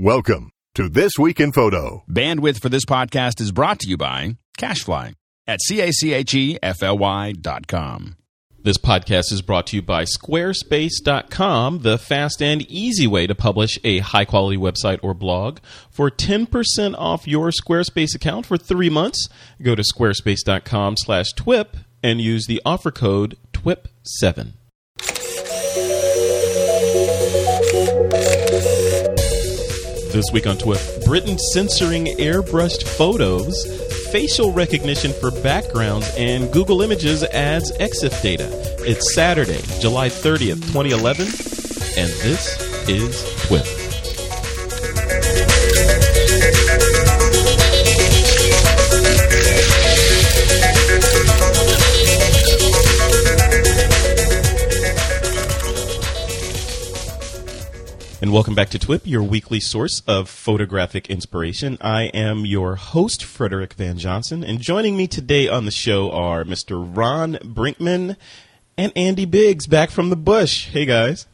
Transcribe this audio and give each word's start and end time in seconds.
Welcome 0.00 0.52
to 0.76 0.88
This 0.88 1.14
Week 1.18 1.40
in 1.40 1.50
Photo. 1.50 2.04
Bandwidth 2.08 2.62
for 2.62 2.68
this 2.68 2.84
podcast 2.84 3.40
is 3.40 3.50
brought 3.50 3.80
to 3.80 3.88
you 3.88 3.96
by 3.96 4.36
CacheFly 4.56 5.14
at 5.48 5.60
C-A-C-H-E-F-L-Y 5.60 7.32
dot 7.32 7.66
com. 7.66 8.14
This 8.62 8.78
podcast 8.78 9.32
is 9.32 9.42
brought 9.42 9.66
to 9.66 9.76
you 9.76 9.82
by 9.82 10.04
Squarespace.com, 10.04 11.80
the 11.80 11.98
fast 11.98 12.40
and 12.40 12.62
easy 12.70 13.08
way 13.08 13.26
to 13.26 13.34
publish 13.34 13.76
a 13.82 13.98
high 13.98 14.24
quality 14.24 14.56
website 14.56 15.00
or 15.02 15.14
blog. 15.14 15.58
For 15.90 16.12
10% 16.12 16.94
off 16.96 17.26
your 17.26 17.50
Squarespace 17.50 18.14
account 18.14 18.46
for 18.46 18.56
three 18.56 18.90
months, 18.90 19.28
go 19.60 19.74
to 19.74 19.82
squarespace.com 19.82 20.96
slash 20.98 21.32
TWIP 21.32 21.76
and 22.04 22.20
use 22.20 22.46
the 22.46 22.62
offer 22.64 22.92
code 22.92 23.36
TWIP7. 23.52 24.52
This 30.12 30.32
week 30.32 30.46
on 30.46 30.56
TWIP, 30.56 31.04
Britain 31.04 31.38
censoring 31.52 32.06
airbrushed 32.06 32.82
photos, 32.82 33.66
facial 34.10 34.52
recognition 34.52 35.12
for 35.12 35.30
backgrounds, 35.30 36.10
and 36.16 36.50
Google 36.50 36.80
Images 36.80 37.24
adds 37.24 37.70
EXIF 37.72 38.22
data. 38.22 38.48
It's 38.78 39.14
Saturday, 39.14 39.60
July 39.80 40.08
30th, 40.08 40.64
2011, 40.72 41.26
and 41.26 42.10
this 42.22 42.58
is 42.88 43.22
TWIP. 43.46 43.77
And 58.20 58.32
welcome 58.32 58.56
back 58.56 58.70
to 58.70 58.80
TWIP, 58.80 59.02
your 59.04 59.22
weekly 59.22 59.60
source 59.60 60.02
of 60.08 60.28
photographic 60.28 61.08
inspiration. 61.08 61.78
I 61.80 62.06
am 62.06 62.44
your 62.44 62.74
host, 62.74 63.22
Frederick 63.22 63.74
Van 63.74 63.96
Johnson, 63.96 64.42
and 64.42 64.60
joining 64.60 64.96
me 64.96 65.06
today 65.06 65.46
on 65.46 65.66
the 65.66 65.70
show 65.70 66.10
are 66.10 66.42
Mr. 66.42 66.84
Ron 66.96 67.34
Brinkman 67.34 68.16
and 68.76 68.92
Andy 68.96 69.24
Biggs 69.24 69.68
back 69.68 69.90
from 69.90 70.10
the 70.10 70.16
bush. 70.16 70.66
Hey 70.66 70.84
guys. 70.84 71.28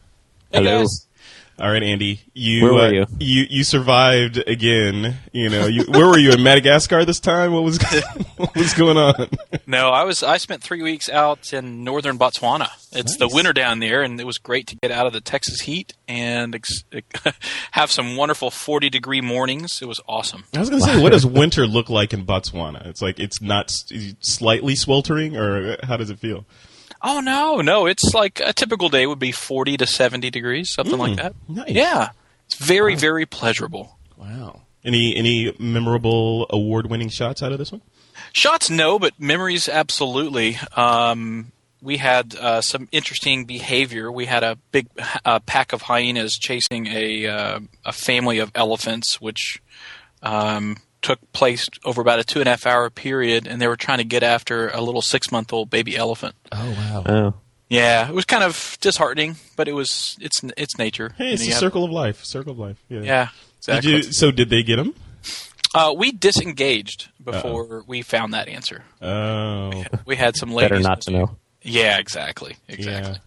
Hello. 0.51 0.85
All 1.57 1.71
right, 1.71 1.81
Andy. 1.83 2.19
You 2.33 2.63
Where 2.63 2.73
were 2.73 2.79
uh, 2.81 2.89
you? 2.91 3.05
you 3.19 3.45
you 3.49 3.63
survived 3.63 4.43
again. 4.45 5.15
You 5.31 5.49
know, 5.49 5.67
you, 5.67 5.85
where 5.87 6.05
were 6.05 6.17
you 6.17 6.31
in 6.33 6.43
Madagascar 6.43 7.05
this 7.05 7.21
time? 7.21 7.53
What 7.53 7.63
was 7.63 7.79
what 8.37 8.53
was 8.55 8.73
going 8.73 8.97
on? 8.97 9.29
No, 9.65 9.89
I 9.89 10.03
was. 10.03 10.21
I 10.21 10.35
spent 10.35 10.61
three 10.61 10.81
weeks 10.81 11.07
out 11.07 11.53
in 11.53 11.85
northern 11.85 12.19
Botswana. 12.19 12.67
It's 12.91 13.15
the 13.15 13.29
winter 13.29 13.53
down 13.53 13.79
there, 13.79 14.01
and 14.01 14.19
it 14.19 14.25
was 14.25 14.37
great 14.37 14.67
to 14.67 14.75
get 14.75 14.91
out 14.91 15.07
of 15.07 15.13
the 15.13 15.21
Texas 15.21 15.61
heat 15.61 15.93
and 16.09 16.55
ex- 16.55 16.83
have 17.71 17.89
some 17.89 18.17
wonderful 18.17 18.51
forty 18.51 18.89
degree 18.89 19.21
mornings. 19.21 19.81
It 19.81 19.87
was 19.87 20.01
awesome. 20.09 20.43
I 20.53 20.59
was 20.59 20.69
going 20.69 20.81
to 20.81 20.87
say, 20.87 21.01
what 21.01 21.13
does 21.13 21.25
winter 21.25 21.65
look 21.67 21.89
like 21.89 22.13
in 22.13 22.25
Botswana? 22.25 22.85
It's 22.87 23.01
like 23.01 23.17
it's 23.17 23.41
not 23.41 23.67
s- 23.67 24.13
slightly 24.19 24.75
sweltering, 24.75 25.37
or 25.37 25.77
how 25.83 25.95
does 25.95 26.09
it 26.09 26.19
feel? 26.19 26.45
Oh 27.07 27.19
no, 27.19 27.61
no, 27.61 27.85
it's 27.85 28.15
like 28.15 28.41
a 28.43 28.51
typical 28.51 28.89
day 28.89 29.05
would 29.05 29.19
be 29.19 29.31
forty 29.31 29.77
to 29.77 29.85
seventy 29.85 30.31
degrees, 30.31 30.71
something 30.71 30.97
like 30.97 31.17
that. 31.17 31.35
nice. 31.47 31.69
Yeah, 31.69 32.09
it's 32.47 32.55
very, 32.55 32.95
very 32.95 33.27
pleasurable. 33.27 33.99
Wow. 34.17 34.61
Any 34.83 35.15
any 35.15 35.55
memorable 35.59 36.47
award 36.49 36.89
winning 36.89 37.09
shots 37.09 37.43
out 37.43 37.51
of 37.51 37.59
this 37.59 37.71
one? 37.71 37.81
Shots, 38.33 38.71
no, 38.71 38.97
but 38.97 39.19
memories, 39.19 39.69
absolutely. 39.69 40.57
Um, 40.75 41.51
we 41.79 41.97
had 41.97 42.35
uh, 42.35 42.61
some 42.61 42.89
interesting 42.91 43.45
behavior. 43.45 44.11
We 44.11 44.25
had 44.25 44.43
a 44.43 44.57
big 44.71 44.87
uh, 45.23 45.39
pack 45.41 45.73
of 45.73 45.83
hyenas 45.83 46.37
chasing 46.37 46.87
a 46.87 47.27
uh, 47.27 47.59
a 47.85 47.91
family 47.91 48.39
of 48.39 48.51
elephants, 48.55 49.21
which 49.21 49.61
um, 50.23 50.77
took 51.05 51.31
place 51.33 51.69
over 51.83 52.01
about 52.01 52.19
a 52.19 52.23
two 52.23 52.39
and 52.39 52.47
a 52.47 52.51
half 52.51 52.65
hour 52.65 52.89
period, 52.89 53.45
and 53.47 53.61
they 53.61 53.67
were 53.67 53.75
trying 53.77 53.99
to 53.99 54.03
get 54.03 54.23
after 54.23 54.69
a 54.69 54.81
little 54.81 55.01
six 55.03 55.31
month 55.31 55.53
old 55.53 55.69
baby 55.69 55.95
elephant. 55.95 56.33
Oh 56.51 56.71
wow. 56.71 57.03
Oh, 57.05 57.33
Yeah, 57.69 58.09
it 58.09 58.13
was 58.15 58.25
kind 58.25 58.43
of 58.43 58.77
disheartening, 58.81 59.35
but 59.55 59.67
it 59.67 59.73
was 59.73 60.17
it's 60.19 60.41
it's 60.57 60.77
nature. 60.79 61.13
Hey, 61.17 61.33
it's 61.33 61.43
You 61.43 61.49
a 61.49 61.53
have- 61.53 61.59
circle 61.59 61.83
of 61.83 61.91
life. 61.91 62.23
Circle 62.25 62.53
of 62.53 62.59
life. 62.59 62.77
Yeah. 62.89 63.01
Yeah, 63.01 63.27
Did 63.27 63.31
exactly. 63.85 63.91
you, 63.91 64.01
so 64.13 64.31
did 64.31 64.49
they 64.49 64.63
get 64.63 64.79
him? 64.79 64.93
uh, 65.75 65.93
we 65.95 66.11
disengaged 66.11 67.09
before 67.23 67.83
we 67.87 68.01
found 68.01 68.33
that 68.33 68.47
answer. 68.47 68.83
Oh. 69.01 69.83
We 70.05 70.15
had 70.15 70.35
some 70.35 70.51
ladies. 70.51 70.69
better 70.71 70.81
not 70.81 71.01
to 71.01 71.11
know. 71.11 71.37
Yeah, 71.61 71.97
exactly, 71.99 72.55
exactly. 72.67 73.13
Yeah. 73.13 73.17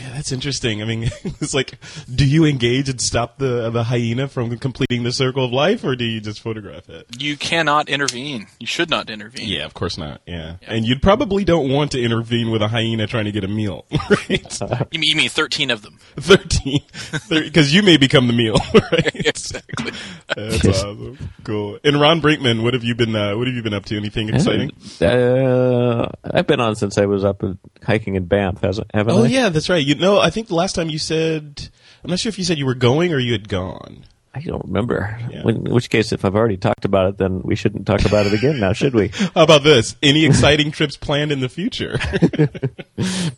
Yeah, 0.00 0.12
that's 0.14 0.32
interesting. 0.32 0.82
I 0.82 0.84
mean, 0.84 1.04
it's 1.24 1.54
like, 1.54 1.78
do 2.14 2.26
you 2.26 2.44
engage 2.44 2.88
and 2.88 3.00
stop 3.00 3.38
the 3.38 3.70
the 3.70 3.84
hyena 3.84 4.28
from 4.28 4.58
completing 4.58 5.02
the 5.04 5.12
circle 5.12 5.44
of 5.44 5.52
life, 5.52 5.84
or 5.84 5.96
do 5.96 6.04
you 6.04 6.20
just 6.20 6.40
photograph 6.40 6.88
it? 6.88 7.06
You 7.18 7.36
cannot 7.36 7.88
intervene. 7.88 8.46
You 8.60 8.66
should 8.66 8.90
not 8.90 9.08
intervene. 9.10 9.48
Yeah, 9.48 9.64
of 9.64 9.74
course 9.74 9.96
not. 9.98 10.20
Yeah, 10.26 10.56
and 10.66 10.84
you 10.86 10.98
probably 10.98 11.44
don't 11.44 11.70
want 11.70 11.92
to 11.92 12.02
intervene 12.02 12.50
with 12.50 12.62
a 12.62 12.68
hyena 12.68 13.06
trying 13.06 13.24
to 13.26 13.32
get 13.32 13.44
a 13.44 13.48
meal, 13.48 13.86
right? 14.10 14.60
You 14.92 14.98
mean, 15.00 15.10
you 15.10 15.16
mean 15.16 15.28
13 15.28 15.70
of 15.70 15.82
them. 15.82 15.98
Thirteen, 16.16 16.80
because 17.28 17.74
you 17.74 17.82
may 17.82 17.96
become 17.96 18.26
the 18.26 18.32
meal, 18.32 18.56
right? 18.92 19.14
exactly. 19.14 19.92
That's 20.34 20.64
awesome. 20.66 21.18
Cool. 21.44 21.78
And 21.84 22.00
Ron 22.00 22.20
Brinkman, 22.20 22.62
what 22.62 22.74
have 22.74 22.84
you 22.84 22.94
been? 22.94 23.14
Uh, 23.14 23.36
what 23.36 23.46
have 23.46 23.54
you 23.56 23.62
been 23.62 23.74
up 23.74 23.84
to? 23.86 23.96
Anything 23.96 24.28
exciting? 24.34 24.70
Uh, 25.00 26.08
I've 26.24 26.46
been 26.46 26.60
on 26.60 26.74
since 26.76 26.98
I 26.98 27.06
was 27.06 27.24
up 27.24 27.42
hiking 27.84 28.14
in 28.16 28.24
Banff, 28.26 28.60
hasn't, 28.60 28.90
haven't 28.94 29.14
Oh 29.14 29.24
I? 29.24 29.28
yeah, 29.28 29.48
that's 29.48 29.68
right. 29.68 29.84
You 29.86 29.94
know, 29.94 30.18
I 30.18 30.30
think 30.30 30.48
the 30.48 30.56
last 30.56 30.74
time 30.74 30.90
you 30.90 30.98
said, 30.98 31.68
I'm 32.02 32.10
not 32.10 32.18
sure 32.18 32.28
if 32.28 32.38
you 32.38 32.44
said 32.44 32.58
you 32.58 32.66
were 32.66 32.74
going 32.74 33.12
or 33.12 33.18
you 33.20 33.32
had 33.32 33.48
gone. 33.48 34.04
I 34.34 34.40
don't 34.40 34.64
remember. 34.66 35.16
Yeah. 35.30 35.48
In 35.48 35.64
which 35.64 35.88
case, 35.88 36.12
if 36.12 36.24
I've 36.24 36.34
already 36.34 36.56
talked 36.56 36.84
about 36.84 37.08
it, 37.08 37.18
then 37.18 37.40
we 37.42 37.54
shouldn't 37.56 37.86
talk 37.86 38.04
about 38.04 38.26
it 38.26 38.34
again 38.34 38.58
now, 38.60 38.72
should 38.74 38.94
we? 38.94 39.08
How 39.34 39.44
about 39.44 39.62
this? 39.62 39.96
Any 40.02 40.26
exciting 40.26 40.72
trips 40.72 40.96
planned 40.96 41.32
in 41.32 41.40
the 41.40 41.48
future? 41.48 41.98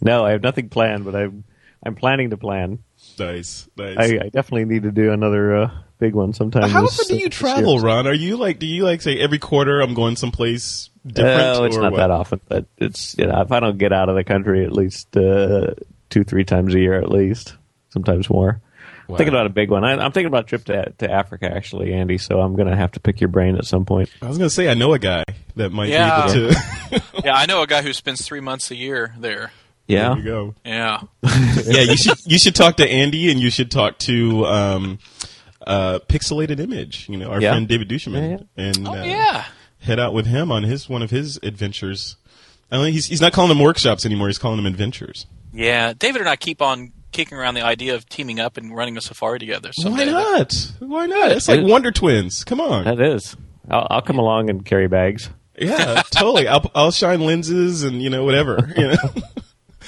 No, 0.00 0.24
I 0.24 0.30
have 0.30 0.42
nothing 0.42 0.68
planned, 0.68 1.04
but 1.04 1.14
I'm, 1.14 1.44
I'm 1.84 1.94
planning 1.94 2.30
to 2.30 2.36
plan. 2.36 2.78
nice, 3.18 3.68
nice. 3.76 3.96
I, 3.98 4.04
I 4.24 4.28
definitely 4.28 4.64
need 4.64 4.84
to 4.84 4.92
do 4.92 5.12
another 5.12 5.56
uh, 5.56 5.70
big 5.98 6.14
one 6.14 6.32
sometime. 6.32 6.70
How 6.70 6.82
this- 6.82 6.98
often 7.00 7.16
do 7.16 7.22
you 7.22 7.28
this 7.28 7.38
travel, 7.38 7.74
year. 7.74 7.82
Ron? 7.82 8.06
Are 8.06 8.14
you 8.14 8.36
like, 8.36 8.58
do 8.58 8.66
you 8.66 8.84
like 8.84 9.02
say 9.02 9.18
every 9.18 9.38
quarter 9.38 9.80
I'm 9.80 9.94
going 9.94 10.16
someplace 10.16 10.90
different? 11.06 11.58
No, 11.58 11.64
it's 11.64 11.76
not 11.76 11.92
what? 11.92 11.98
that 11.98 12.10
often, 12.10 12.40
but 12.48 12.66
it's 12.78 13.18
you 13.18 13.26
know, 13.26 13.40
if 13.42 13.52
I 13.52 13.60
don't 13.60 13.78
get 13.78 13.92
out 13.92 14.08
of 14.08 14.14
the 14.14 14.24
country 14.24 14.64
at 14.64 14.72
least 14.72 15.16
uh, 15.16 15.74
two, 16.10 16.24
three 16.24 16.44
times 16.44 16.74
a 16.74 16.78
year 16.78 16.94
at 16.94 17.10
least, 17.10 17.54
sometimes 17.90 18.28
more. 18.30 18.60
Wow. 19.08 19.16
Thinking 19.16 19.32
about 19.34 19.46
a 19.46 19.50
big 19.50 19.70
one. 19.70 19.84
I, 19.84 19.92
I'm 19.92 20.12
thinking 20.12 20.26
about 20.26 20.44
a 20.44 20.46
trip 20.48 20.64
to 20.66 20.92
to 20.98 21.10
Africa 21.10 21.50
actually, 21.50 21.94
Andy. 21.94 22.18
So 22.18 22.40
I'm 22.40 22.54
going 22.56 22.68
to 22.68 22.76
have 22.76 22.92
to 22.92 23.00
pick 23.00 23.20
your 23.22 23.28
brain 23.28 23.56
at 23.56 23.64
some 23.64 23.86
point. 23.86 24.10
I 24.20 24.28
was 24.28 24.36
going 24.36 24.48
to 24.50 24.54
say 24.54 24.68
I 24.68 24.74
know 24.74 24.92
a 24.92 24.98
guy 24.98 25.24
that 25.56 25.70
might 25.72 25.88
Yeah. 25.88 26.26
be 26.26 26.32
able 26.40 26.50
to. 26.52 27.02
Yeah, 27.24 27.34
I 27.34 27.46
know 27.46 27.62
a 27.62 27.66
guy 27.66 27.82
who 27.82 27.92
spends 27.92 28.24
three 28.26 28.40
months 28.40 28.70
a 28.70 28.74
year 28.76 29.14
there. 29.18 29.50
Yeah. 29.86 30.10
there 30.10 30.18
you 30.18 30.24
go. 30.24 30.54
Yeah. 30.64 31.00
yeah, 31.64 31.80
you 31.82 31.96
should 31.96 32.18
you 32.26 32.38
should 32.38 32.54
talk 32.54 32.76
to 32.76 32.88
Andy 32.88 33.30
and 33.30 33.40
you 33.40 33.50
should 33.50 33.70
talk 33.70 33.98
to 34.00 34.44
um, 34.46 34.98
uh, 35.66 35.98
Pixelated 36.08 36.60
Image. 36.60 37.08
You 37.08 37.16
know, 37.16 37.30
our 37.30 37.40
Yeah. 37.40 37.52
friend 37.52 37.66
David 37.66 37.88
Duchemin, 37.88 38.46
Yeah, 38.56 38.62
and 38.64 38.86
Oh, 38.88 38.92
uh, 38.92 39.04
yeah. 39.04 39.44
head 39.80 39.98
out 39.98 40.12
with 40.12 40.26
him 40.26 40.52
on 40.52 40.64
his 40.64 40.88
one 40.88 41.02
of 41.02 41.10
his 41.10 41.38
adventures. 41.42 42.16
I 42.70 42.76
mean, 42.76 42.92
he's 42.92 43.06
he's 43.06 43.20
not 43.22 43.32
calling 43.32 43.48
them 43.48 43.60
workshops 43.60 44.04
anymore. 44.04 44.26
He's 44.28 44.36
calling 44.38 44.58
them 44.58 44.66
adventures. 44.66 45.26
Yeah. 45.58 45.92
David 45.92 46.20
and 46.20 46.28
I 46.28 46.36
keep 46.36 46.62
on 46.62 46.92
kicking 47.12 47.36
around 47.38 47.54
the 47.54 47.62
idea 47.62 47.94
of 47.94 48.08
teaming 48.08 48.38
up 48.40 48.56
and 48.56 48.74
running 48.74 48.96
a 48.96 49.00
safari 49.00 49.38
together. 49.38 49.70
Why 49.82 50.04
not? 50.04 50.72
Why 50.78 51.06
not? 51.06 51.32
It's 51.32 51.48
like 51.48 51.64
Wonder 51.66 51.90
Twins. 51.90 52.44
Come 52.44 52.60
on. 52.60 52.84
That 52.84 53.00
is. 53.00 53.36
I'll, 53.70 53.86
I'll 53.90 54.02
come 54.02 54.18
along 54.18 54.50
and 54.50 54.64
carry 54.64 54.88
bags. 54.88 55.30
Yeah, 55.58 56.02
totally. 56.10 56.46
I'll 56.48 56.70
I'll 56.74 56.90
shine 56.92 57.20
lenses 57.20 57.82
and 57.82 58.00
you 58.00 58.10
know 58.10 58.24
whatever. 58.24 58.72
You 58.76 58.88
know, 58.88 58.96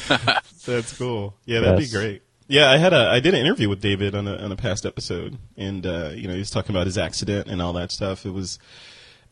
that's 0.67 0.97
cool. 0.99 1.35
Yeah, 1.45 1.61
that'd 1.61 1.81
Yes. 1.81 1.91
be 1.93 1.97
great. 1.99 2.23
Yeah, 2.49 2.69
I 2.71 2.79
had 2.79 2.93
a 2.93 3.09
I 3.09 3.21
did 3.21 3.35
an 3.35 3.41
interview 3.41 3.69
with 3.69 3.81
David 3.81 4.15
on 4.17 4.27
a 4.27 4.35
on 4.37 4.51
a 4.51 4.57
past 4.57 4.85
episode, 4.85 5.39
and 5.57 5.87
uh, 5.87 6.11
you 6.15 6.27
know 6.27 6.33
he 6.35 6.41
was 6.41 6.51
talking 6.51 6.75
about 6.75 6.87
his 6.87 6.99
accident 6.99 7.47
and 7.47 7.63
all 7.63 7.73
that 7.75 7.93
stuff. 7.93 8.27
It 8.27 8.31
was 8.31 8.59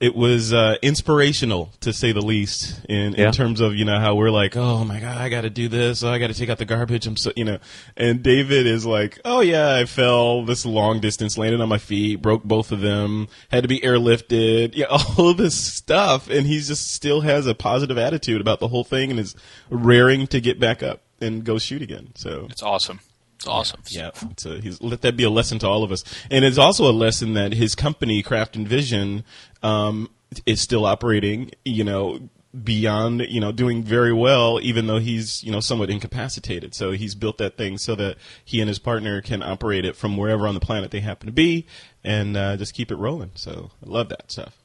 it 0.00 0.14
was 0.14 0.52
uh, 0.52 0.76
inspirational 0.80 1.72
to 1.80 1.92
say 1.92 2.12
the 2.12 2.20
least 2.22 2.84
in, 2.88 3.14
Yeah. 3.14 3.26
in 3.26 3.32
terms 3.32 3.60
of 3.60 3.74
you 3.74 3.84
know 3.84 3.98
how 3.98 4.14
we're 4.14 4.30
like 4.30 4.56
oh 4.56 4.84
my 4.84 5.00
god 5.00 5.16
I 5.18 5.28
got 5.28 5.40
to 5.42 5.50
do 5.50 5.68
this. 5.68 6.02
Oh 6.04 6.10
I 6.10 6.18
got 6.18 6.28
to 6.28 6.34
take 6.34 6.48
out 6.48 6.58
the 6.58 6.64
garbage. 6.64 7.06
I'm 7.06 7.16
so 7.16 7.32
you 7.34 7.44
know 7.44 7.58
and 7.96 8.22
David 8.22 8.66
is 8.66 8.86
like 8.86 9.18
oh 9.24 9.40
yeah 9.40 9.74
I 9.74 9.84
fell 9.86 10.44
this 10.44 10.64
long 10.64 11.00
distance 11.00 11.36
landed 11.36 11.60
on 11.60 11.68
my 11.68 11.78
feet 11.78 12.22
broke 12.22 12.44
both 12.44 12.70
of 12.72 12.80
them 12.80 13.28
had 13.50 13.62
to 13.62 13.68
be 13.68 13.80
airlifted. 13.80 14.76
Yeah 14.76 14.86
all 14.90 15.30
of 15.30 15.36
this 15.36 15.54
stuff. 15.56 16.28
And 16.30 16.46
he 16.46 16.60
just 16.60 16.92
still 16.92 17.22
has 17.22 17.46
a 17.46 17.54
positive 17.54 17.98
attitude 17.98 18.40
about 18.40 18.60
the 18.60 18.68
whole 18.68 18.84
thing 18.84 19.10
and 19.10 19.18
is 19.18 19.34
raring 19.70 20.26
to 20.28 20.40
get 20.40 20.60
back 20.60 20.82
up 20.82 21.02
and 21.20 21.42
go 21.44 21.58
shoot 21.58 21.82
again. 21.82 22.12
So 22.14 22.46
It's 22.50 22.62
awesome. 22.62 23.00
It's 23.38 23.46
awesome. 23.46 23.80
yeah, 23.88 24.10
it's 24.30 24.46
a, 24.46 24.60
he's, 24.60 24.80
let 24.82 25.02
that 25.02 25.16
be 25.16 25.22
a 25.22 25.30
lesson 25.30 25.60
to 25.60 25.68
all 25.68 25.84
of 25.84 25.92
us, 25.92 26.02
and 26.28 26.44
it's 26.44 26.58
also 26.58 26.90
a 26.90 26.92
lesson 26.92 27.34
that 27.34 27.52
his 27.52 27.76
company, 27.76 28.20
Craft 28.20 28.56
and 28.56 28.66
Vision, 28.66 29.24
um, 29.62 30.10
is 30.44 30.60
still 30.60 30.84
operating. 30.84 31.52
You 31.64 31.84
know, 31.84 32.28
beyond 32.64 33.20
you 33.28 33.40
know 33.40 33.52
doing 33.52 33.82
very 33.82 34.12
well 34.12 34.58
even 34.62 34.86
though 34.86 34.98
he's 34.98 35.44
you 35.44 35.52
know 35.52 35.60
somewhat 35.60 35.90
incapacitated 35.90 36.74
so 36.74 36.92
he's 36.92 37.14
built 37.14 37.36
that 37.36 37.58
thing 37.58 37.76
so 37.76 37.94
that 37.94 38.16
he 38.42 38.58
and 38.60 38.68
his 38.68 38.78
partner 38.78 39.20
can 39.20 39.42
operate 39.42 39.84
it 39.84 39.94
from 39.94 40.16
wherever 40.16 40.48
on 40.48 40.54
the 40.54 40.60
planet 40.60 40.90
they 40.90 41.00
happen 41.00 41.26
to 41.26 41.32
be 41.32 41.66
and 42.02 42.38
uh, 42.38 42.56
just 42.56 42.72
keep 42.72 42.90
it 42.90 42.96
rolling 42.96 43.30
so 43.34 43.70
i 43.84 43.88
love 43.88 44.08
that 44.08 44.32
stuff 44.32 44.56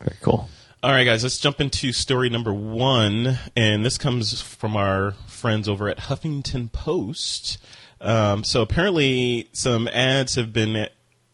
Very 0.00 0.16
cool. 0.20 0.48
All 0.82 0.90
right 0.90 1.04
guys 1.04 1.22
let's 1.22 1.38
jump 1.38 1.60
into 1.60 1.92
story 1.92 2.28
number 2.28 2.52
one 2.52 3.38
and 3.56 3.84
this 3.84 3.98
comes 3.98 4.40
from 4.40 4.76
our 4.76 5.12
friends 5.26 5.68
over 5.68 5.88
at 5.88 5.96
huffington 5.98 6.70
post 6.72 7.58
um, 8.00 8.42
so 8.42 8.62
apparently 8.62 9.48
some 9.52 9.86
ads 9.88 10.34
have 10.34 10.52
been 10.52 10.88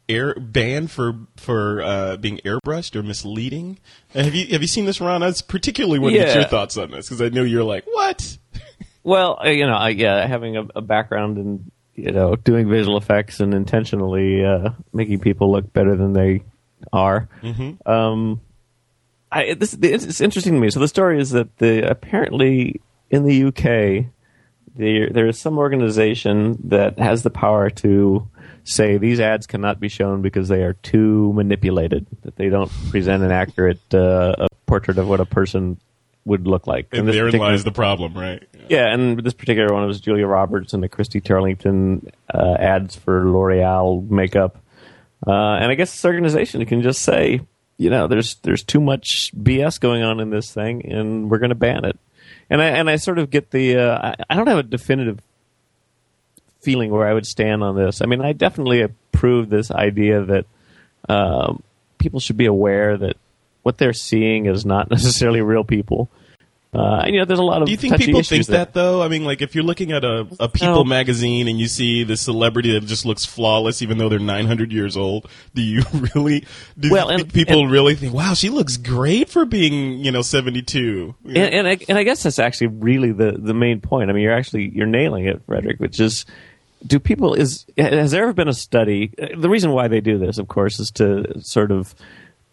air 0.07 0.35
banned 0.39 0.91
for 0.91 1.15
for 1.37 1.81
uh, 1.83 2.17
being 2.19 2.39
airbrushed 2.45 2.95
or 2.95 3.03
misleading. 3.03 3.79
Uh, 4.15 4.25
have 4.25 4.35
you 4.35 4.47
have 4.49 4.61
you 4.61 4.69
seen 4.69 4.85
this, 4.85 5.01
Ron? 5.01 5.23
I 5.23 5.27
was 5.29 5.41
particularly 5.41 5.99
wondering 5.99 6.27
Yeah. 6.27 6.35
your 6.35 6.45
thoughts 6.45 6.77
on 6.77 6.91
this 6.91 7.09
because 7.09 7.23
I 7.23 7.31
know 7.31 7.43
you're 7.43 7.65
like, 7.65 7.85
what? 7.87 8.37
Well, 9.03 9.39
uh, 9.43 9.49
you 9.49 9.65
know, 9.67 9.73
I, 9.73 9.91
yeah, 9.91 10.27
having 10.27 10.59
a, 10.59 10.67
a 10.77 10.83
background 10.83 11.39
in 11.39 11.71
you 11.95 12.11
know 12.13 12.37
doing 12.37 12.69
visual 12.69 12.99
effects 12.99 13.41
and 13.41 13.55
intentionally 13.55 14.45
uh, 14.45 14.71
making 14.93 15.21
people 15.21 15.51
look 15.51 15.73
better 15.73 15.97
than 15.97 16.13
they 16.13 16.43
are. 16.93 17.31
Um, 17.87 18.43
I, 19.31 19.55
this 19.55 19.75
it's, 19.75 20.05
it's 20.05 20.21
interesting 20.21 20.55
to 20.55 20.61
me. 20.61 20.71
So 20.71 20.81
the 20.81 20.89
story 20.89 21.21
is 21.21 21.31
that 21.31 21.59
the 21.59 21.89
apparently 21.89 22.81
in 23.11 23.25
the 23.25 23.45
UK 23.45 24.07
there 24.77 25.11
there 25.11 25.27
is 25.27 25.39
some 25.39 25.59
organization 25.59 26.59
that 26.69 26.99
has 26.99 27.23
the 27.23 27.31
power 27.31 27.69
to 27.71 28.29
say 28.65 28.99
these 28.99 29.21
ads 29.21 29.47
cannot 29.47 29.81
be 29.81 29.89
shown 29.89 30.23
because 30.23 30.49
they 30.49 30.63
are 30.63 30.75
too 30.75 31.33
manipulated. 31.33 32.07
That 32.23 32.37
they 32.37 32.49
don't 32.49 32.71
present 32.91 33.23
an 33.23 33.33
accurate 33.33 33.95
uh, 33.95 34.47
portrait 34.67 34.99
of 34.99 35.09
what 35.09 35.21
a 35.21 35.27
person 35.27 35.79
would 36.25 36.47
look 36.47 36.67
like. 36.67 36.89
And 36.93 37.09
this 37.09 37.17
therein 37.17 37.39
lies 37.39 37.65
the 37.65 37.73
problem, 37.73 38.15
right? 38.15 38.47
yeah, 38.69 38.93
and 38.93 39.19
this 39.19 39.35
particular 39.35 39.73
one 39.73 39.87
was 39.87 40.01
Julia 40.01 40.27
Roberts 40.27 40.75
and 40.75 40.83
the 40.83 40.89
Christy 40.89 41.21
Turlington 41.21 42.11
uh, 42.33 42.57
ads 42.59 42.95
for 42.95 43.29
L'Oreal 43.29 44.09
makeup. 44.09 44.63
Uh, 45.27 45.33
and 45.33 45.71
I 45.73 45.75
guess 45.75 45.91
this 45.91 46.05
organization 46.05 46.65
can 46.67 46.83
just 46.83 47.03
say, 47.03 47.41
you 47.79 47.91
know, 47.91 48.09
there's 48.09 48.35
there's 48.43 48.65
too 48.65 48.81
much 48.81 49.33
BS 49.35 49.81
going 49.81 50.03
on 50.03 50.21
in 50.21 50.31
this 50.31 50.53
thing, 50.53 50.85
and 50.85 51.31
we're 51.31 51.39
going 51.39 51.51
to 51.51 51.55
ban 51.55 51.85
it. 51.85 51.99
And 52.51 52.61
I 52.61 52.67
and 52.67 52.91
I 52.91 52.97
sort 52.97 53.19
of 53.19 53.31
get 53.31 53.51
the 53.53 53.77
uh, 53.77 53.99
I, 54.09 54.25
I 54.29 54.37
don't 54.37 54.49
have 54.49 54.59
a 54.59 54.65
definitive 54.65 55.21
feeling 56.61 56.91
where 56.91 57.07
I 57.07 57.15
would 57.15 57.27
stand 57.27 57.63
on 57.63 57.77
this. 57.77 58.03
I 58.03 58.07
mean, 58.07 58.21
I 58.21 58.33
definitely 58.33 58.83
approve 58.83 59.49
this 59.49 59.71
idea 59.71 60.25
that 60.25 60.47
um, 61.09 61.63
people 61.99 62.21
should 62.21 62.37
be 62.37 62.47
aware 62.47 62.97
that 62.97 63.17
what 63.63 63.79
they're 63.79 63.93
seeing 63.93 64.47
is 64.47 64.67
not 64.67 64.91
necessarily 64.91 65.41
real 65.41 65.65
people. 65.65 66.11
Uh, 66.75 67.01
and 67.05 67.15
you 67.15 67.19
know, 67.21 67.25
there's 67.25 67.39
a 67.39 67.43
lot 67.43 67.63
of. 67.63 67.67
Do 67.67 67.73
you 67.73 67.79
think 67.79 67.97
people 67.97 68.23
think 68.23 68.45
there. 68.47 68.59
that 68.59 68.75
though? 68.75 69.03
I 69.03 69.09
mean, 69.09 69.25
like 69.25 69.41
if 69.41 69.55
you're 69.55 69.65
looking 69.65 69.91
at 69.91 70.05
a, 70.05 70.27
a 70.39 70.51
People 70.51 70.75
No. 70.75 70.85
magazine 70.85 71.49
and 71.49 71.59
you 71.59 71.67
see 71.67 72.05
the 72.05 72.17
celebrity 72.17 72.73
that 72.73 72.85
just 72.85 73.07
looks 73.07 73.25
flawless, 73.25 73.81
even 73.81 73.97
though 73.97 74.11
they're 74.11 74.19
900 74.19 74.71
years 74.71 74.95
old, 74.95 75.31
do 75.55 75.63
you 75.63 75.83
really? 76.15 76.45
Do 76.79 76.91
Well, 76.91 77.07
you 77.07 77.13
and- 77.13 77.23
think 77.23 77.33
people 77.33 77.63
and- 77.63 77.71
really 77.71 77.95
think, 77.95 78.13
"Wow, 78.13 78.35
she 78.35 78.51
looks 78.51 78.77
great 78.77 79.31
for 79.31 79.47
being 79.47 80.05
you 80.05 80.13
know 80.13 80.21
72"? 80.21 81.15
and, 81.25 81.37
and, 81.39 81.67
I, 81.69 81.79
and 81.89 81.97
I 81.97 82.03
guess 82.03 82.23
that's 82.23 82.39
actually 82.39 82.67
really 82.67 83.13
the, 83.13 83.33
the 83.33 83.55
main 83.55 83.81
point. 83.81 84.11
I 84.11 84.13
mean, 84.13 84.23
you're 84.25 84.37
actually 84.37 84.69
you're 84.75 84.87
nailing 84.87 85.25
it, 85.25 85.41
Frederick. 85.47 85.81
Which 85.81 85.99
is, 85.99 86.27
do 86.87 86.99
people 86.99 87.33
is 87.33 87.65
has 87.79 88.11
there 88.11 88.25
ever 88.25 88.35
been 88.35 88.47
a 88.49 88.53
study? 88.53 89.11
The 89.37 89.49
reason 89.49 89.71
why 89.73 89.89
they 89.89 90.03
do 90.03 90.19
this, 90.19 90.37
of 90.37 90.49
course, 90.49 90.79
is 90.81 90.91
to 90.93 91.41
sort 91.41 91.73
of 91.73 91.95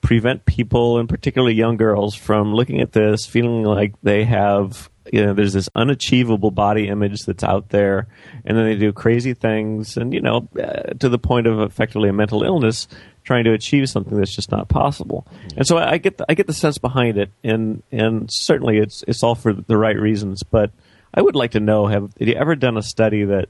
prevent 0.06 0.46
people, 0.46 1.00
and 1.00 1.10
particularly 1.10 1.56
young 1.56 1.78
girls, 1.78 2.14
from 2.14 2.54
looking 2.54 2.80
at 2.80 2.92
this 2.92 3.26
feeling 3.26 3.64
like 3.64 3.94
they 4.04 4.24
have. 4.24 4.90
You 5.12 5.24
know, 5.24 5.34
there's 5.34 5.54
this 5.54 5.70
unachievable 5.76 6.52
body 6.52 6.88
image 6.88 7.26
that's 7.26 7.44
out 7.44 7.70
there, 7.70 8.08
and 8.44 8.58
then 8.58 8.66
they 8.66 8.76
do 8.76 8.94
crazy 8.94 9.34
things, 9.34 9.98
and 9.98 10.14
you 10.14 10.22
know, 10.22 10.48
uh, 10.60 10.94
to 11.00 11.10
the 11.10 11.18
point 11.18 11.48
of 11.48 11.60
effectively 11.60 12.10
a 12.10 12.14
mental 12.14 12.44
illness, 12.44 12.88
trying 13.24 13.46
to 13.46 13.54
achieve 13.54 13.90
something 13.90 14.18
that's 14.18 14.36
just 14.36 14.52
not 14.52 14.68
possible. 14.68 15.28
And 15.58 15.66
so 15.66 15.78
I, 15.78 15.98
get 15.98 16.18
the, 16.18 16.26
I 16.30 16.36
get 16.36 16.48
the 16.48 16.54
sense 16.54 16.78
behind 16.78 17.18
it, 17.18 17.32
and 17.44 17.82
and 17.92 18.30
certainly 18.32 18.78
it's 18.78 19.04
it's 19.08 19.24
all 19.24 19.36
for 19.36 19.54
the 19.54 19.78
right 19.78 19.98
reasons. 19.98 20.44
But 20.44 20.72
I 21.14 21.22
would 21.22 21.36
like 21.36 21.52
to 21.52 21.60
know: 21.60 21.88
Have, 21.88 22.14
have 22.20 22.28
you 22.28 22.36
ever 22.36 22.56
done 22.56 22.78
a 22.78 22.84
study 22.84 23.26
that 23.26 23.50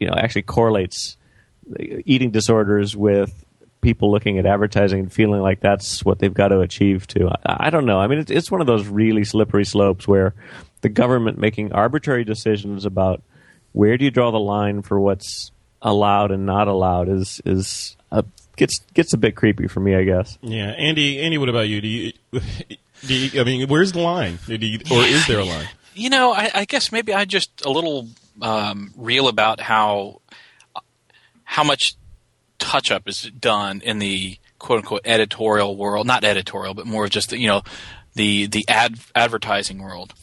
you 0.00 0.08
know 0.08 0.14
actually 0.14 0.42
correlates 0.42 1.18
eating 1.78 2.30
disorders 2.30 2.96
with 2.96 3.45
people 3.86 4.10
looking 4.10 4.36
at 4.36 4.46
advertising 4.46 4.98
and 4.98 5.12
feeling 5.12 5.40
like 5.40 5.60
that's 5.60 6.04
what 6.04 6.18
they've 6.18 6.34
got 6.34 6.48
to 6.48 6.58
achieve 6.58 7.06
to 7.06 7.28
I, 7.28 7.66
I 7.68 7.70
don't 7.70 7.86
know. 7.86 8.00
I 8.00 8.08
mean, 8.08 8.18
it's, 8.18 8.32
it's 8.32 8.50
one 8.50 8.60
of 8.60 8.66
those 8.66 8.84
really 8.88 9.22
slippery 9.22 9.64
slopes 9.64 10.08
where 10.08 10.34
the 10.80 10.88
government 10.88 11.38
making 11.38 11.72
arbitrary 11.72 12.24
decisions 12.24 12.84
about 12.84 13.22
where 13.70 13.96
do 13.96 14.04
you 14.04 14.10
draw 14.10 14.32
the 14.32 14.40
line 14.40 14.82
for 14.82 14.98
what's 14.98 15.52
allowed 15.80 16.32
and 16.32 16.44
not 16.44 16.66
allowed 16.66 17.08
is 17.08 17.40
is 17.44 17.96
a, 18.10 18.24
gets 18.56 18.80
gets 18.92 19.12
a 19.12 19.18
bit 19.18 19.36
creepy 19.36 19.68
for 19.68 19.78
me, 19.78 19.94
I 19.94 20.02
guess. 20.02 20.36
Yeah, 20.42 20.70
Andy. 20.70 21.20
Andy, 21.20 21.38
what 21.38 21.48
about 21.48 21.68
you? 21.68 21.80
Do 21.80 21.86
you? 21.86 22.12
Do 23.06 23.14
you 23.14 23.40
I 23.40 23.44
mean, 23.44 23.68
where's 23.68 23.92
the 23.92 24.00
line? 24.00 24.40
Do 24.48 24.56
you, 24.56 24.80
or 24.90 25.02
is 25.04 25.28
there 25.28 25.38
a 25.38 25.44
line? 25.44 25.68
You 25.94 26.10
know, 26.10 26.32
I, 26.32 26.50
I 26.52 26.64
guess 26.64 26.90
maybe 26.90 27.14
I 27.14 27.24
just 27.24 27.64
a 27.64 27.70
little 27.70 28.08
um, 28.42 28.92
real 28.96 29.28
about 29.28 29.60
how 29.60 30.22
how 31.44 31.62
much 31.62 31.94
touch 32.66 32.90
up 32.90 33.08
is 33.08 33.30
done 33.38 33.80
in 33.82 33.98
the 33.98 34.38
quote 34.58 34.78
unquote 34.80 35.02
editorial 35.04 35.76
world, 35.76 36.06
not 36.06 36.24
editorial, 36.24 36.74
but 36.74 36.86
more 36.86 37.04
of 37.04 37.10
just 37.10 37.30
the, 37.30 37.38
you 37.38 37.46
know 37.46 37.62
the 38.14 38.46
the 38.46 38.64
ad 38.68 38.98
advertising 39.14 39.78
world. 39.82 40.14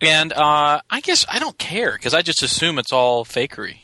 And 0.00 0.32
uh, 0.32 0.80
I 0.90 1.00
guess 1.00 1.24
I 1.28 1.38
don't 1.38 1.56
care 1.58 1.92
because 1.92 2.12
I 2.14 2.22
just 2.22 2.42
assume 2.42 2.78
it's 2.78 2.92
all 2.92 3.24
fakery. 3.24 3.76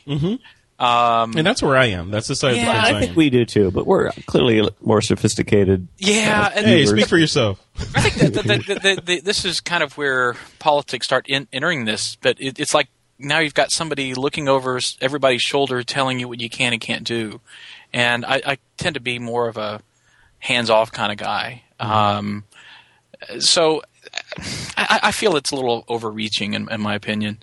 Um, 0.79 1.33
And 1.37 1.45
that's 1.45 1.61
where 1.61 1.77
I 1.77 1.85
am. 1.87 2.11
That's 2.11 2.27
the 2.27 2.35
side 2.35 2.55
Yeah, 2.55 2.61
of 2.61 2.65
the 2.67 2.71
fence 2.73 2.85
I 2.85 2.91
I, 2.93 2.97
I 2.97 2.99
think 2.99 3.09
am. 3.11 3.15
we 3.15 3.29
do 3.29 3.45
too, 3.45 3.71
but 3.71 3.85
we're 3.87 4.09
clearly 4.25 4.69
more 4.81 5.01
sophisticated. 5.01 5.87
yeah, 5.97 6.51
and 6.53 6.65
Hey, 6.65 6.85
speak 6.85 7.07
for 7.07 7.17
yourself. 7.17 7.63
I 7.95 8.01
think 8.01 8.33
that, 8.33 8.43
that, 8.43 8.65
that, 8.67 8.81
that, 8.83 9.05
that 9.05 9.25
this 9.25 9.45
is 9.45 9.59
kind 9.61 9.81
of 9.83 9.97
where 9.97 10.35
politics 10.59 11.05
start 11.07 11.25
in, 11.29 11.47
entering 11.53 11.85
this, 11.85 12.15
but 12.17 12.39
it, 12.41 12.59
it's 12.59 12.73
like 12.73 12.89
now 13.19 13.39
you've 13.39 13.53
got 13.53 13.71
somebody 13.71 14.13
looking 14.13 14.49
over 14.49 14.79
everybody's 14.99 15.41
shoulder, 15.41 15.83
telling 15.83 16.19
you 16.19 16.27
what 16.27 16.41
you 16.41 16.49
can 16.49 16.73
and 16.73 16.81
can't 16.81 17.05
do. 17.05 17.39
And 17.93 18.25
I, 18.25 18.41
I 18.45 18.57
tend 18.77 18.95
to 18.95 18.99
be 18.99 19.19
more 19.19 19.47
of 19.47 19.57
a 19.57 19.81
hands-off 20.39 20.91
kind 20.91 21.11
of 21.11 21.17
guy. 21.17 21.63
Um, 21.79 22.45
so 23.39 23.81
I, 24.77 24.99
I 25.03 25.11
feel 25.11 25.35
it's 25.35 25.51
a 25.51 25.55
little 25.55 25.85
overreaching, 25.87 26.53
in, 26.53 26.69
in 26.71 26.81
my 26.81 26.95
opinion. 26.95 27.41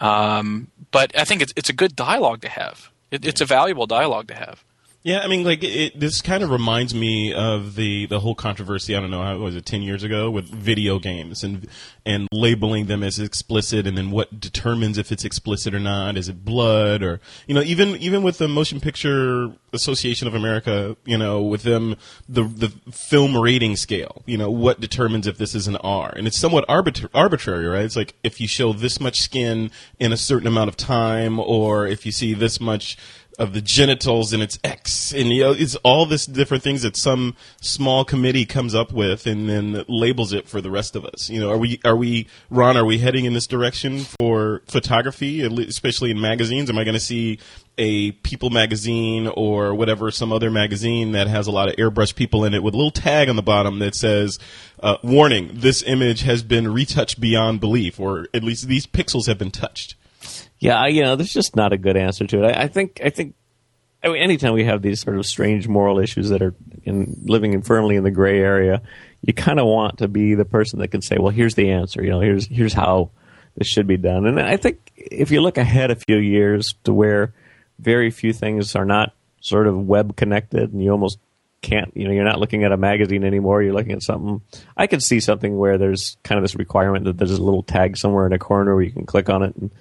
Um, 0.00 0.68
but 0.90 1.18
I 1.18 1.24
think 1.24 1.42
it's 1.42 1.52
it's 1.56 1.70
a 1.70 1.72
good 1.72 1.96
dialogue 1.96 2.42
to 2.42 2.48
have. 2.48 2.90
It, 3.10 3.24
it's 3.24 3.40
a 3.40 3.46
valuable 3.46 3.86
dialogue 3.86 4.28
to 4.28 4.34
have. 4.34 4.64
Yeah, 5.06 5.20
I 5.20 5.28
mean, 5.28 5.44
like 5.44 5.62
it, 5.62 6.00
this 6.00 6.20
kind 6.20 6.42
of 6.42 6.50
reminds 6.50 6.92
me 6.92 7.32
of 7.32 7.76
the 7.76 8.06
the 8.06 8.18
whole 8.18 8.34
controversy. 8.34 8.96
I 8.96 9.00
don't 9.00 9.12
know 9.12 9.22
how 9.22 9.36
was 9.36 9.54
it 9.54 9.64
ten 9.64 9.80
years 9.80 10.02
ago 10.02 10.32
with 10.32 10.46
video 10.46 10.98
games 10.98 11.44
and 11.44 11.68
and 12.04 12.26
labeling 12.32 12.86
them 12.86 13.04
as 13.04 13.20
explicit, 13.20 13.86
and 13.86 13.96
then 13.96 14.10
what 14.10 14.40
determines 14.40 14.98
if 14.98 15.12
it's 15.12 15.24
explicit 15.24 15.76
or 15.76 15.78
not? 15.78 16.16
Is 16.16 16.28
it 16.28 16.44
blood 16.44 17.04
or 17.04 17.20
you 17.46 17.54
know 17.54 17.62
even 17.62 17.90
even 17.98 18.24
with 18.24 18.38
the 18.38 18.48
Motion 18.48 18.80
Picture 18.80 19.52
Association 19.72 20.26
of 20.26 20.34
America, 20.34 20.96
you 21.04 21.16
know, 21.16 21.40
with 21.40 21.62
them 21.62 21.94
the 22.28 22.42
the 22.42 22.70
film 22.90 23.36
rating 23.36 23.76
scale, 23.76 24.24
you 24.26 24.36
know, 24.36 24.50
what 24.50 24.80
determines 24.80 25.28
if 25.28 25.38
this 25.38 25.54
is 25.54 25.68
an 25.68 25.76
R? 25.76 26.12
And 26.16 26.26
it's 26.26 26.36
somewhat 26.36 26.66
arbitra- 26.66 27.10
arbitrary, 27.14 27.68
right? 27.68 27.84
It's 27.84 27.94
like 27.94 28.16
if 28.24 28.40
you 28.40 28.48
show 28.48 28.72
this 28.72 28.98
much 28.98 29.20
skin 29.20 29.70
in 30.00 30.12
a 30.12 30.16
certain 30.16 30.48
amount 30.48 30.66
of 30.66 30.76
time, 30.76 31.38
or 31.38 31.86
if 31.86 32.04
you 32.04 32.10
see 32.10 32.34
this 32.34 32.60
much 32.60 32.98
of 33.38 33.52
the 33.52 33.60
genitals 33.60 34.32
and 34.32 34.42
it's 34.42 34.58
X 34.64 35.12
and 35.12 35.28
you 35.30 35.42
know 35.42 35.52
it's 35.52 35.74
all 35.76 36.06
this 36.06 36.26
different 36.26 36.62
things 36.62 36.82
that 36.82 36.96
some 36.96 37.34
small 37.60 38.04
committee 38.04 38.46
comes 38.46 38.74
up 38.74 38.92
with 38.92 39.26
and 39.26 39.48
then 39.48 39.84
labels 39.88 40.32
it 40.32 40.48
for 40.48 40.60
the 40.60 40.70
rest 40.70 40.96
of 40.96 41.04
us. 41.04 41.28
You 41.28 41.40
know, 41.40 41.50
are 41.50 41.58
we 41.58 41.80
are 41.84 41.96
we 41.96 42.26
Ron? 42.50 42.76
Are 42.76 42.84
we 42.84 42.98
heading 42.98 43.24
in 43.24 43.32
this 43.32 43.46
direction 43.46 44.00
for 44.20 44.62
photography, 44.66 45.42
especially 45.42 46.10
in 46.10 46.20
magazines? 46.20 46.70
Am 46.70 46.78
I 46.78 46.84
going 46.84 46.94
to 46.94 47.00
see 47.00 47.38
a 47.78 48.12
People 48.12 48.50
magazine 48.50 49.26
or 49.26 49.74
whatever 49.74 50.10
some 50.10 50.32
other 50.32 50.50
magazine 50.50 51.12
that 51.12 51.26
has 51.26 51.46
a 51.46 51.50
lot 51.50 51.68
of 51.68 51.76
airbrush 51.76 52.14
people 52.14 52.44
in 52.44 52.54
it 52.54 52.62
with 52.62 52.74
a 52.74 52.76
little 52.76 52.90
tag 52.90 53.28
on 53.28 53.36
the 53.36 53.42
bottom 53.42 53.78
that 53.80 53.94
says, 53.94 54.38
uh, 54.82 54.96
"Warning: 55.02 55.50
This 55.52 55.82
image 55.82 56.22
has 56.22 56.42
been 56.42 56.72
retouched 56.72 57.20
beyond 57.20 57.60
belief, 57.60 58.00
or 58.00 58.28
at 58.32 58.42
least 58.42 58.66
these 58.68 58.86
pixels 58.86 59.26
have 59.26 59.38
been 59.38 59.50
touched." 59.50 59.94
Yeah, 60.58 60.86
you 60.86 61.02
know, 61.02 61.16
there's 61.16 61.32
just 61.32 61.56
not 61.56 61.72
a 61.72 61.78
good 61.78 61.96
answer 61.96 62.26
to 62.26 62.44
it. 62.44 62.56
I, 62.56 62.62
I 62.62 62.68
think, 62.68 63.00
I 63.04 63.10
think, 63.10 63.34
I 64.02 64.08
mean, 64.08 64.22
anytime 64.22 64.52
we 64.52 64.64
have 64.64 64.82
these 64.82 65.00
sort 65.00 65.18
of 65.18 65.26
strange 65.26 65.68
moral 65.68 65.98
issues 65.98 66.30
that 66.30 66.42
are 66.42 66.54
in, 66.84 67.22
living 67.24 67.52
in 67.52 67.62
firmly 67.62 67.96
in 67.96 68.04
the 68.04 68.10
gray 68.10 68.40
area, 68.40 68.82
you 69.22 69.34
kind 69.34 69.58
of 69.58 69.66
want 69.66 69.98
to 69.98 70.08
be 70.08 70.34
the 70.34 70.44
person 70.44 70.78
that 70.78 70.88
can 70.88 71.02
say, 71.02 71.16
"Well, 71.18 71.30
here's 71.30 71.54
the 71.54 71.70
answer. 71.70 72.02
You 72.02 72.10
know, 72.10 72.20
here's 72.20 72.46
here's 72.46 72.72
how 72.72 73.10
this 73.56 73.66
should 73.66 73.86
be 73.86 73.96
done." 73.96 74.26
And 74.26 74.38
I 74.38 74.56
think 74.56 74.92
if 74.96 75.30
you 75.30 75.40
look 75.40 75.58
ahead 75.58 75.90
a 75.90 75.96
few 75.96 76.18
years 76.18 76.74
to 76.84 76.92
where 76.92 77.34
very 77.78 78.10
few 78.10 78.32
things 78.32 78.76
are 78.76 78.84
not 78.84 79.12
sort 79.40 79.66
of 79.66 79.86
web 79.86 80.14
connected, 80.14 80.72
and 80.72 80.82
you 80.82 80.90
almost 80.90 81.18
can't, 81.62 81.90
you 81.96 82.06
know, 82.06 82.12
you're 82.12 82.24
not 82.24 82.38
looking 82.38 82.62
at 82.62 82.72
a 82.72 82.76
magazine 82.76 83.24
anymore. 83.24 83.62
You're 83.62 83.74
looking 83.74 83.92
at 83.92 84.02
something. 84.02 84.40
I 84.76 84.86
could 84.86 85.02
see 85.02 85.20
something 85.20 85.56
where 85.56 85.78
there's 85.78 86.16
kind 86.22 86.38
of 86.38 86.44
this 86.44 86.54
requirement 86.54 87.06
that 87.06 87.18
there's 87.18 87.32
a 87.32 87.42
little 87.42 87.62
tag 87.62 87.96
somewhere 87.96 88.26
in 88.26 88.32
a 88.32 88.38
corner 88.38 88.74
where 88.74 88.84
you 88.84 88.92
can 88.92 89.06
click 89.06 89.28
on 89.28 89.42
it 89.42 89.56
and 89.56 89.72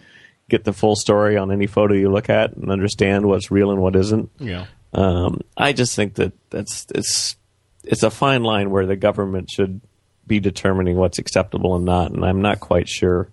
get 0.50 0.64
the 0.64 0.74
full 0.74 0.96
story 0.96 1.38
on 1.38 1.52
any 1.52 1.68
photo 1.68 1.94
you 1.94 2.12
look 2.12 2.30
at 2.30 2.54
and 2.56 2.72
understand 2.72 3.26
what's 3.26 3.52
real 3.52 3.72
and 3.72 3.82
what 3.82 3.96
isn't. 3.96 4.30
Yeah. 4.40 4.66
Um, 4.94 5.42
I 5.58 5.74
just 5.74 5.96
think 5.96 6.16
that 6.16 6.34
that's 6.50 6.86
it's 6.94 7.36
it's 7.84 8.04
a 8.04 8.10
fine 8.12 8.44
line 8.44 8.70
where 8.70 8.86
the 8.86 8.96
government 8.96 9.50
should 9.50 9.82
be 10.26 10.40
determining 10.40 10.96
what's 10.98 11.20
acceptable 11.20 11.76
and 11.76 11.86
not, 11.86 12.12
and 12.12 12.24
I'm 12.26 12.42
not 12.42 12.60
quite 12.60 12.88
sure 12.88 13.30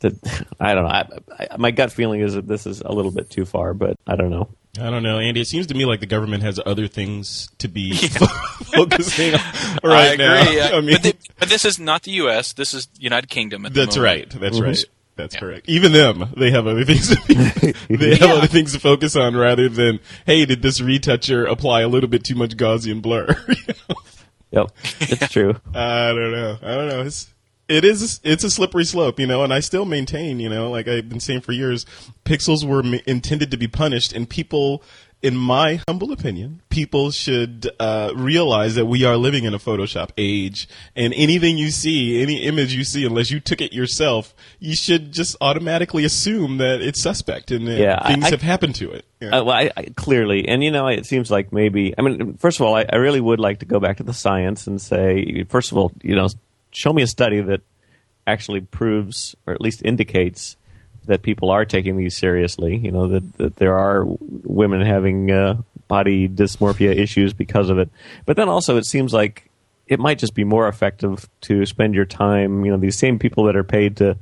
that 0.00 0.14
I 0.60 0.74
don't 0.74 0.84
know. 0.84 0.90
I, 0.90 1.06
I, 1.50 1.56
my 1.58 1.70
gut 1.70 1.92
feeling 1.92 2.20
is 2.20 2.34
that 2.34 2.46
this 2.46 2.66
is 2.66 2.80
a 2.80 2.92
little 2.92 3.10
bit 3.12 3.30
too 3.30 3.44
far, 3.44 3.74
but 3.74 3.96
I 4.06 4.16
don't 4.16 4.30
know. 4.30 4.48
I 4.78 4.88
don't 4.88 5.02
know, 5.02 5.18
Andy. 5.18 5.40
It 5.40 5.48
seems 5.48 5.66
to 5.66 5.74
me 5.74 5.84
like 5.84 5.98
the 6.00 6.06
government 6.06 6.44
has 6.44 6.60
other 6.64 6.86
things 6.86 7.48
to 7.58 7.68
be 7.68 7.92
focusing 8.72 9.34
on 9.34 9.40
right 9.82 10.12
I 10.12 10.16
now. 10.16 10.42
agree. 10.42 10.60
I 10.62 10.80
mean, 10.80 10.94
but, 10.94 11.02
the, 11.02 11.16
but 11.40 11.48
this 11.48 11.64
is 11.64 11.78
not 11.78 12.04
the 12.04 12.12
U.S. 12.12 12.52
This 12.52 12.72
is 12.72 12.88
United 12.98 13.28
Kingdom. 13.28 13.66
At 13.66 13.74
the 13.74 13.80
that's 13.80 13.96
moment. 13.96 14.34
right. 14.34 14.84
That's. 15.20 15.34
That's 15.34 15.40
correct. 15.40 15.68
Even 15.68 15.92
them, 15.92 16.32
they 16.36 16.50
have 16.50 16.66
other 16.66 16.84
things. 16.86 17.08
To 17.08 17.74
be, 17.88 17.96
they 17.96 18.16
have 18.16 18.30
other 18.30 18.46
things 18.46 18.72
to 18.72 18.80
focus 18.80 19.16
on 19.16 19.36
rather 19.36 19.68
than, 19.68 20.00
hey, 20.26 20.44
did 20.46 20.62
this 20.62 20.80
retoucher 20.80 21.44
apply 21.46 21.82
a 21.82 21.88
little 21.88 22.08
bit 22.08 22.24
too 22.24 22.34
much 22.34 22.56
Gaussian 22.56 23.00
blur? 23.02 23.36
You 23.48 23.54
know? 23.88 23.94
Yep, 24.52 24.70
it's 25.00 25.28
true. 25.32 25.54
I 25.74 26.08
don't 26.08 26.32
know. 26.32 26.58
I 26.62 26.74
don't 26.74 26.88
know. 26.88 27.02
It's 27.02 27.32
it 27.68 27.84
is 27.84 28.20
it's 28.24 28.42
a 28.42 28.50
slippery 28.50 28.84
slope, 28.84 29.20
you 29.20 29.26
know, 29.28 29.44
and 29.44 29.54
I 29.54 29.60
still 29.60 29.84
maintain, 29.84 30.40
you 30.40 30.48
know, 30.48 30.68
like 30.70 30.88
I've 30.88 31.08
been 31.08 31.20
saying 31.20 31.42
for 31.42 31.52
years, 31.52 31.86
pixels 32.24 32.64
were 32.64 32.84
m- 32.84 33.00
intended 33.06 33.52
to 33.52 33.56
be 33.56 33.68
punished, 33.68 34.12
and 34.12 34.28
people, 34.28 34.82
in 35.22 35.36
my 35.36 35.80
humble 35.86 36.12
opinion, 36.12 36.62
people 36.70 37.10
should 37.10 37.70
uh, 37.78 38.10
realize 38.14 38.74
that 38.76 38.86
we 38.86 39.04
are 39.04 39.16
living 39.18 39.44
in 39.44 39.52
a 39.52 39.58
Photoshop 39.58 40.10
age, 40.16 40.66
and 40.96 41.12
anything 41.14 41.58
you 41.58 41.70
see, 41.70 42.22
any 42.22 42.42
image 42.44 42.72
you 42.74 42.84
see, 42.84 43.04
unless 43.04 43.30
you 43.30 43.38
took 43.38 43.60
it 43.60 43.72
yourself, 43.74 44.34
you 44.60 44.74
should 44.74 45.12
just 45.12 45.36
automatically 45.42 46.04
assume 46.04 46.56
that 46.56 46.80
it's 46.80 47.02
suspect 47.02 47.50
and 47.50 47.66
that 47.66 47.78
Yeah, 47.78 48.06
things 48.06 48.24
I- 48.24 48.30
have 48.30 48.42
happened 48.42 48.76
to 48.76 48.90
it. 48.92 49.04
Yeah. 49.20 49.40
Uh, 49.40 49.44
well, 49.44 49.56
I, 49.56 49.70
I, 49.76 49.82
clearly, 49.94 50.48
and 50.48 50.64
you 50.64 50.70
know, 50.70 50.86
it 50.86 51.04
seems 51.04 51.30
like 51.30 51.52
maybe. 51.52 51.94
I 51.98 52.00
mean, 52.02 52.38
first 52.38 52.58
of 52.58 52.66
all, 52.66 52.74
I, 52.76 52.86
I 52.90 52.96
really 52.96 53.20
would 53.20 53.38
like 53.40 53.58
to 53.58 53.66
go 53.66 53.78
back 53.78 53.98
to 53.98 54.02
the 54.02 54.14
science 54.14 54.66
and 54.66 54.80
say, 54.80 55.44
first 55.50 55.70
of 55.72 55.76
all, 55.76 55.92
you 56.02 56.16
know, 56.16 56.28
show 56.70 56.94
me 56.94 57.02
a 57.02 57.06
study 57.06 57.42
that 57.42 57.60
actually 58.26 58.62
proves, 58.62 59.34
or 59.46 59.52
at 59.52 59.60
least 59.60 59.82
indicates, 59.84 60.56
that 61.06 61.22
people 61.22 61.50
are 61.50 61.64
taking 61.64 61.96
these 61.96 62.16
seriously. 62.16 62.76
You 62.76 62.92
know, 62.92 63.08
that 63.08 63.36
that 63.38 63.56
there 63.56 63.78
are 63.78 64.04
women 64.06 64.80
having 64.82 65.30
uh, 65.30 65.62
body 65.88 66.28
dysmorphia 66.28 66.96
issues 66.96 67.32
because 67.32 67.68
of 67.70 67.78
it. 67.78 67.90
But 68.26 68.36
then 68.36 68.48
also, 68.48 68.76
it 68.76 68.86
seems 68.86 69.12
like 69.12 69.50
it 69.86 69.98
might 69.98 70.18
just 70.18 70.34
be 70.34 70.44
more 70.44 70.68
effective 70.68 71.28
to 71.42 71.66
spend 71.66 71.94
your 71.94 72.04
time. 72.04 72.64
You 72.64 72.72
know, 72.72 72.78
these 72.78 72.98
same 72.98 73.18
people 73.18 73.44
that 73.44 73.56
are 73.56 73.64
paid 73.64 73.96
to 73.98 74.16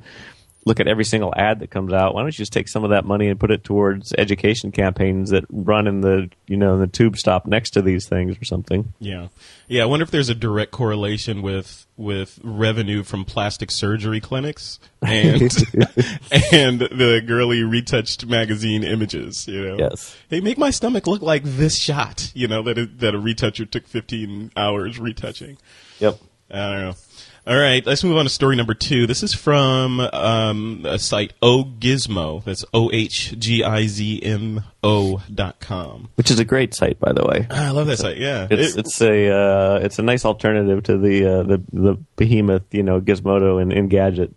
look 0.65 0.79
at 0.79 0.87
every 0.87 1.05
single 1.05 1.33
ad 1.35 1.59
that 1.59 1.71
comes 1.71 1.93
out. 1.93 2.13
Why 2.13 2.21
don't 2.21 2.27
you 2.27 2.31
just 2.33 2.51
take 2.53 2.67
some 2.67 2.83
of 2.83 2.89
that 2.89 3.05
money 3.05 3.27
and 3.27 3.39
put 3.39 3.49
it 3.49 3.63
towards 3.63 4.13
education 4.17 4.71
campaigns 4.71 5.29
that 5.29 5.45
run 5.49 5.87
in 5.87 6.01
the 6.01 6.29
you 6.47 6.57
know 6.57 6.73
in 6.75 6.79
the 6.81 6.87
tube 6.87 7.15
stop 7.17 7.45
next 7.45 7.71
to 7.71 7.81
these 7.81 8.07
things 8.07 8.37
or 8.37 8.43
something? 8.45 8.93
Yeah, 8.99 9.27
yeah. 9.67 9.83
I 9.83 9.85
wonder 9.85 10.03
if 10.03 10.11
there's 10.11 10.29
a 10.29 10.35
direct 10.35 10.71
correlation 10.71 11.41
with 11.41 11.85
with 11.97 12.39
revenue 12.43 13.03
from 13.03 13.25
plastic 13.25 13.71
surgery 13.71 14.19
clinics 14.21 14.79
and 15.01 15.41
and 16.51 16.79
the 16.81 17.21
girly 17.25 17.63
retouched 17.63 18.25
magazine 18.25 18.83
images. 18.83 19.47
You 19.47 19.65
know, 19.69 19.77
Yes. 19.77 20.15
they 20.29 20.41
make 20.41 20.57
my 20.57 20.69
stomach 20.71 21.07
look 21.07 21.21
like 21.21 21.43
this 21.43 21.77
shot. 21.77 22.31
You 22.35 22.47
know 22.47 22.61
that 22.63 22.77
a, 22.77 22.85
that 22.85 23.15
a 23.15 23.19
retoucher 23.19 23.65
took 23.65 23.87
15 23.87 24.51
hours 24.55 24.99
retouching. 24.99 25.57
Yep. 25.99 26.19
I 26.51 26.55
don't 26.71 26.81
know. 26.81 26.93
All 27.49 27.57
right, 27.57 27.83
let's 27.83 28.03
move 28.03 28.15
on 28.15 28.25
to 28.25 28.29
story 28.29 28.55
number 28.55 28.75
two. 28.75 29.07
This 29.07 29.23
is 29.23 29.33
from 29.33 29.99
um, 29.99 30.85
a 30.87 30.99
site 30.99 31.33
OhGizmo. 31.41 32.43
That's 32.43 32.63
O 32.75 32.91
H 32.93 33.33
G 33.39 33.63
I 33.63 33.87
Z 33.87 34.21
M 34.21 34.63
O 34.83 35.23
dot 35.33 35.59
com. 35.59 36.09
Which 36.13 36.29
is 36.29 36.37
a 36.37 36.45
great 36.45 36.75
site, 36.75 36.99
by 36.99 37.11
the 37.11 37.25
way. 37.25 37.47
I 37.49 37.71
love 37.71 37.87
that 37.87 37.97
site. 37.97 38.17
Yeah, 38.17 38.47
It's 38.51 38.75
It- 38.75 38.79
it's 38.81 39.01
a 39.01 39.31
uh, 39.35 39.79
it's 39.81 39.97
a 39.97 40.03
nice 40.03 40.25
alternative 40.25 40.83
to 40.83 40.99
the 40.99 41.25
uh, 41.25 41.41
the 41.43 41.63
the 41.73 41.97
behemoth, 42.17 42.71
you 42.71 42.83
know, 42.83 43.01
Gizmodo 43.01 43.59
and 43.59 43.71
Engadget. 43.71 44.31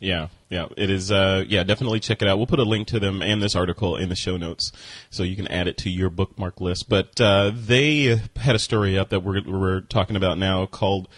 Yeah, 0.00 0.28
yeah, 0.48 0.66
it 0.76 0.88
is. 0.88 1.12
Uh, 1.12 1.44
yeah, 1.46 1.64
definitely 1.64 2.00
check 2.00 2.22
it 2.22 2.28
out. 2.28 2.38
We'll 2.38 2.46
put 2.46 2.58
a 2.60 2.64
link 2.64 2.88
to 2.88 2.98
them 2.98 3.20
and 3.20 3.42
this 3.42 3.54
article 3.54 3.96
in 3.96 4.08
the 4.08 4.16
show 4.16 4.38
notes, 4.38 4.72
so 5.10 5.22
you 5.22 5.36
can 5.36 5.48
add 5.48 5.68
it 5.68 5.76
to 5.78 5.90
your 5.90 6.08
bookmark 6.08 6.62
list. 6.62 6.88
But 6.88 7.20
uh, 7.20 7.52
they 7.54 8.18
had 8.36 8.56
a 8.56 8.58
story 8.58 8.98
up 8.98 9.10
that 9.10 9.20
we're 9.20 9.42
we're 9.46 9.82
talking 9.82 10.16
about 10.16 10.38
now 10.38 10.64
called. 10.64 11.08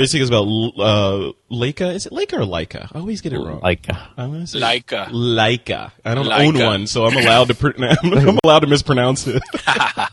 Basically, 0.00 0.20
it's 0.22 0.30
about 0.30 0.44
uh, 0.44 1.32
Leica. 1.50 1.94
Is 1.94 2.06
it 2.06 2.12
Leica 2.12 2.32
or 2.34 2.46
Leica? 2.46 2.90
I 2.94 2.98
always 2.98 3.20
get 3.20 3.32
it 3.34 3.38
wrong. 3.38 3.60
Like, 3.60 3.86
uh, 3.88 3.94
I'm 4.16 4.32
gonna 4.32 4.46
say 4.46 4.58
Leica. 4.58 5.08
Leica. 5.08 5.92
I 6.04 6.14
don't 6.14 6.26
Leica. 6.26 6.46
own 6.60 6.64
one, 6.66 6.86
so 6.86 7.04
I'm 7.06 7.16
allowed 7.16 7.48
to. 7.48 7.54
Pr- 7.54 7.70
I'm 7.78 8.38
allowed 8.42 8.60
to 8.60 8.66
mispronounce 8.66 9.26
it. 9.26 9.42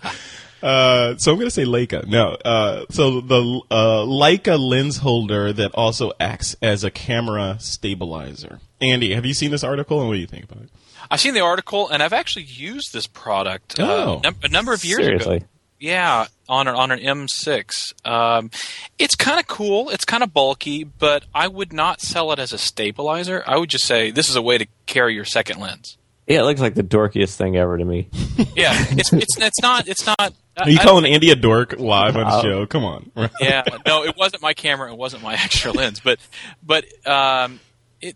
Uh, 0.59 1.15
so 1.17 1.31
I'm 1.31 1.37
going 1.37 1.45
to 1.47 1.51
say 1.51 1.65
Leica. 1.65 2.07
No, 2.07 2.29
uh, 2.43 2.85
so 2.89 3.21
the 3.21 3.61
uh, 3.69 4.03
Leica 4.07 4.57
lens 4.59 4.97
holder 4.97 5.53
that 5.53 5.69
also 5.75 6.13
acts 6.19 6.55
as 6.63 6.83
a 6.83 6.89
camera 6.89 7.57
stabilizer. 7.59 8.59
Andy, 8.81 9.13
have 9.13 9.23
you 9.23 9.35
seen 9.35 9.51
this 9.51 9.63
article 9.63 9.99
and 9.99 10.07
what 10.09 10.15
do 10.15 10.19
you 10.19 10.25
think 10.25 10.45
about 10.45 10.63
it? 10.63 10.69
I've 11.11 11.19
seen 11.19 11.35
the 11.35 11.41
article, 11.41 11.87
and 11.89 12.01
I've 12.01 12.11
actually 12.11 12.45
used 12.45 12.91
this 12.91 13.05
product 13.05 13.75
Oh. 13.79 14.15
uh, 14.17 14.19
num- 14.23 14.35
a 14.43 14.47
number 14.49 14.73
of 14.73 14.83
years 14.83 14.97
ago. 14.97 15.05
seriously. 15.07 15.35
ago. 15.37 15.45
Yeah, 15.79 16.25
on 16.49 16.67
an, 16.67 16.75
on 16.75 16.91
an 16.91 16.99
M6. 16.99 18.05
Um, 18.07 18.49
it's 18.97 19.15
kind 19.15 19.39
of 19.39 19.45
cool. 19.47 19.89
It's 19.89 20.05
kind 20.05 20.23
of 20.23 20.33
bulky, 20.33 20.83
but 20.83 21.25
I 21.35 21.47
would 21.47 21.71
not 21.71 22.01
sell 22.01 22.31
it 22.31 22.39
as 22.39 22.51
a 22.51 22.57
stabilizer. 22.57 23.43
I 23.45 23.57
would 23.57 23.69
just 23.69 23.85
say 23.85 24.09
this 24.09 24.27
is 24.29 24.35
a 24.35 24.41
way 24.41 24.57
to 24.57 24.65
carry 24.87 25.13
your 25.13 25.25
second 25.25 25.59
lens. 25.59 25.97
Yeah, 26.25 26.39
it 26.39 26.43
looks 26.43 26.59
like 26.59 26.73
the 26.73 26.83
dorkiest 26.83 27.35
thing 27.35 27.55
ever 27.57 27.77
to 27.77 27.85
me. 27.85 28.09
Yeah, 28.55 28.73
it's 28.91 29.13
it's 29.13 29.37
it's 29.39 29.61
not 29.61 29.87
it's 29.87 30.05
not. 30.05 30.33
Are 30.57 30.69
you 30.69 30.79
I- 30.79 30.83
calling 30.83 31.05
Andy 31.05 31.29
a 31.31 31.35
dork 31.35 31.79
live 31.79 32.15
on 32.17 32.23
the 32.27 32.33
Uh, 32.33 32.41
show? 32.41 32.65
Come 32.65 32.83
on. 32.85 33.11
yeah, 33.39 33.63
no, 33.85 34.03
it 34.03 34.15
wasn't 34.17 34.41
my 34.41 34.53
camera. 34.53 34.91
It 34.91 34.97
wasn't 34.97 35.21
my 35.23 35.33
extra 35.43 35.71
lens, 35.71 35.99
but 35.99 36.19
but 36.63 36.85
um, 37.07 37.59
it, 38.01 38.15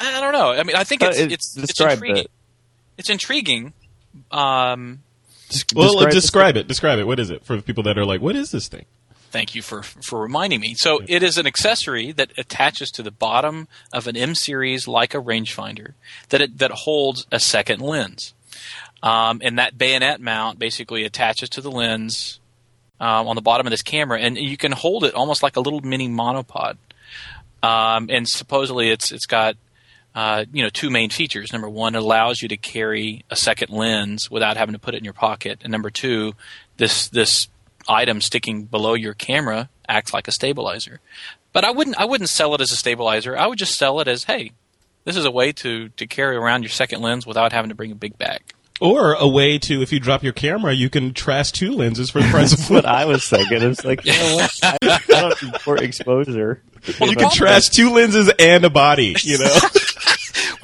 I 0.00 0.20
don't 0.20 0.32
know. 0.32 0.50
I 0.52 0.62
mean, 0.62 0.76
I 0.76 0.84
think 0.84 1.02
Uh, 1.02 1.08
it's 1.08 1.18
it- 1.18 1.32
it's, 1.32 1.56
it's 1.58 1.80
intriguing. 1.80 2.16
it. 2.16 2.30
It's 2.98 3.10
intriguing. 3.10 3.72
Um, 4.30 5.02
well, 5.74 5.92
Describe 5.92 6.12
describe, 6.12 6.56
it. 6.56 6.68
Describe 6.68 6.98
it. 6.98 7.06
What 7.06 7.20
is 7.20 7.30
it 7.30 7.44
for 7.44 7.56
the 7.56 7.62
people 7.62 7.82
that 7.84 7.98
are 7.98 8.04
like, 8.04 8.20
what 8.20 8.36
is 8.36 8.50
this 8.50 8.68
thing? 8.68 8.84
thank 9.34 9.52
you 9.56 9.62
for 9.62 9.82
for 9.82 10.20
reminding 10.20 10.60
me. 10.60 10.74
So 10.74 11.00
it 11.08 11.24
is 11.24 11.36
an 11.38 11.46
accessory 11.46 12.12
that 12.12 12.30
attaches 12.38 12.92
to 12.92 13.02
the 13.02 13.10
bottom 13.10 13.66
of 13.92 14.06
an 14.06 14.16
M 14.16 14.34
series 14.36 14.86
Leica 14.86 15.22
rangefinder 15.22 15.94
that 16.28 16.40
it, 16.40 16.58
that 16.58 16.70
holds 16.70 17.26
a 17.32 17.40
second 17.40 17.80
lens, 17.80 18.32
um, 19.02 19.40
and 19.42 19.58
that 19.58 19.76
bayonet 19.76 20.20
mount 20.20 20.60
basically 20.60 21.04
attaches 21.04 21.48
to 21.50 21.60
the 21.60 21.70
lens 21.70 22.38
um, 23.00 23.26
on 23.26 23.34
the 23.34 23.42
bottom 23.42 23.66
of 23.66 23.72
this 23.72 23.82
camera, 23.82 24.20
and 24.20 24.38
you 24.38 24.56
can 24.56 24.70
hold 24.70 25.02
it 25.02 25.14
almost 25.14 25.42
like 25.42 25.56
a 25.56 25.60
little 25.60 25.80
mini 25.80 26.08
monopod. 26.08 26.76
Um, 27.60 28.08
and 28.10 28.28
supposedly 28.28 28.90
it's 28.90 29.10
it's 29.10 29.26
got 29.26 29.56
uh, 30.14 30.44
you 30.52 30.62
know 30.62 30.68
two 30.70 30.90
main 30.90 31.10
features. 31.10 31.52
Number 31.52 31.68
one, 31.68 31.94
it 31.94 32.02
allows 32.02 32.40
you 32.42 32.48
to 32.48 32.56
carry 32.56 33.24
a 33.30 33.36
second 33.36 33.70
lens 33.70 34.30
without 34.30 34.56
having 34.56 34.72
to 34.72 34.78
put 34.78 34.94
it 34.94 34.98
in 34.98 35.04
your 35.04 35.12
pocket, 35.12 35.60
and 35.62 35.72
number 35.72 35.90
two, 35.90 36.34
this 36.76 37.08
this 37.08 37.48
item 37.88 38.20
sticking 38.20 38.64
below 38.64 38.94
your 38.94 39.14
camera 39.14 39.68
acts 39.88 40.14
like 40.14 40.28
a 40.28 40.32
stabilizer. 40.32 41.00
But 41.52 41.64
I 41.64 41.70
wouldn't 41.70 41.98
I 41.98 42.04
wouldn't 42.04 42.30
sell 42.30 42.54
it 42.54 42.60
as 42.60 42.72
a 42.72 42.76
stabilizer. 42.76 43.36
I 43.36 43.46
would 43.46 43.58
just 43.58 43.76
sell 43.76 44.00
it 44.00 44.08
as 44.08 44.24
hey, 44.24 44.52
this 45.04 45.16
is 45.16 45.24
a 45.24 45.30
way 45.30 45.52
to 45.52 45.88
to 45.90 46.06
carry 46.06 46.36
around 46.36 46.62
your 46.62 46.70
second 46.70 47.02
lens 47.02 47.26
without 47.26 47.52
having 47.52 47.68
to 47.68 47.74
bring 47.74 47.92
a 47.92 47.96
big 47.96 48.16
bag. 48.18 48.40
Or 48.80 49.14
a 49.14 49.28
way 49.28 49.58
to, 49.60 49.82
if 49.82 49.92
you 49.92 50.00
drop 50.00 50.24
your 50.24 50.32
camera, 50.32 50.72
you 50.72 50.90
can 50.90 51.14
trash 51.14 51.52
two 51.52 51.70
lenses 51.70 52.10
for 52.10 52.20
the 52.20 52.28
price 52.28 52.52
of 52.52 52.68
one. 52.68 52.78
what 52.78 52.84
I 52.84 53.04
was 53.04 53.24
thinking. 53.24 53.62
It's 53.62 53.84
like, 53.84 54.04
you 54.04 54.12
know 54.12 54.34
what? 54.34 54.58
I, 54.64 54.76
I 54.82 54.98
don't 55.06 55.42
need 55.42 55.54
more 55.64 55.76
exposure. 55.76 56.60
Well, 56.98 57.08
You 57.08 57.14
can 57.14 57.30
trash 57.30 57.68
two 57.68 57.90
lenses 57.90 58.32
and 58.36 58.64
a 58.64 58.70
body. 58.70 59.14
You 59.22 59.38
know. 59.38 59.58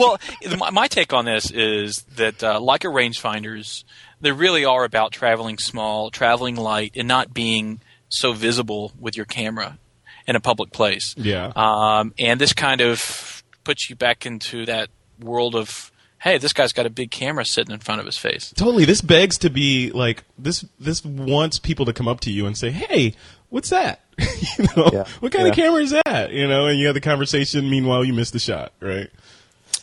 well, 0.00 0.18
my, 0.58 0.70
my 0.70 0.88
take 0.88 1.12
on 1.12 1.24
this 1.24 1.50
is 1.50 2.02
that 2.16 2.42
uh, 2.42 2.58
Leica 2.58 2.92
rangefinders, 2.92 3.84
they 4.20 4.32
really 4.32 4.64
are 4.64 4.84
about 4.84 5.12
traveling 5.12 5.58
small, 5.58 6.10
traveling 6.10 6.56
light, 6.56 6.92
and 6.96 7.06
not 7.06 7.32
being 7.32 7.80
so 8.08 8.32
visible 8.32 8.92
with 8.98 9.16
your 9.16 9.26
camera 9.26 9.78
in 10.26 10.34
a 10.36 10.40
public 10.40 10.72
place. 10.72 11.14
Yeah. 11.16 11.52
Um, 11.54 12.12
and 12.18 12.40
this 12.40 12.52
kind 12.52 12.80
of 12.80 13.42
puts 13.64 13.88
you 13.88 13.96
back 13.96 14.26
into 14.26 14.66
that 14.66 14.88
world 15.20 15.54
of, 15.54 15.92
hey, 16.18 16.38
this 16.38 16.52
guy's 16.52 16.72
got 16.72 16.86
a 16.86 16.90
big 16.90 17.10
camera 17.10 17.44
sitting 17.44 17.72
in 17.72 17.80
front 17.80 18.00
of 18.00 18.06
his 18.06 18.18
face. 18.18 18.52
Totally. 18.56 18.84
This 18.84 19.00
begs 19.00 19.38
to 19.38 19.50
be 19.50 19.90
like 19.90 20.24
this. 20.38 20.64
This 20.78 21.04
wants 21.04 21.58
people 21.58 21.86
to 21.86 21.92
come 21.92 22.08
up 22.08 22.20
to 22.20 22.30
you 22.30 22.46
and 22.46 22.56
say, 22.56 22.70
"Hey, 22.70 23.14
what's 23.48 23.70
that? 23.70 24.00
you 24.58 24.66
know, 24.76 24.90
Yeah. 24.92 25.04
what 25.20 25.32
kind 25.32 25.48
of 25.48 25.54
camera 25.54 25.80
is 25.82 25.90
that? 25.90 26.30
You 26.32 26.46
know?" 26.46 26.66
And 26.66 26.78
you 26.78 26.86
have 26.86 26.94
the 26.94 27.00
conversation. 27.00 27.70
Meanwhile, 27.70 28.04
you 28.04 28.12
miss 28.12 28.30
the 28.30 28.38
shot, 28.38 28.72
right? 28.80 29.08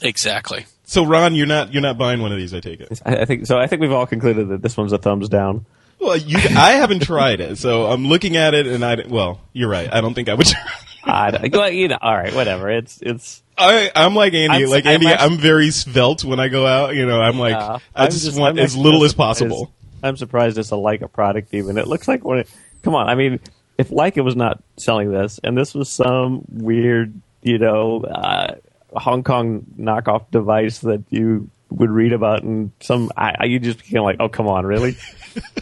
Exactly. 0.01 0.65
So, 0.85 1.05
Ron, 1.05 1.35
you're 1.35 1.47
not 1.47 1.73
you're 1.73 1.81
not 1.81 1.97
buying 1.97 2.21
one 2.21 2.31
of 2.31 2.37
these. 2.37 2.53
I 2.53 2.59
take 2.59 2.79
it. 2.81 3.01
I, 3.05 3.17
I 3.17 3.25
think 3.25 3.45
so. 3.45 3.57
I 3.57 3.67
think 3.67 3.81
we've 3.81 3.91
all 3.91 4.07
concluded 4.07 4.49
that 4.49 4.61
this 4.61 4.77
one's 4.77 4.93
a 4.93 4.97
thumbs 4.97 5.27
down. 5.29 5.65
Well, 5.99 6.15
you, 6.15 6.37
I 6.37 6.73
haven't 6.73 7.01
tried 7.01 7.41
it, 7.41 7.57
so 7.57 7.87
I'm 7.87 8.07
looking 8.07 8.37
at 8.37 8.53
it, 8.53 8.67
and 8.67 8.85
I 8.85 9.03
well, 9.07 9.41
you're 9.53 9.69
right. 9.69 9.91
I 9.91 9.99
don't 10.01 10.13
think 10.13 10.29
I 10.29 10.35
would. 10.35 10.47
Try. 10.47 10.61
I 11.03 11.31
don't- 11.31 11.51
well, 11.53 11.71
you 11.71 11.87
know, 11.87 11.97
all 12.01 12.15
right, 12.15 12.33
whatever. 12.33 12.69
It's 12.69 12.99
it's. 13.01 13.41
I, 13.57 13.91
I'm 13.95 14.13
like 14.13 14.33
Andy. 14.33 14.63
I'm- 14.63 14.69
like 14.69 14.85
I'm 14.85 14.93
Andy, 14.93 15.07
I'm, 15.07 15.37
very 15.37 15.71
svelte 15.71 16.23
when 16.23 16.39
I 16.39 16.47
go 16.49 16.65
out. 16.67 16.95
You 16.95 17.05
know, 17.05 17.19
I'm 17.19 17.39
like, 17.39 17.55
uh, 17.55 17.79
I 17.95 18.05
I'm 18.05 18.11
just, 18.11 18.37
want 18.39 18.59
I'm 18.59 18.63
as 18.63 18.77
little 18.77 19.03
as 19.03 19.11
surprised- 19.11 19.39
possible. 19.39 19.73
I'm 20.03 20.15
surprised 20.15 20.57
it's 20.59 20.71
a 20.71 20.75
Leica 20.75 21.11
product. 21.11 21.53
Even 21.53 21.77
it 21.77 21.87
looks 21.87 22.07
like 22.07 22.23
when 22.23 22.39
it. 22.39 22.49
Come 22.83 22.93
on, 22.93 23.09
I 23.09 23.15
mean, 23.15 23.39
if 23.77 23.89
Leica 23.89 24.23
was 24.23 24.35
not 24.35 24.61
selling 24.77 25.11
this, 25.11 25.39
and 25.43 25.57
this 25.57 25.73
was 25.73 25.89
some 25.89 26.43
weird, 26.49 27.19
you 27.41 27.57
know, 27.57 28.03
uh, 28.03 28.55
Hong 28.93 29.23
Kong 29.23 29.65
knockoff 29.79 30.29
device 30.31 30.79
that 30.79 31.03
you 31.09 31.49
would 31.69 31.89
read 31.89 32.13
about, 32.13 32.43
and 32.43 32.71
some, 32.79 33.11
I, 33.17 33.35
I 33.41 33.45
you 33.45 33.59
just 33.59 33.79
became 33.79 34.01
like, 34.03 34.17
oh, 34.19 34.29
come 34.29 34.47
on, 34.47 34.65
really? 34.65 34.95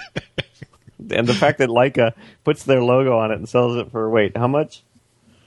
and 1.12 1.28
the 1.28 1.34
fact 1.34 1.60
that 1.60 1.70
Leica 1.70 2.14
puts 2.44 2.64
their 2.64 2.84
logo 2.84 3.18
on 3.18 3.32
it 3.32 3.36
and 3.36 3.50
sells 3.50 3.76
it 3.78 3.92
for 3.92 4.10
wait, 4.10 4.36
how 4.38 4.48
much? 4.48 4.84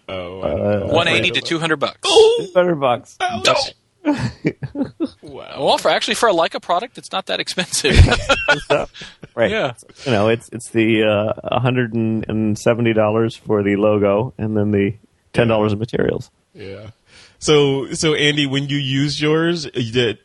Oh, 0.09 0.41
Uh, 0.41 0.87
180 0.87 1.31
to 1.33 1.41
200 1.41 1.77
bucks. 1.77 2.09
Two 2.09 2.51
hundred 2.55 2.77
bucks. 2.77 3.17
That's- 3.19 3.75
wow. 5.23 5.65
Well, 5.67 5.79
for 5.79 5.91
actually 5.91 6.15
for 6.15 6.29
a 6.29 6.33
Leica 6.33 6.63
product, 6.63 6.97
it's 6.97 7.13
not 7.13 7.27
that 7.27 7.41
expensive. 7.41 7.95
Right. 9.35 9.53
Yeah. 9.53 9.75
You 10.05 10.11
know, 10.11 10.29
it's 10.31 10.49
it's 10.49 10.71
the 10.71 11.05
uh, 11.05 11.59
hundred 11.61 11.95
and 11.95 12.59
seventy 12.59 12.93
dollars 12.93 13.37
for 13.37 13.63
the 13.63 13.77
logo, 13.77 14.35
and 14.37 14.57
then 14.57 14.73
the 14.73 14.97
ten 15.33 15.47
dollars 15.47 15.73
in 15.73 15.79
materials. 15.79 16.33
Yeah. 16.55 16.91
So, 17.39 17.93
so 17.93 18.15
Andy, 18.15 18.47
when 18.47 18.69
you 18.69 18.79
used 18.79 19.21
yours, 19.21 19.67
you 19.75 19.93
did. 19.93 20.19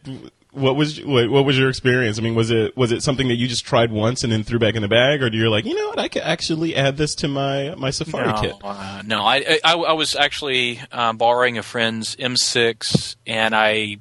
What 0.51 0.75
was 0.75 1.03
what, 1.03 1.29
what 1.31 1.45
was 1.45 1.57
your 1.57 1.69
experience? 1.69 2.19
I 2.19 2.21
mean, 2.21 2.35
was 2.35 2.51
it 2.51 2.77
was 2.77 2.91
it 2.91 3.01
something 3.01 3.27
that 3.29 3.35
you 3.35 3.47
just 3.47 3.65
tried 3.65 3.91
once 3.91 4.23
and 4.23 4.31
then 4.31 4.43
threw 4.43 4.59
back 4.59 4.75
in 4.75 4.83
the 4.83 4.87
bag, 4.87 5.23
or 5.23 5.31
do 5.31 5.37
you're 5.37 5.49
like, 5.49 5.65
you 5.65 5.73
know 5.73 5.87
what, 5.87 5.97
I 5.97 6.07
could 6.09 6.21
actually 6.21 6.75
add 6.75 6.95
this 6.95 7.15
to 7.15 7.27
my 7.27 7.73
my 7.75 7.89
Safari 7.89 8.27
no, 8.27 8.41
kit? 8.41 8.55
uh, 8.63 9.01
no. 9.03 9.23
I, 9.23 9.59
I 9.63 9.73
I 9.73 9.93
was 9.93 10.15
actually 10.15 10.79
um, 10.91 11.17
borrowing 11.17 11.57
a 11.57 11.63
friend's 11.63 12.15
M6, 12.17 13.15
and 13.25 13.55
I 13.55 13.97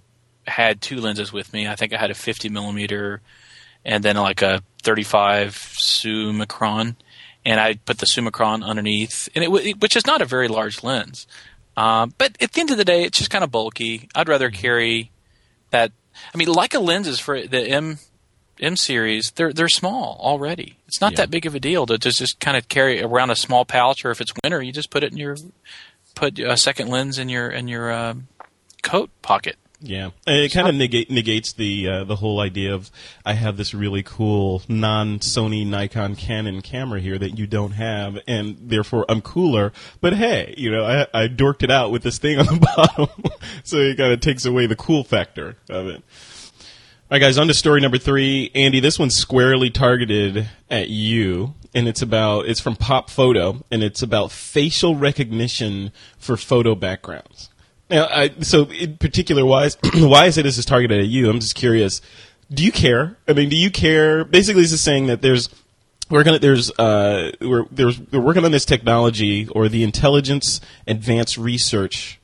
had 0.46 0.82
two 0.82 1.00
lenses 1.00 1.32
with 1.32 1.52
me. 1.54 1.66
I 1.66 1.74
think 1.74 1.94
I 1.94 1.98
had 1.98 2.10
a 2.10 2.14
50 2.14 2.50
millimeter, 2.50 3.22
and 3.82 4.04
then 4.04 4.16
like 4.16 4.42
a 4.42 4.62
35 4.82 5.54
Summicron, 5.54 6.96
and 7.46 7.60
I 7.60 7.74
put 7.74 7.98
the 7.98 8.06
Summicron 8.06 8.62
underneath, 8.62 9.28
and 9.34 9.42
it, 9.42 9.80
which 9.80 9.96
is 9.96 10.06
not 10.06 10.20
a 10.20 10.26
very 10.26 10.48
large 10.48 10.82
lens. 10.82 11.26
Um, 11.76 12.12
but 12.18 12.36
at 12.40 12.52
the 12.52 12.60
end 12.60 12.70
of 12.70 12.76
the 12.76 12.84
day, 12.84 13.04
it's 13.04 13.18
just 13.18 13.30
kind 13.30 13.42
of 13.44 13.50
bulky. 13.50 14.08
I'd 14.14 14.28
rather 14.28 14.50
carry 14.50 15.10
that. 15.70 15.92
I 16.34 16.36
mean, 16.36 16.48
Leica 16.48 16.82
lenses 16.82 17.18
for 17.18 17.46
the 17.46 17.60
M 17.66 17.98
M 18.60 18.76
series, 18.76 19.32
they're 19.34 19.52
they're 19.52 19.68
small 19.68 20.18
already. 20.20 20.76
It's 20.86 21.00
not 21.00 21.12
Yeah. 21.12 21.16
that 21.16 21.30
big 21.30 21.46
of 21.46 21.54
a 21.54 21.60
deal 21.60 21.86
to 21.86 21.96
just, 21.98 22.18
just 22.18 22.38
kind 22.40 22.56
of 22.56 22.68
carry 22.68 23.02
around 23.02 23.30
a 23.30 23.36
small 23.36 23.64
pouch, 23.64 24.04
or 24.04 24.10
if 24.10 24.20
it's 24.20 24.32
winter, 24.44 24.62
you 24.62 24.72
just 24.72 24.90
put 24.90 25.02
it 25.02 25.10
in 25.12 25.18
your 25.18 25.36
put 26.14 26.38
a 26.38 26.56
second 26.58 26.88
lens 26.88 27.18
in 27.18 27.28
your 27.30 27.48
in 27.48 27.66
your 27.68 27.90
um, 27.90 28.28
coat 28.82 29.10
pocket. 29.22 29.56
Yeah, 29.84 30.10
it 30.28 30.52
kind 30.52 30.68
of 30.68 30.76
negate, 30.76 31.10
negates 31.10 31.52
the 31.52 31.88
uh, 31.88 32.04
the 32.04 32.16
whole 32.16 32.38
idea 32.38 32.72
of 32.72 32.90
I 33.26 33.32
have 33.32 33.56
this 33.56 33.74
really 33.74 34.04
cool 34.04 34.62
non 34.68 35.18
Sony 35.18 35.66
Nikon 35.66 36.14
Canon 36.14 36.62
camera 36.62 37.00
here 37.00 37.18
that 37.18 37.36
you 37.36 37.48
don't 37.48 37.72
have, 37.72 38.18
and 38.28 38.56
therefore 38.60 39.04
I'm 39.08 39.20
cooler. 39.20 39.72
But 40.00 40.14
hey, 40.14 40.54
you 40.56 40.70
know, 40.70 40.84
I, 40.84 41.24
I 41.24 41.28
dorked 41.28 41.64
it 41.64 41.70
out 41.70 41.90
with 41.90 42.04
this 42.04 42.18
thing 42.18 42.38
on 42.38 42.46
the 42.46 42.60
bottom, 42.76 43.08
so 43.64 43.76
it 43.78 43.96
kind 43.96 44.12
of 44.12 44.20
takes 44.20 44.44
away 44.44 44.66
the 44.66 44.76
cool 44.76 45.02
factor 45.02 45.56
of 45.68 45.88
it. 45.88 45.96
All 47.10 47.16
right, 47.16 47.18
guys, 47.18 47.36
on 47.36 47.48
to 47.48 47.54
story 47.54 47.80
number 47.80 47.98
three. 47.98 48.52
Andy, 48.54 48.78
this 48.78 48.98
one's 48.98 49.16
squarely 49.16 49.68
targeted 49.68 50.48
at 50.70 50.90
you, 50.90 51.54
and 51.74 51.88
it's 51.88 52.02
about 52.02 52.46
it's 52.46 52.60
from 52.60 52.76
Pop 52.76 53.10
Photo, 53.10 53.64
and 53.70 53.82
it's 53.82 54.00
about 54.00 54.30
facial 54.30 54.94
recognition 54.94 55.90
for 56.18 56.36
photo 56.36 56.76
backgrounds. 56.76 57.50
Now, 57.92 58.08
I, 58.10 58.30
so 58.40 58.64
in 58.70 58.96
particular, 58.96 59.44
why 59.44 59.66
is, 59.66 59.76
why 59.94 60.26
is 60.26 60.38
it 60.38 60.44
this 60.44 60.56
is 60.56 60.64
targeted 60.64 60.98
at 60.98 61.06
you? 61.06 61.28
I'm 61.28 61.40
just 61.40 61.54
curious. 61.54 62.00
Do 62.50 62.64
you 62.64 62.72
care? 62.72 63.18
I 63.28 63.34
mean, 63.34 63.50
do 63.50 63.56
you 63.56 63.70
care? 63.70 64.24
Basically, 64.24 64.62
this 64.62 64.72
is 64.72 64.80
saying 64.80 65.06
that 65.08 65.20
there's 65.20 65.50
we're 66.08 66.24
gonna 66.24 66.38
there's 66.38 66.70
uh 66.78 67.32
we're 67.40 67.66
there's 67.70 68.00
we're 68.10 68.20
working 68.20 68.44
on 68.44 68.50
this 68.50 68.64
technology 68.64 69.46
or 69.48 69.68
the 69.68 69.82
intelligence 69.82 70.60
advanced 70.86 71.36
research 71.36 72.18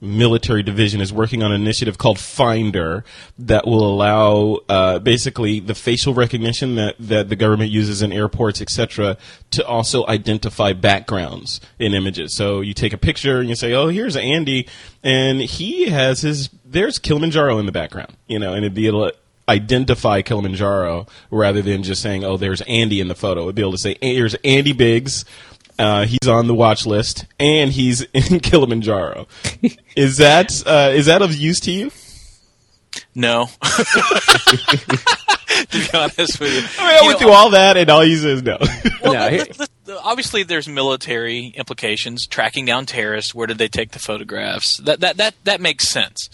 military 0.00 0.62
division 0.62 1.00
is 1.00 1.12
working 1.12 1.42
on 1.42 1.52
an 1.52 1.60
initiative 1.60 1.96
called 1.96 2.18
Finder 2.18 3.04
that 3.38 3.66
will 3.66 3.84
allow 3.84 4.58
uh, 4.68 4.98
basically 4.98 5.60
the 5.60 5.74
facial 5.74 6.12
recognition 6.12 6.74
that, 6.74 6.96
that 6.98 7.28
the 7.28 7.36
government 7.36 7.70
uses 7.70 8.02
in 8.02 8.12
airports, 8.12 8.60
etc., 8.60 9.16
to 9.52 9.66
also 9.66 10.06
identify 10.06 10.72
backgrounds 10.72 11.60
in 11.78 11.94
images. 11.94 12.34
So 12.34 12.60
you 12.60 12.74
take 12.74 12.92
a 12.92 12.98
picture 12.98 13.40
and 13.40 13.48
you 13.48 13.54
say, 13.54 13.72
"Oh, 13.72 13.88
here's 13.88 14.16
Andy," 14.16 14.68
and 15.02 15.40
he 15.40 15.88
has 15.88 16.20
his 16.20 16.50
there's 16.64 16.98
Kilimanjaro 16.98 17.58
in 17.58 17.66
the 17.66 17.72
background, 17.72 18.14
you 18.26 18.38
know, 18.38 18.52
and 18.52 18.64
it'd 18.64 18.74
be 18.74 18.86
able 18.86 19.08
to 19.08 19.16
identify 19.48 20.22
Kilimanjaro 20.22 21.06
rather 21.30 21.62
than 21.62 21.82
just 21.82 22.02
saying, 22.02 22.24
"Oh, 22.24 22.36
there's 22.36 22.60
Andy 22.62 23.00
in 23.00 23.08
the 23.08 23.14
photo." 23.14 23.44
It'd 23.44 23.54
be 23.54 23.62
able 23.62 23.72
to 23.72 23.78
say, 23.78 23.96
"Here's 24.00 24.34
Andy 24.36 24.72
Biggs." 24.72 25.24
Uh, 25.78 26.06
he's 26.06 26.26
on 26.28 26.46
the 26.46 26.54
watch 26.54 26.86
list, 26.86 27.26
and 27.38 27.70
he's 27.72 28.00
in 28.14 28.40
Kilimanjaro. 28.40 29.26
is 29.94 30.16
that 30.18 30.62
uh, 30.66 30.90
is 30.94 31.06
that 31.06 31.22
of 31.22 31.34
use 31.34 31.60
to 31.60 31.70
you? 31.70 31.90
No. 33.14 33.46
to 33.62 33.84
be 35.72 35.86
honest 35.94 36.40
with 36.40 36.52
you, 36.52 36.82
I 36.82 36.88
mean, 36.88 36.96
I 36.96 37.00
You 37.00 37.06
went 37.08 37.20
know, 37.20 37.26
through 37.26 37.34
all 37.34 37.50
that, 37.50 37.76
and 37.76 37.90
all 37.90 38.04
you 38.04 38.16
say 38.16 38.30
is 38.30 38.42
no. 38.42 38.58
Well, 39.02 39.12
No, 39.12 39.20
let- 39.20 39.32
here- 39.32 39.46
let- 39.58 39.70
let- 39.86 39.98
obviously, 40.02 40.42
there's 40.42 40.68
military 40.68 41.52
implications. 41.56 42.26
Tracking 42.26 42.64
down 42.64 42.86
terrorists. 42.86 43.34
Where 43.34 43.46
did 43.46 43.58
they 43.58 43.68
take 43.68 43.92
the 43.92 43.98
photographs? 43.98 44.78
That 44.78 45.00
that 45.00 45.16
that 45.18 45.34
that 45.44 45.60
makes 45.60 45.88
sense. 45.88 46.28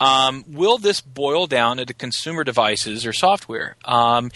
Um, 0.00 0.44
will 0.48 0.78
this 0.78 1.00
boil 1.00 1.46
down 1.46 1.78
into 1.78 1.92
consumer 1.92 2.42
devices 2.42 3.04
or 3.04 3.12
software? 3.12 3.76
Um, 3.84 4.30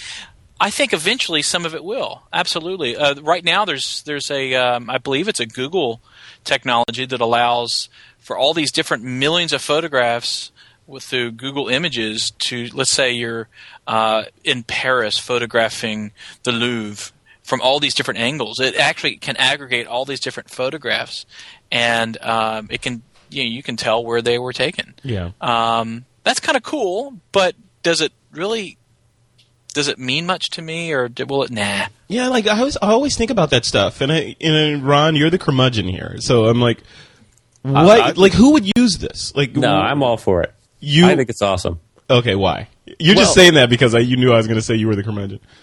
I 0.60 0.70
think 0.70 0.92
eventually 0.92 1.42
some 1.42 1.66
of 1.66 1.74
it 1.74 1.84
will. 1.84 2.22
Absolutely. 2.32 2.96
Uh, 2.96 3.20
right 3.20 3.44
now, 3.44 3.64
there's 3.64 4.02
there's 4.04 4.30
a 4.30 4.54
um, 4.54 4.88
I 4.88 4.98
believe 4.98 5.28
it's 5.28 5.40
a 5.40 5.46
Google 5.46 6.00
technology 6.44 7.06
that 7.06 7.20
allows 7.20 7.88
for 8.18 8.36
all 8.36 8.54
these 8.54 8.72
different 8.72 9.04
millions 9.04 9.52
of 9.52 9.60
photographs 9.60 10.52
with 10.86 11.02
through 11.02 11.32
Google 11.32 11.68
Images 11.68 12.30
to 12.38 12.68
let's 12.72 12.90
say 12.90 13.12
you're 13.12 13.48
uh, 13.86 14.24
in 14.44 14.62
Paris 14.62 15.18
photographing 15.18 16.12
the 16.44 16.52
Louvre 16.52 17.12
from 17.42 17.60
all 17.60 17.80
these 17.80 17.94
different 17.94 18.20
angles. 18.20 18.60
It 18.60 18.76
actually 18.76 19.16
can 19.16 19.36
aggregate 19.36 19.86
all 19.86 20.04
these 20.04 20.20
different 20.20 20.50
photographs, 20.50 21.26
and 21.70 22.16
um, 22.22 22.68
it 22.70 22.80
can 22.80 23.02
you 23.30 23.44
know, 23.44 23.50
you 23.50 23.62
can 23.62 23.76
tell 23.76 24.04
where 24.04 24.22
they 24.22 24.38
were 24.38 24.52
taken. 24.52 24.94
yeah. 25.02 25.32
Um, 25.40 26.04
that's 26.22 26.40
kind 26.40 26.56
of 26.56 26.62
cool, 26.62 27.18
but 27.32 27.54
does 27.82 28.00
it 28.00 28.12
really? 28.32 28.78
Does 29.74 29.88
it 29.88 29.98
mean 29.98 30.24
much 30.24 30.48
to 30.52 30.62
me, 30.62 30.92
or 30.92 31.08
d- 31.08 31.24
will 31.24 31.42
it? 31.42 31.50
Nah. 31.50 31.86
Yeah, 32.08 32.28
like 32.28 32.46
I 32.46 32.58
always, 32.58 32.76
I 32.80 32.88
always 32.88 33.16
think 33.16 33.30
about 33.30 33.50
that 33.50 33.64
stuff, 33.66 34.00
and 34.00 34.10
I, 34.10 34.34
and 34.40 34.82
Ron, 34.82 35.14
you're 35.16 35.30
the 35.30 35.38
curmudgeon 35.38 35.86
here, 35.88 36.16
so 36.20 36.46
I'm 36.46 36.60
like, 36.60 36.78
what? 37.62 38.00
I- 38.00 38.10
like, 38.12 38.32
who 38.32 38.52
would 38.52 38.70
use 38.76 38.98
this? 38.98 39.34
Like, 39.36 39.54
No, 39.56 39.74
I'm 39.74 40.02
all 40.02 40.16
for 40.16 40.42
it. 40.42 40.54
You- 40.80 41.06
I 41.06 41.16
think 41.16 41.28
it's 41.28 41.42
awesome. 41.42 41.80
okay. 42.08 42.34
Why? 42.34 42.68
You're 42.98 43.14
just 43.14 43.32
saying 43.34 43.54
that 43.54 43.70
because 43.70 43.94
I, 43.94 44.00
you 44.00 44.16
knew 44.16 44.30
I 44.32 44.36
was 44.36 44.46
going 44.46 44.58
to 44.58 44.62
say 44.62 44.74
you 44.74 44.86
were 44.88 44.94
the 44.96 45.02
curmudgeon. 45.02 45.40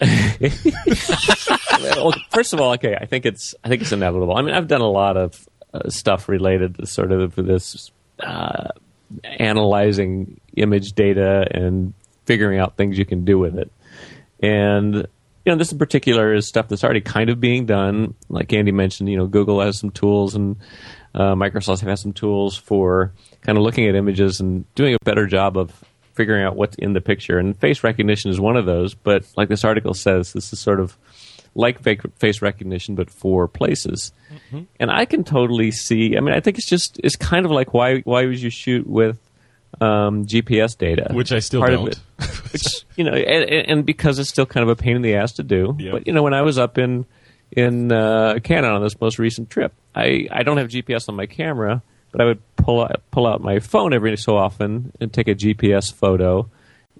well, 1.80 2.12
first 2.30 2.52
of 2.52 2.60
all, 2.60 2.72
okay, 2.74 2.96
I 3.00 3.06
think 3.06 3.26
it's 3.26 3.54
I 3.64 3.68
think 3.68 3.82
it's 3.82 3.92
inevitable. 3.92 4.36
I 4.36 4.42
mean, 4.42 4.54
I've 4.54 4.68
done 4.68 4.80
a 4.80 4.90
lot 4.90 5.16
of 5.16 5.48
uh, 5.72 5.88
stuff 5.88 6.28
related 6.28 6.76
to 6.78 6.86
sort 6.86 7.12
of 7.12 7.34
this 7.36 7.90
uh, 8.20 8.68
analyzing 9.24 10.40
image 10.56 10.92
data 10.92 11.46
and 11.50 11.94
figuring 12.26 12.58
out 12.58 12.76
things 12.76 12.98
you 12.98 13.04
can 13.06 13.24
do 13.24 13.38
with 13.38 13.56
it. 13.56 13.70
And 14.42 15.06
you 15.44 15.52
know, 15.52 15.56
this 15.56 15.72
in 15.72 15.78
particular 15.78 16.34
is 16.34 16.46
stuff 16.46 16.68
that's 16.68 16.84
already 16.84 17.00
kind 17.00 17.30
of 17.30 17.40
being 17.40 17.66
done. 17.66 18.14
Like 18.28 18.52
Andy 18.52 18.72
mentioned, 18.72 19.08
you 19.08 19.16
know, 19.16 19.26
Google 19.26 19.60
has 19.60 19.78
some 19.78 19.90
tools 19.90 20.34
and 20.34 20.56
uh, 21.14 21.34
Microsoft 21.34 21.80
has 21.80 22.00
some 22.00 22.12
tools 22.12 22.56
for 22.56 23.12
kind 23.40 23.58
of 23.58 23.64
looking 23.64 23.88
at 23.88 23.94
images 23.94 24.40
and 24.40 24.72
doing 24.74 24.94
a 24.94 25.04
better 25.04 25.26
job 25.26 25.56
of 25.56 25.84
figuring 26.14 26.44
out 26.44 26.56
what's 26.56 26.76
in 26.76 26.92
the 26.92 27.00
picture. 27.00 27.38
And 27.38 27.58
face 27.58 27.82
recognition 27.82 28.30
is 28.30 28.38
one 28.38 28.56
of 28.56 28.66
those. 28.66 28.94
But 28.94 29.24
like 29.36 29.48
this 29.48 29.64
article 29.64 29.94
says, 29.94 30.32
this 30.32 30.52
is 30.52 30.60
sort 30.60 30.78
of 30.78 30.96
like 31.54 31.82
face 31.82 32.40
recognition, 32.40 32.94
but 32.94 33.10
for 33.10 33.48
places. 33.48 34.12
And 34.78 34.90
I 34.90 35.04
can 35.04 35.24
totally 35.24 35.70
see. 35.70 36.16
I 36.16 36.20
mean, 36.20 36.34
I 36.34 36.40
think 36.40 36.56
it's 36.58 36.68
just 36.68 37.00
it's 37.02 37.16
kind 37.16 37.44
of 37.44 37.50
like 37.50 37.74
why 37.74 38.00
why 38.00 38.24
would 38.26 38.40
you 38.40 38.50
shoot 38.50 38.86
with 38.86 39.18
um, 39.80 40.26
GPS 40.26 40.76
data, 40.76 41.08
Which 41.12 41.32
I 41.32 41.38
still 41.40 41.60
Part 41.60 41.72
don't. 41.72 41.88
it- 41.88 41.98
which 42.52 42.84
you 42.96 43.04
know, 43.04 43.12
and, 43.12 43.50
and 43.70 43.86
because 43.86 44.18
it's 44.18 44.28
still 44.28 44.44
kind 44.46 44.62
of 44.62 44.68
a 44.68 44.76
pain 44.76 44.94
in 44.96 45.02
the 45.02 45.14
ass 45.16 45.32
to 45.32 45.42
do. 45.42 45.74
Yep. 45.78 45.92
But 45.92 46.06
you 46.06 46.12
know, 46.12 46.22
when 46.22 46.34
I 46.34 46.42
was 46.42 46.58
up 46.58 46.76
in 46.78 47.06
in 47.50 47.90
uh, 47.90 48.38
Canada 48.44 48.74
on 48.74 48.82
this 48.82 49.00
most 49.00 49.18
recent 49.18 49.48
trip, 49.50 49.72
I 49.94 50.28
I 50.30 50.42
don't 50.42 50.58
have 50.58 50.68
GPS 50.68 51.08
on 51.08 51.16
my 51.16 51.26
camera, 51.26 51.82
but 52.10 52.20
I 52.20 52.24
would 52.26 52.40
pull 52.56 52.82
out, 52.82 53.02
pull 53.10 53.26
out 53.26 53.40
my 53.40 53.58
phone 53.58 53.94
every 53.94 54.16
so 54.18 54.36
often 54.36 54.92
and 55.00 55.10
take 55.12 55.28
a 55.28 55.34
GPS 55.34 55.92
photo, 55.92 56.48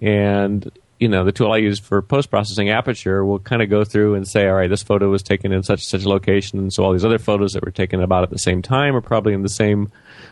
and 0.01 0.69
you 0.99 1.07
know, 1.09 1.23
the 1.25 1.31
tool 1.31 1.51
I 1.51 1.57
use 1.57 1.79
for 1.79 2.01
post 2.01 2.29
processing 2.29 2.69
Aperture 2.69 3.23
will 3.25 3.39
kind 3.39 3.61
of 3.61 3.69
go 3.69 3.83
through 3.83 4.15
and 4.15 4.27
say, 4.27 4.47
all 4.47 4.53
right, 4.55 4.69
this 4.69 4.83
photo 4.83 5.09
was 5.09 5.21
taken 5.21 5.51
in 5.51 5.61
such 5.61 5.85
such 5.85 6.03
a 6.05 6.09
location, 6.09 6.57
and 6.59 6.73
so 6.73 6.83
all 6.83 6.93
these 6.93 7.05
other 7.05 7.19
photos 7.19 7.53
that 7.53 7.63
were 7.63 7.71
taken 7.71 8.01
about 8.01 8.23
at 8.23 8.29
the 8.31 8.39
same 8.39 8.61
time 8.61 8.95
are 8.95 9.01
probably 9.01 9.33
in 9.33 9.43
the 9.43 9.49
same 9.49 9.91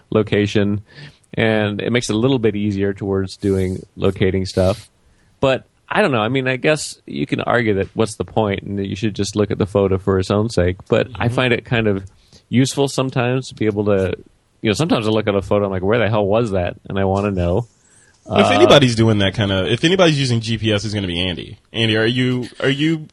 location, 0.09 0.81
and 1.33 1.81
it 1.81 1.91
makes 1.91 2.09
it 2.09 2.15
a 2.15 2.19
little 2.19 2.39
bit 2.39 2.55
easier 2.55 2.93
towards 2.93 3.37
doing 3.37 3.85
locating 3.95 4.45
stuff. 4.45 4.89
But 5.39 5.65
I 5.87 6.01
don't 6.01 6.11
know. 6.11 6.21
I 6.21 6.29
mean, 6.29 6.47
I 6.47 6.55
guess 6.55 7.01
you 7.05 7.25
can 7.25 7.41
argue 7.41 7.75
that 7.75 7.89
what's 7.95 8.15
the 8.15 8.23
point, 8.25 8.63
and 8.63 8.79
that 8.79 8.87
you 8.87 8.95
should 8.95 9.15
just 9.15 9.35
look 9.35 9.51
at 9.51 9.57
the 9.57 9.65
photo 9.65 9.97
for 9.97 10.19
its 10.19 10.31
own 10.31 10.49
sake. 10.49 10.77
But 10.87 11.07
I 11.15 11.25
mm-hmm. 11.25 11.35
find 11.35 11.53
it 11.53 11.65
kind 11.65 11.87
of 11.87 12.05
useful 12.47 12.87
sometimes 12.87 13.49
to 13.49 13.55
be 13.55 13.65
able 13.65 13.85
to, 13.85 14.15
you 14.61 14.69
know, 14.69 14.73
sometimes 14.73 15.07
I 15.07 15.09
look 15.09 15.27
at 15.27 15.35
a 15.35 15.41
photo, 15.41 15.65
I'm 15.65 15.71
like, 15.71 15.83
where 15.83 15.99
the 15.99 16.09
hell 16.09 16.25
was 16.25 16.51
that? 16.51 16.77
And 16.87 16.97
I 16.97 17.05
want 17.05 17.25
to 17.25 17.31
know. 17.31 17.67
if 18.25 18.45
uh, 18.45 18.49
anybody's 18.51 18.95
doing 18.95 19.17
that 19.19 19.33
kind 19.33 19.51
of, 19.51 19.67
if 19.67 19.83
anybody's 19.83 20.19
using 20.19 20.39
GPS, 20.39 20.85
it's 20.85 20.93
going 20.93 21.03
to 21.03 21.07
be 21.07 21.19
Andy. 21.19 21.59
Andy, 21.73 21.97
are 21.97 22.05
you 22.05 22.47
are 22.61 22.69
you 22.69 23.07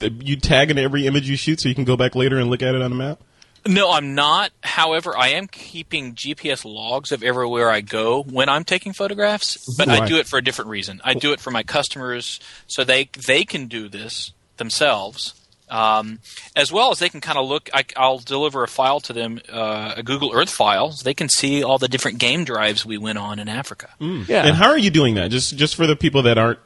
you 0.00 0.36
tagging 0.36 0.78
every 0.78 1.06
image 1.06 1.28
you 1.28 1.36
shoot 1.36 1.60
so 1.60 1.68
you 1.68 1.74
can 1.74 1.84
go 1.84 1.96
back 1.96 2.14
later 2.14 2.38
and 2.38 2.48
look 2.48 2.62
at 2.62 2.74
it 2.74 2.82
on 2.82 2.90
the 2.90 2.96
map? 2.96 3.20
No, 3.66 3.92
I'm 3.92 4.14
not. 4.14 4.50
However, 4.62 5.16
I 5.16 5.28
am 5.28 5.46
keeping 5.46 6.14
GPS 6.14 6.64
logs 6.64 7.12
of 7.12 7.22
everywhere 7.22 7.70
I 7.70 7.80
go 7.80 8.22
when 8.22 8.48
I'm 8.48 8.64
taking 8.64 8.92
photographs, 8.92 9.76
but 9.76 9.88
I 9.88 10.06
do 10.06 10.16
it 10.16 10.26
for 10.26 10.38
a 10.38 10.42
different 10.42 10.70
reason. 10.70 11.00
I 11.04 11.14
do 11.14 11.32
it 11.32 11.40
for 11.40 11.50
my 11.50 11.62
customers 11.62 12.40
so 12.66 12.82
they 12.82 13.08
they 13.26 13.44
can 13.44 13.66
do 13.66 13.88
this 13.88 14.32
themselves. 14.56 15.34
Um, 15.72 16.18
as 16.54 16.70
well 16.70 16.90
as 16.90 16.98
they 16.98 17.08
can 17.08 17.22
kind 17.22 17.38
of 17.38 17.48
look, 17.48 17.70
I, 17.72 17.84
I'll 17.96 18.18
deliver 18.18 18.62
a 18.62 18.68
file 18.68 19.00
to 19.00 19.14
them, 19.14 19.40
uh, 19.50 19.94
a 19.96 20.02
Google 20.02 20.32
Earth 20.34 20.50
file. 20.50 20.92
So 20.92 21.02
they 21.02 21.14
can 21.14 21.30
see 21.30 21.64
all 21.64 21.78
the 21.78 21.88
different 21.88 22.18
game 22.18 22.44
drives 22.44 22.84
we 22.84 22.98
went 22.98 23.16
on 23.16 23.38
in 23.38 23.48
Africa. 23.48 23.88
Yeah. 23.98 24.44
And 24.46 24.54
how 24.54 24.68
are 24.68 24.76
you 24.78 24.90
doing 24.90 25.14
that? 25.14 25.30
Just 25.30 25.56
just 25.56 25.74
for 25.74 25.86
the 25.86 25.96
people 25.96 26.22
that 26.24 26.36
aren't 26.36 26.58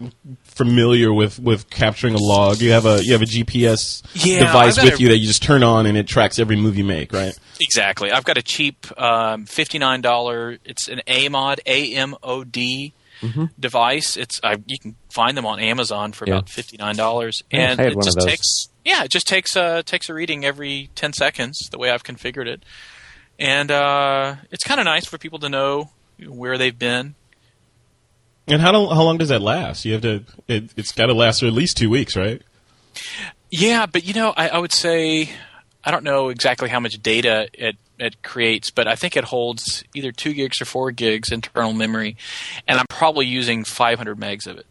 familiar 0.43 1.13
with, 1.15 1.39
with 1.39 1.71
capturing 1.71 2.15
a 2.15 2.19
log, 2.19 2.61
you 2.61 2.73
have 2.73 2.85
a 2.85 3.05
you 3.05 3.13
have 3.13 3.23
a 3.23 3.27
GPS 3.27 4.03
Yeah, 4.15 4.41
device 4.41 4.83
with 4.83 4.95
a- 4.99 5.01
you 5.01 5.09
that 5.11 5.19
you 5.19 5.27
just 5.29 5.43
turn 5.43 5.63
on 5.63 5.87
and 5.87 5.97
it 5.97 6.09
tracks 6.09 6.41
every 6.41 6.57
move 6.57 6.77
you 6.77 6.85
make, 6.85 7.13
right? 7.13 7.39
Exactly. 7.61 8.11
I've 8.11 8.25
got 8.25 8.39
a 8.39 8.43
cheap 8.43 8.87
um, 9.01 9.47
fifty-nine 9.47 10.01
dollar. 10.01 10.59
It's 10.65 10.89
an 10.89 11.01
AMOD 11.07 11.61
A 11.65 11.95
M 11.95 12.17
O 12.25 12.43
D 12.43 12.93
device. 13.59 14.17
It's 14.17 14.41
I, 14.43 14.57
you 14.67 14.79
can 14.79 14.97
find 15.11 15.37
them 15.37 15.47
on 15.47 15.61
Amazon 15.61 16.13
for 16.13 16.27
Yeah. 16.27 16.35
about 16.35 16.49
fifty-nine 16.49 16.97
dollars, 16.97 17.43
and 17.51 17.81
I 17.81 17.85
it 17.85 17.95
just 18.03 18.21
takes 18.21 18.69
yeah, 18.87 19.03
it 19.03 19.11
just 19.11 19.27
takes 19.27 19.57
uh, 19.57 19.83
takes 19.83 20.09
a 20.09 20.15
reading 20.15 20.45
every 20.45 20.91
ten 20.95 21.13
seconds. 21.13 21.69
The 21.71 21.79
way 21.79 21.91
I've 21.91 22.05
configured 22.05 22.47
it, 22.47 22.63
and 23.37 23.71
uh, 23.71 24.37
it's 24.53 24.63
kind 24.63 24.79
of 24.79 24.85
nice 24.85 25.05
for 25.07 25.19
people 25.19 25.41
to 25.41 25.49
know 25.49 25.91
where 26.25 26.57
they've 26.57 26.79
been. 26.79 27.17
And 28.47 28.63
how 28.63 28.71
do, 28.71 28.87
how 28.87 29.03
long 29.03 29.19
does 29.19 29.31
that 29.31 29.43
last? 29.43 29.85
You 29.85 29.95
have 29.95 30.03
to 30.03 30.25
it, 30.47 30.71
it's 30.77 30.93
got 30.93 31.07
to 31.07 31.15
last 31.15 31.41
for 31.41 31.47
at 31.47 31.53
least 31.53 31.77
two 31.77 31.91
weeks, 31.91 32.17
right? 32.17 32.41
Yeah, 33.51 33.87
but 33.87 34.05
you 34.05 34.15
know, 34.15 34.33
I, 34.37 34.51
I 34.51 34.59
would 34.59 34.73
say 34.73 35.31
I 35.85 35.91
don't 35.91 36.05
know 36.05 36.29
exactly 36.29 36.69
how 36.69 36.79
much 36.79 36.95
data 37.03 37.49
it 37.53 37.77
it 37.99 38.23
creates, 38.23 38.71
but 38.71 38.87
I 38.87 38.95
think 38.95 39.17
it 39.17 39.25
holds 39.25 39.83
either 39.97 40.13
two 40.13 40.33
gigs 40.33 40.61
or 40.61 40.65
four 40.65 40.93
gigs 40.93 41.33
internal 41.33 41.73
memory, 41.73 42.17
and 42.69 42.79
I'm 42.79 42.87
probably 42.89 43.27
using 43.27 43.65
500 43.65 44.17
megs 44.17 44.47
of 44.47 44.59
it. 44.59 44.67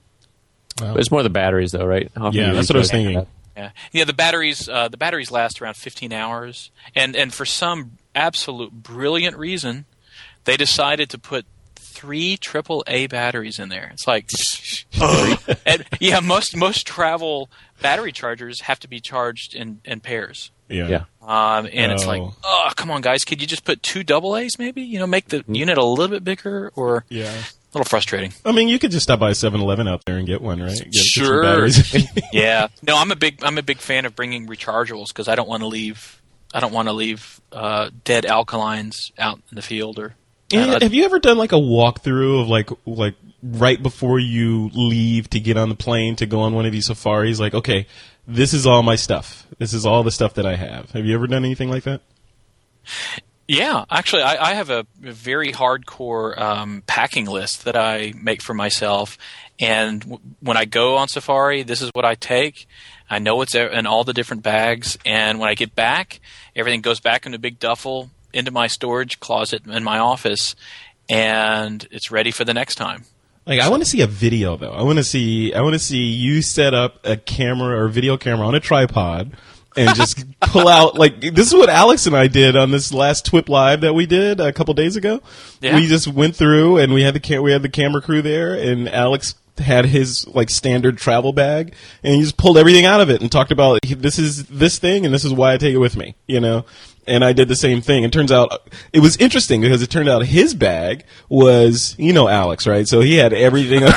But 0.78 0.98
it's 0.98 1.12
more 1.12 1.24
the 1.24 1.30
batteries, 1.30 1.72
though, 1.72 1.86
right? 1.86 2.12
How 2.16 2.32
Yeah, 2.32 2.54
that's 2.54 2.70
what 2.70 2.76
I 2.76 2.80
was 2.80 2.92
thinking. 2.92 3.16
that? 3.16 3.28
Yeah, 3.56 3.72
yeah. 3.92 4.04
The 4.04 4.14
batteries 4.14 4.68
uh, 4.68 4.88
the 4.90 4.98
batteries 4.98 5.32
last 5.32 5.62
around 5.62 5.76
15 5.76 6.12
hours, 6.12 6.72
and 6.96 7.16
and 7.16 7.34
for 7.34 7.46
some 7.46 7.92
absolute 8.14 8.72
brilliant 8.84 9.38
reason, 9.38 9.86
they 10.44 10.58
decided 10.58 11.10
to 11.12 11.18
put 11.18 11.46
three 11.76 12.36
triple 12.38 12.84
A 12.88 13.08
batteries 13.08 13.58
in 13.60 13.70
there. 13.70 13.90
It's 13.94 14.06
like, 14.08 14.30
and, 15.66 15.86
yeah, 16.00 16.20
most 16.20 16.56
most 16.56 16.86
travel 16.86 17.50
battery 17.82 18.12
chargers 18.12 18.62
have 18.62 18.80
to 18.82 18.88
be 18.88 19.00
charged 19.00 19.56
in 19.56 19.80
in 19.86 20.00
pairs. 20.02 20.52
Yeah. 20.70 20.88
Yeah. 20.88 21.04
Um, 21.22 21.68
and 21.72 21.92
it's 21.92 22.06
like, 22.08 22.22
Oh. 22.22 22.34
oh, 22.44 22.72
come 22.76 22.90
on, 22.90 23.02
guys, 23.02 23.24
could 23.24 23.40
you 23.40 23.48
just 23.48 23.64
put 23.66 23.84
two 23.84 24.04
double 24.04 24.36
A's 24.36 24.58
maybe? 24.58 24.82
You 24.82 24.98
know, 25.00 25.06
make 25.08 25.28
the 25.30 25.40
Hmm. 25.42 25.54
unit 25.56 25.78
a 25.78 25.84
little 25.86 26.08
bit 26.14 26.24
bigger 26.24 26.72
or 26.76 27.06
Yeah. 27.10 27.32
A 27.76 27.78
little 27.78 27.90
frustrating. 27.90 28.34
I 28.46 28.52
mean, 28.54 28.70
you 28.70 28.80
could 28.80 28.92
just 28.92 29.04
stop 29.04 29.20
by 29.20 29.32
7-Eleven 29.32 29.88
out 29.88 30.04
there 30.06 30.18
and 30.18 30.26
get 30.26 30.42
one, 30.42 30.62
right? 30.62 30.78
Get, 30.78 30.92
get 30.92 31.04
Sure. 31.06 31.44
batteries. 31.44 32.08
yeah. 32.34 32.70
No, 32.82 32.98
I'm 32.98 33.12
a 33.12 33.16
big 33.16 33.44
I'm 33.44 33.58
a 33.58 33.64
big 33.64 33.78
fan 33.80 34.06
of 34.06 34.16
bringing 34.16 34.48
rechargeables 34.48 35.10
because 35.10 35.28
I 35.28 35.36
don't 35.36 35.48
want 35.50 35.62
to 35.62 35.68
leave 35.68 36.22
I 36.54 36.62
don't 36.62 36.72
want 36.72 36.88
to 36.88 36.94
leave 36.94 37.42
uh, 37.52 37.90
dead 38.06 38.24
alkalines 38.24 39.12
out 39.20 39.40
in 39.52 39.56
the 39.56 39.62
field 39.62 40.00
or. 40.00 40.16
Uh, 40.54 40.80
have 40.80 40.94
you 40.94 41.04
ever 41.06 41.20
done 41.20 41.38
like 41.38 41.52
a 41.52 41.56
walkthrough 41.56 42.44
of 42.44 42.48
like 42.48 42.70
like 42.86 43.16
right 43.44 43.82
before 43.82 44.20
you 44.20 44.70
leave 44.74 45.30
to 45.32 45.40
get 45.40 45.58
on 45.58 45.70
the 45.70 45.76
plane 45.76 46.16
to 46.18 46.26
go 46.28 46.42
on 46.42 46.54
one 46.54 46.66
of 46.66 46.72
these 46.72 46.86
safaris? 46.86 47.40
Like, 47.40 47.56
okay, 47.56 47.88
this 48.28 48.54
is 48.54 48.66
all 48.68 48.84
my 48.84 48.96
stuff. 48.96 49.48
This 49.58 49.74
is 49.74 49.86
all 49.86 50.04
the 50.04 50.12
stuff 50.12 50.36
that 50.36 50.46
I 50.46 50.56
have. 50.56 50.92
Have 50.92 51.06
you 51.06 51.16
ever 51.16 51.26
done 51.28 51.44
anything 51.44 51.70
like 51.70 51.84
that? 51.84 52.02
Yeah, 53.48 53.86
actually, 53.92 54.24
I, 54.24 54.52
I 54.52 54.54
have 54.56 54.72
a 54.72 54.88
very 55.00 55.52
hardcore 55.52 56.36
um, 56.40 56.84
packing 56.88 57.26
list 57.26 57.66
that 57.66 57.76
I 57.76 58.14
make 58.20 58.42
for 58.42 58.56
myself, 58.56 59.20
and 59.60 60.02
w- 60.02 60.20
when 60.40 60.58
I 60.58 60.66
go 60.66 60.96
on 60.98 61.08
safari, 61.08 61.62
this 61.62 61.82
is 61.82 61.92
what 61.94 62.06
I 62.06 62.16
take. 62.16 62.68
I 63.08 63.20
know 63.20 63.42
it's 63.42 63.54
in 63.54 63.86
all 63.86 64.04
the 64.04 64.14
different 64.14 64.42
bags, 64.42 64.98
and 65.06 65.40
when 65.40 65.48
I 65.48 65.54
get 65.54 65.76
back, 65.76 66.20
everything 66.56 66.82
goes 66.82 67.00
back 67.00 67.28
in 67.28 67.36
a 67.36 67.40
big 67.40 67.60
duffel 67.60 68.10
into 68.34 68.50
my 68.50 68.66
storage 68.66 69.20
closet 69.20 69.68
in 69.68 69.84
my 69.84 70.00
office, 70.00 70.56
and 71.08 71.88
it's 71.92 72.10
ready 72.10 72.32
for 72.32 72.46
the 72.46 72.54
next 72.54 72.76
time. 72.76 73.06
Like, 73.46 73.60
I 73.60 73.70
want 73.70 73.84
to 73.84 73.90
see 73.90 74.02
a 74.02 74.08
video 74.08 74.58
though. 74.58 74.72
I 74.72 74.82
want 74.82 74.98
to 74.98 75.04
see. 75.04 75.54
I 75.54 75.62
want 75.62 75.74
to 75.74 75.80
see 75.80 76.02
you 76.04 76.42
set 76.42 76.74
up 76.74 77.06
a 77.06 77.16
camera 77.16 77.80
or 77.80 77.90
video 77.90 78.18
camera 78.18 78.48
on 78.48 78.56
a 78.56 78.60
tripod. 78.60 79.38
And 79.78 79.96
just 79.96 80.24
pull 80.42 80.68
out 80.68 80.96
like 80.96 81.20
this 81.20 81.48
is 81.48 81.54
what 81.54 81.70
Alex 81.70 82.06
and 82.06 82.16
I 82.16 82.28
did 82.28 82.56
on 82.56 82.72
this 82.72 82.94
last 82.94 83.26
Twip 83.26 83.50
Live 83.50 83.82
that 83.82 83.94
we 83.94 84.06
did 84.06 84.40
a 84.40 84.54
couple 84.54 84.74
days 84.74 84.96
ago. 84.96 85.22
Yeah. 85.62 85.76
We 85.76 85.88
just 85.88 86.08
went 86.08 86.36
through 86.36 86.78
and 86.78 86.94
we 86.94 87.04
had 87.04 87.14
the 87.14 87.20
cam- 87.20 87.44
we 87.44 87.52
had 87.52 87.62
the 87.62 87.70
camera 87.70 88.02
crew 88.02 88.22
there, 88.22 88.54
and 88.54 88.88
Alex 88.88 89.36
had 89.58 89.86
his 89.86 90.28
like 90.28 90.50
standard 90.50 90.98
travel 90.98 91.34
bag, 91.34 91.74
and 92.04 92.16
he 92.16 92.22
just 92.22 92.38
pulled 92.38 92.58
everything 92.58 92.86
out 92.86 93.02
of 93.02 93.10
it 93.10 93.22
and 93.22 93.32
talked 93.32 93.52
about 93.52 93.80
this 93.84 94.20
is 94.20 94.46
this 94.46 94.80
thing 94.80 95.06
and 95.06 95.14
this 95.14 95.26
is 95.26 95.34
why 95.34 95.54
I 95.54 95.58
take 95.58 95.74
it 95.74 95.80
with 95.80 95.96
me, 95.96 96.16
you 96.28 96.40
know. 96.40 96.66
And 97.08 97.24
I 97.24 97.34
did 97.34 97.48
the 97.48 97.56
same 97.56 97.82
thing. 97.82 98.04
It 98.04 98.12
turns 98.12 98.32
out 98.32 98.68
it 98.92 99.00
was 99.00 99.16
interesting 99.18 99.62
because 99.62 99.82
it 99.84 99.92
turned 99.92 100.10
out 100.10 100.26
his 100.26 100.56
bag 100.56 101.04
was, 101.30 101.96
you 102.00 102.14
know, 102.14 102.28
Alex, 102.28 102.66
right? 102.66 102.88
So 102.88 103.02
he 103.02 103.16
had 103.16 103.32
everything. 103.32 103.84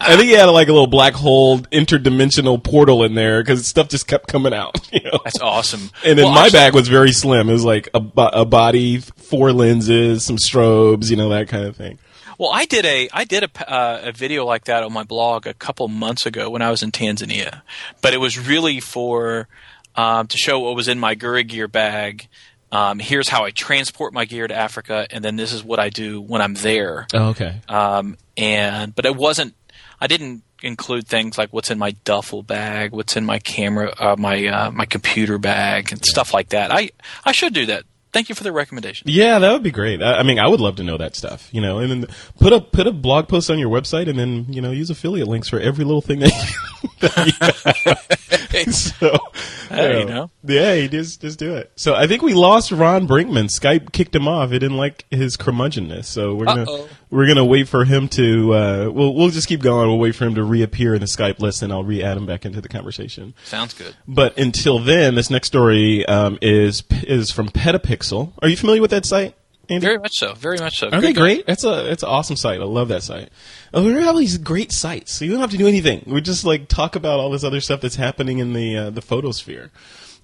I 0.00 0.16
think 0.16 0.22
he 0.22 0.32
had 0.32 0.46
like 0.46 0.68
a 0.68 0.72
little 0.72 0.86
black 0.86 1.12
hole 1.14 1.58
interdimensional 1.58 2.62
portal 2.62 3.04
in 3.04 3.14
there 3.14 3.42
because 3.42 3.66
stuff 3.66 3.88
just 3.88 4.06
kept 4.06 4.28
coming 4.28 4.54
out, 4.54 4.76
you 4.92 5.00
know. 5.04 5.18
That's 5.24 5.40
awesome. 5.40 5.90
And 6.04 6.18
then 6.18 6.24
Well, 6.26 6.34
my 6.34 6.46
actually- 6.46 6.58
bag 6.58 6.74
was 6.74 6.88
very 6.88 7.12
slim. 7.12 7.48
It 7.48 7.52
was 7.52 7.64
like 7.64 7.88
a, 7.94 8.02
a 8.16 8.44
body, 8.44 8.98
four 8.98 9.52
lenses, 9.52 10.24
some 10.24 10.36
strobes, 10.36 11.10
you 11.10 11.16
know, 11.16 11.28
that 11.30 11.48
kind 11.48 11.64
of 11.64 11.76
thing. 11.76 11.98
Well, 12.38 12.50
I 12.52 12.64
did 12.64 12.84
a 12.84 13.08
I 13.12 13.24
did 13.24 13.44
a, 13.44 13.70
uh, 13.72 14.00
a 14.04 14.12
video 14.12 14.44
like 14.44 14.64
that 14.64 14.82
on 14.82 14.92
my 14.92 15.04
blog 15.04 15.46
a 15.46 15.54
couple 15.54 15.86
months 15.86 16.26
ago 16.26 16.50
when 16.50 16.60
I 16.62 16.70
was 16.70 16.82
in 16.82 16.90
Tanzania, 16.90 17.60
but 18.00 18.14
it 18.14 18.16
was 18.18 18.36
really 18.38 18.80
for 18.80 19.46
um, 19.94 20.26
to 20.26 20.36
show 20.36 20.60
what 20.60 20.74
was 20.74 20.88
in 20.88 20.98
my 20.98 21.14
Gura 21.14 21.46
gear 21.46 21.68
bag. 21.68 22.28
Um, 22.70 22.98
here's 22.98 23.28
how 23.28 23.44
I 23.44 23.50
transport 23.50 24.14
my 24.14 24.24
gear 24.24 24.48
to 24.48 24.54
Africa, 24.54 25.06
and 25.10 25.22
then 25.22 25.36
this 25.36 25.52
is 25.52 25.62
what 25.62 25.78
I 25.78 25.90
do 25.90 26.20
when 26.20 26.40
I'm 26.40 26.54
there. 26.54 27.06
Oh, 27.12 27.28
okay. 27.28 27.60
Um, 27.68 28.16
and 28.36 28.94
but 28.94 29.04
it 29.04 29.14
wasn't. 29.14 29.54
I 30.00 30.06
didn't 30.06 30.42
include 30.62 31.06
things 31.06 31.36
like 31.36 31.52
what's 31.52 31.70
in 31.70 31.78
my 31.78 31.92
duffel 32.04 32.42
bag, 32.42 32.92
what's 32.92 33.16
in 33.16 33.24
my 33.24 33.38
camera, 33.38 33.92
uh, 33.98 34.16
my 34.18 34.46
uh, 34.46 34.70
my 34.70 34.86
computer 34.86 35.36
bag, 35.38 35.92
and 35.92 36.04
stuff 36.04 36.32
like 36.32 36.50
that. 36.50 36.72
I 36.72 36.90
I 37.24 37.32
should 37.32 37.52
do 37.52 37.66
that. 37.66 37.84
Thank 38.12 38.28
you 38.28 38.34
for 38.34 38.44
the 38.44 38.52
recommendation. 38.52 39.06
Yeah, 39.08 39.38
that 39.38 39.52
would 39.52 39.62
be 39.62 39.70
great. 39.70 40.02
I, 40.02 40.18
I 40.18 40.22
mean, 40.22 40.38
I 40.38 40.46
would 40.46 40.60
love 40.60 40.76
to 40.76 40.84
know 40.84 40.98
that 40.98 41.16
stuff, 41.16 41.48
you 41.50 41.62
know, 41.62 41.78
and 41.78 41.90
then 41.90 42.06
put 42.38 42.52
a 42.52 42.60
put 42.60 42.86
a 42.86 42.92
blog 42.92 43.28
post 43.28 43.50
on 43.50 43.58
your 43.58 43.70
website, 43.70 44.08
and 44.08 44.18
then 44.18 44.46
you 44.48 44.60
know 44.60 44.70
use 44.70 44.90
affiliate 44.90 45.28
links 45.28 45.48
for 45.48 45.58
every 45.58 45.84
little 45.84 46.02
thing 46.02 46.20
that 46.20 46.32
you. 46.32 46.88
that 47.08 48.38
you 48.38 48.41
so, 48.70 49.16
Hey, 49.68 50.00
you 50.00 50.04
know. 50.04 50.30
yeah, 50.44 50.74
you 50.74 50.88
just 50.88 51.20
just 51.22 51.38
do 51.38 51.54
it. 51.56 51.72
So 51.76 51.94
I 51.94 52.06
think 52.06 52.22
we 52.22 52.34
lost 52.34 52.70
Ron 52.72 53.08
Brinkman. 53.08 53.46
Skype 53.46 53.92
kicked 53.92 54.14
him 54.14 54.28
off. 54.28 54.52
It 54.52 54.58
didn't 54.58 54.76
like 54.76 55.06
his 55.10 55.36
curmudgeonness, 55.36 56.04
so 56.04 56.34
we're 56.34 56.44
gonna 56.44 56.62
Uh-oh. 56.64 56.88
we're 57.10 57.26
gonna 57.26 57.44
wait 57.44 57.68
for 57.68 57.84
him 57.84 58.08
to. 58.08 58.54
Uh, 58.54 58.90
we'll 58.92 59.14
we'll 59.14 59.30
just 59.30 59.48
keep 59.48 59.60
going. 59.62 59.88
We'll 59.88 59.98
wait 59.98 60.14
for 60.14 60.26
him 60.26 60.34
to 60.34 60.44
reappear 60.44 60.94
in 60.94 61.00
the 61.00 61.06
Skype 61.06 61.38
list, 61.40 61.62
and 61.62 61.72
I'll 61.72 61.84
re-add 61.84 62.16
him 62.18 62.26
back 62.26 62.44
into 62.44 62.60
the 62.60 62.68
conversation. 62.68 63.34
Sounds 63.44 63.72
good. 63.72 63.96
But 64.06 64.36
until 64.38 64.78
then, 64.78 65.14
this 65.14 65.30
next 65.30 65.46
story 65.48 66.04
um, 66.06 66.38
is 66.42 66.82
is 67.04 67.30
from 67.30 67.48
Petapixel. 67.48 68.32
Are 68.42 68.48
you 68.48 68.56
familiar 68.58 68.82
with 68.82 68.90
that 68.90 69.06
site, 69.06 69.34
Andy? 69.68 69.86
Very 69.86 69.98
much 69.98 70.14
so. 70.16 70.34
Very 70.34 70.58
much 70.58 70.78
so. 70.78 70.88
Are 70.90 71.00
they 71.00 71.12
Good 71.12 71.20
great? 71.20 71.46
That's 71.46 71.64
a 71.64 71.90
it's 71.90 72.02
an 72.02 72.08
awesome 72.08 72.36
site. 72.36 72.60
I 72.60 72.64
love 72.64 72.88
that 72.88 73.02
site. 73.02 73.30
Oh, 73.72 73.84
we 73.84 73.92
have 73.94 74.08
all 74.08 74.18
these 74.18 74.38
great 74.38 74.72
sites, 74.72 75.12
so 75.12 75.24
you 75.24 75.30
don't 75.30 75.40
have 75.40 75.50
to 75.52 75.56
do 75.56 75.66
anything. 75.68 76.02
We 76.06 76.20
just 76.20 76.44
like 76.44 76.68
talk 76.68 76.96
about 76.96 77.20
all 77.20 77.30
this 77.30 77.44
other 77.44 77.60
stuff 77.60 77.80
that's 77.80 77.96
happening 77.96 78.38
in 78.38 78.52
the 78.52 78.76
uh, 78.76 78.90
the 78.90 79.00
photosphere. 79.02 79.70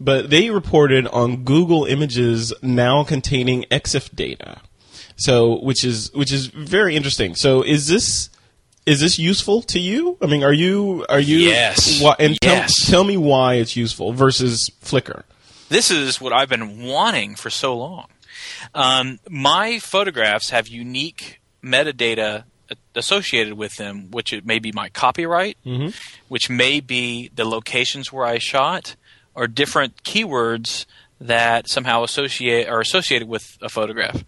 But 0.01 0.31
they 0.31 0.51
reported 0.51 1.07
on 1.09 1.44
Google 1.44 1.85
Images 1.85 2.53
now 2.62 3.03
containing 3.05 3.64
EXIF 3.70 4.14
data. 4.14 4.61
So, 5.16 5.59
which 5.61 5.83
is 5.85 6.12
which 6.14 6.33
is 6.33 6.46
very 6.46 6.94
interesting. 6.94 7.35
So, 7.35 7.62
is 7.62 7.88
this 7.88 8.31
is 8.87 9.01
this 9.01 9.18
useful 9.18 9.62
to 9.62 9.79
you? 9.81 10.16
I 10.22 10.27
mean, 10.27 10.44
are 10.44 10.53
you 10.53 11.05
are 11.09 11.18
you 11.20 11.38
Yes. 11.38 12.01
why- 12.01 12.14
and 12.18 12.40
tell- 12.40 12.55
Yes. 12.55 12.87
tell 12.88 13.03
me 13.05 13.16
why 13.16 13.55
it's 13.55 13.77
useful 13.77 14.12
versus 14.12 14.70
Flickr. 14.83 15.22
this 15.68 15.90
is 15.90 16.20
what 16.20 16.33
I've 16.33 16.48
been 16.48 16.83
wanting 16.83 17.35
for 17.35 17.51
so 17.51 17.77
long. 17.77 18.07
Um, 18.75 19.19
my 19.29 19.79
photographs 19.79 20.51
have 20.51 20.69
unique 20.69 21.41
metadata 21.63 22.45
associated 22.95 23.55
with 23.55 23.77
them, 23.77 24.11
which 24.11 24.33
it 24.33 24.45
may 24.45 24.59
be 24.59 24.73
my 24.73 24.89
copyright, 24.91 25.57
which 26.29 26.51
may 26.51 26.81
be 26.81 27.31
the 27.35 27.45
locations 27.45 28.13
where 28.13 28.27
I 28.27 28.39
shot, 28.39 28.97
or 29.35 29.47
different 29.47 30.03
keywords 30.03 30.85
that 31.21 31.69
somehow 31.69 32.03
associate 32.05 32.69
are 32.69 32.81
associated 32.81 33.29
with 33.29 33.57
a 33.63 33.69
photograph. 33.69 34.25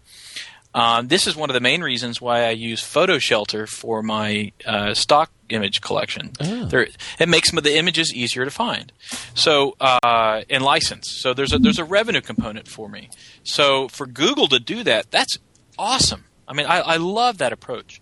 Um, 0.73 1.07
this 1.09 1.27
is 1.27 1.35
one 1.35 1.49
of 1.49 1.53
the 1.53 1.59
main 1.59 1.81
reasons 1.81 2.21
why 2.21 2.45
I 2.45 2.51
use 2.51 2.81
Photo 2.81 3.19
Shelter 3.19 3.67
for 3.67 4.01
my 4.01 4.53
uh, 4.65 4.93
stock 4.93 5.29
image 5.51 5.81
collection. 5.81 6.31
There, 6.39 6.87
it 7.19 7.29
makes 7.29 7.49
some 7.49 7.57
of 7.57 7.63
the 7.63 7.75
images 7.77 8.13
easier 8.13 8.45
to 8.45 8.51
find. 8.51 8.91
So 9.35 9.75
uh, 9.79 10.41
and 10.49 10.63
license. 10.63 11.09
So 11.21 11.33
there's 11.33 11.53
a 11.53 11.59
there's 11.59 11.79
a 11.79 11.83
revenue 11.85 12.21
component 12.21 12.67
for 12.67 12.89
me. 12.89 13.09
So 13.43 13.87
for 13.87 14.05
Google 14.05 14.47
to 14.47 14.59
do 14.59 14.83
that, 14.83 15.11
that's 15.11 15.37
awesome. 15.77 16.25
I 16.47 16.53
mean, 16.53 16.65
I, 16.65 16.79
I 16.79 16.97
love 16.97 17.37
that 17.39 17.53
approach. 17.53 18.01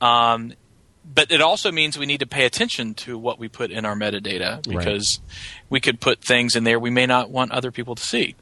Um, 0.00 0.52
but 1.14 1.30
it 1.30 1.40
also 1.40 1.70
means 1.70 1.96
we 1.96 2.04
need 2.06 2.20
to 2.20 2.26
pay 2.26 2.44
attention 2.44 2.94
to 2.94 3.16
what 3.16 3.38
we 3.38 3.48
put 3.48 3.70
in 3.70 3.84
our 3.84 3.94
metadata 3.94 4.60
because 4.68 5.20
we 5.70 5.80
could 5.80 6.00
put 6.00 6.20
things 6.20 6.56
in 6.56 6.64
there 6.64 6.80
we 6.80 6.90
may 6.90 7.06
not 7.06 7.30
want 7.30 7.52
other 7.52 7.70
people 7.70 7.94
to 7.94 8.02
see 8.02 8.34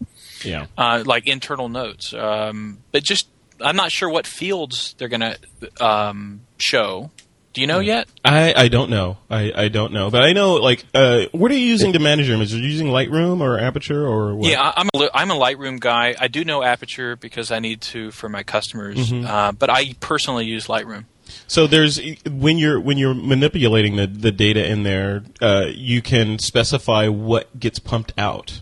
Yeah. 0.43 0.67
uh, 0.79 1.03
like 1.05 1.27
internal 1.29 1.69
notes. 1.69 2.15
Um, 2.15 2.79
but 2.91 3.03
just, 3.05 3.29
I'm 3.61 3.77
not 3.77 3.93
sure 3.93 4.09
what 4.09 4.27
fields 4.27 4.95
they're 4.97 5.09
going 5.09 5.21
to 5.21 5.85
um, 5.85 6.41
show. 6.59 7.11
Do 7.55 7.61
you 7.61 7.69
know 7.69 7.79
yet? 7.79 8.09
I, 8.25 8.53
I 8.55 8.69
don't 8.69 8.91
know. 8.91 9.17
I, 9.31 9.53
I 9.55 9.69
don't 9.69 9.93
know. 9.93 10.11
But 10.11 10.23
I 10.23 10.33
know, 10.33 10.55
like, 10.55 10.85
uh, 10.93 11.27
what 11.31 11.53
are 11.53 11.55
you 11.55 11.65
using 11.67 11.93
to 11.93 12.01
manage 12.01 12.27
your 12.27 12.35
images? 12.37 12.55
Are 12.55 12.59
you 12.59 12.67
using 12.67 12.89
Lightroom 12.89 13.41
or 13.41 13.61
Aperture 13.61 14.05
or 14.05 14.35
what? 14.35 14.51
Yeah, 14.51 14.61
I- 14.61 14.73
I'm 14.81 14.89
a, 14.93 15.09
I'm 15.15 15.31
a 15.31 15.35
Lightroom 15.35 15.79
guy. 15.79 16.17
I 16.19 16.27
do 16.27 16.45
know 16.45 16.65
Aperture 16.65 17.15
because 17.15 17.53
I 17.53 17.61
need 17.61 17.81
to 17.83 18.11
for 18.11 18.29
my 18.29 18.43
customers, 18.43 19.13
uh, 19.13 19.53
but 19.53 19.71
I 19.71 19.95
personally 20.01 20.47
use 20.47 20.67
Lightroom. 20.67 21.05
So 21.47 21.67
there's 21.69 22.01
when 22.29 22.59
you're 22.59 22.81
when 22.81 22.99
you're 22.99 23.15
manipulating 23.15 23.97
the, 23.97 24.07
the 24.09 24.33
data 24.33 24.69
in 24.69 24.83
there, 24.83 25.23
uh, 25.41 25.67
you 25.73 26.03
can 26.03 26.39
specify 26.41 27.07
what 27.09 27.59
gets 27.59 27.79
pumped 27.79 28.13
out, 28.19 28.61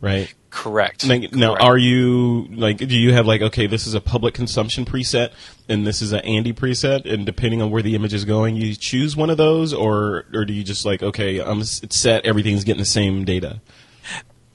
right? 0.00 0.32
Correct. 0.50 1.04
Now, 1.06 1.18
Correct. 1.54 1.62
are 1.64 1.76
you 1.76 2.46
like? 2.52 2.76
Do 2.76 2.96
you 2.96 3.12
have 3.14 3.26
like 3.26 3.42
okay, 3.42 3.66
this 3.66 3.86
is 3.88 3.94
a 3.94 4.00
public 4.00 4.34
consumption 4.34 4.84
preset, 4.84 5.32
and 5.68 5.86
this 5.86 6.02
is 6.02 6.12
an 6.12 6.20
Andy 6.20 6.52
preset, 6.52 7.10
and 7.10 7.24
depending 7.24 7.62
on 7.62 7.70
where 7.70 7.82
the 7.82 7.94
image 7.94 8.12
is 8.14 8.24
going, 8.24 8.56
you 8.56 8.74
choose 8.74 9.16
one 9.16 9.30
of 9.30 9.36
those, 9.36 9.72
or 9.72 10.24
or 10.34 10.44
do 10.44 10.52
you 10.52 10.64
just 10.64 10.84
like 10.84 11.02
okay, 11.02 11.40
I'm 11.40 11.60
it's 11.60 11.98
set, 12.00 12.24
everything's 12.24 12.64
getting 12.64 12.80
the 12.80 12.84
same 12.86 13.24
data? 13.24 13.60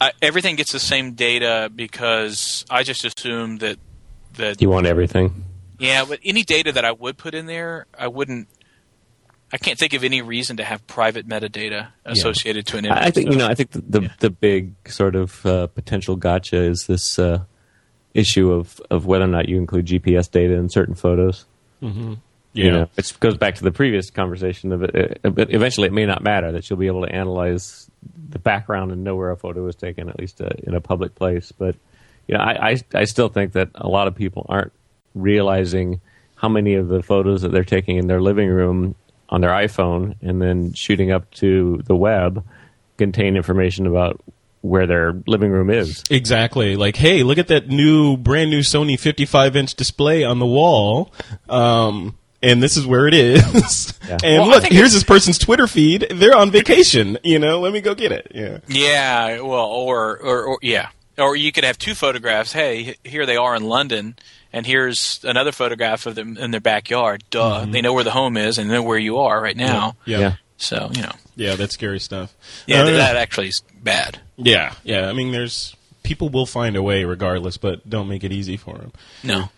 I, 0.02 0.12
everything 0.22 0.56
gets 0.56 0.72
the 0.72 0.80
same 0.80 1.14
data 1.14 1.70
because 1.76 2.64
I 2.70 2.84
just 2.84 3.04
assume 3.04 3.58
that 3.58 3.78
that 4.36 4.62
You 4.62 4.70
want 4.70 4.86
everything. 4.88 5.44
yeah, 5.78 6.06
but 6.06 6.20
any 6.24 6.44
data 6.44 6.72
that 6.72 6.86
I 6.86 6.92
would 6.94 7.18
put 7.18 7.34
in 7.34 7.46
there, 7.48 7.86
I 7.98 8.08
wouldn't. 8.08 8.48
I 9.52 9.58
can't 9.58 9.80
think 9.80 9.94
of 9.94 10.04
any 10.04 10.22
reason 10.22 10.58
to 10.58 10.64
have 10.64 10.86
private 10.86 11.28
metadata 11.28 11.88
associated 12.06 12.68
to 12.68 12.78
an 12.78 12.86
image. 12.86 12.98
I 12.98 13.06
I 13.08 13.12
think 13.12 13.32
you 13.32 13.36
know. 13.38 13.48
I 13.48 13.56
think 13.56 13.72
the 13.72 13.82
the, 13.82 14.12
the 14.20 14.30
big 14.30 14.76
sort 14.88 15.16
of 15.16 15.46
uh, 15.46 15.68
potential 15.68 16.16
gotcha 16.16 16.58
is 16.58 16.86
this 16.86 17.18
uh, 17.18 17.40
issue 18.14 18.52
of 18.52 18.80
of 18.90 19.06
whether 19.06 19.26
or 19.26 19.28
not 19.28 19.48
you 19.50 19.58
include 19.58 19.86
GPS 19.88 20.30
data 20.30 20.54
in 20.56 20.70
certain 20.70 20.96
photos. 20.96 21.46
Yeah, 22.54 22.66
You 22.66 22.72
know, 22.72 22.90
which 22.96 23.20
goes 23.20 23.38
back 23.38 23.56
to 23.56 23.64
the 23.64 23.72
previous 23.72 24.10
conversation 24.10 24.72
of 24.72 24.82
it. 24.84 25.20
uh, 25.24 25.30
But 25.30 25.54
eventually, 25.54 25.88
it 25.88 25.94
may 25.94 26.06
not 26.06 26.24
matter 26.24 26.52
that 26.52 26.70
you'll 26.70 26.80
be 26.80 26.88
able 26.88 27.06
to 27.06 27.14
analyze 27.14 27.90
the 28.30 28.40
background 28.40 28.92
and 28.92 29.04
know 29.04 29.16
where 29.16 29.30
a 29.32 29.38
photo 29.38 29.64
was 29.64 29.76
taken, 29.76 30.10
at 30.10 30.18
least 30.20 30.42
uh, 30.42 30.50
in 30.64 30.74
a 30.74 30.82
public 30.82 31.14
place. 31.16 31.52
But 31.52 31.76
you 32.28 32.36
know, 32.36 32.42
I, 32.42 32.72
I 32.72 32.78
I 32.96 33.04
still 33.06 33.30
think 33.30 33.54
that 33.54 33.70
a 33.76 33.88
lot 33.88 34.08
of 34.08 34.16
people 34.16 34.46
aren't 34.50 34.72
realizing 35.14 36.02
how 36.36 36.50
many 36.50 36.74
of 36.76 36.88
the 36.88 37.04
photos 37.04 37.42
that 37.42 37.52
they're 37.52 37.64
taking 37.64 37.98
in 37.98 38.08
their 38.08 38.22
living 38.22 38.50
room 38.50 38.96
on 39.30 39.42
their 39.42 39.52
iPhone 39.52 40.16
and 40.22 40.42
then 40.42 40.74
shooting 40.74 41.12
up 41.12 41.30
to 41.32 41.82
the 41.86 41.96
web 41.96 42.44
contain 42.98 43.36
information 43.36 43.86
about 43.86 44.20
where 44.62 44.86
their 44.88 45.14
living 45.26 45.52
room 45.52 45.70
is. 45.70 46.04
Exactly. 46.10 46.76
Like, 46.76 46.96
hey, 46.96 47.24
look 47.24 47.38
at 47.38 47.48
that 47.48 47.70
new, 47.70 48.18
brand 48.18 48.50
new 48.50 48.60
Sony 48.60 49.00
55 49.00 49.56
inch 49.56 49.76
display 49.76 50.24
on 50.24 50.40
the 50.40 50.46
wall. 50.46 51.14
Um, 51.48 52.18
and 52.42 52.64
this 52.64 52.78
is 52.78 52.86
where 52.86 53.08
it 53.08 53.14
is. 53.14 53.94
Yeah. 54.08 54.18
and 54.24 54.42
Well, 54.42 54.50
look, 54.50 54.64
here's 54.66 54.94
this 54.94 55.04
person's 55.04 55.38
Twitter 55.38 55.68
feed. 55.68 56.08
They're 56.10 56.36
on 56.36 56.52
vacation. 56.52 57.18
You 57.24 57.40
know, 57.40 57.60
let 57.60 57.74
me 57.74 57.82
go 57.82 57.96
get 57.96 58.12
it. 58.12 58.32
Yeah. 58.34 58.60
Yeah, 58.68 59.42
well, 59.42 59.66
or, 59.66 60.18
or 60.18 60.44
or 60.44 60.60
yeah, 60.62 60.90
or 61.18 61.36
you 61.36 61.52
could 61.52 61.64
have 61.64 61.78
two 61.78 61.96
photographs. 61.96 62.54
Hey, 62.54 62.96
here 63.04 63.26
they 63.26 63.36
are 63.36 63.56
in 63.56 63.64
London, 63.64 64.16
and 64.54 64.66
here's 64.66 65.20
another 65.24 65.52
photograph 65.52 66.06
of 66.06 66.16
them 66.16 66.38
in 66.38 66.52
their 66.52 66.62
backyard. 66.62 67.24
Duh, 67.30 67.66
they 67.66 67.82
know 67.82 67.94
where 67.94 68.06
the 68.06 68.12
home 68.12 68.38
is 68.38 68.58
and 68.58 68.70
they 68.70 68.76
know 68.76 68.84
where 68.84 68.98
you 68.98 69.18
are 69.18 69.42
right 69.42 69.58
now. 69.58 69.96
Yeah. 70.06 70.20
Yeah. 70.20 70.36
So 70.60 70.90
you 70.94 71.02
know, 71.02 71.12
Yeah, 71.36 71.56
that's 71.56 71.74
scary 71.74 72.00
stuff. 72.00 72.36
yeah, 72.68 72.82
Uh, 72.82 72.92
that 72.92 73.16
actually 73.16 73.48
is 73.48 73.62
bad. 73.82 74.20
yeah, 74.38 74.74
yeah. 74.84 75.08
I 75.10 75.14
mean, 75.14 75.32
there's 75.32 75.76
people 76.04 76.30
will 76.30 76.46
find 76.46 76.76
a 76.76 76.84
way 76.84 77.04
regardless, 77.06 77.58
but 77.58 77.90
don't 77.90 78.08
make 78.08 78.24
it 78.24 78.32
easy 78.32 78.58
for 78.58 78.78
them. 78.78 78.92
No, 79.24 79.50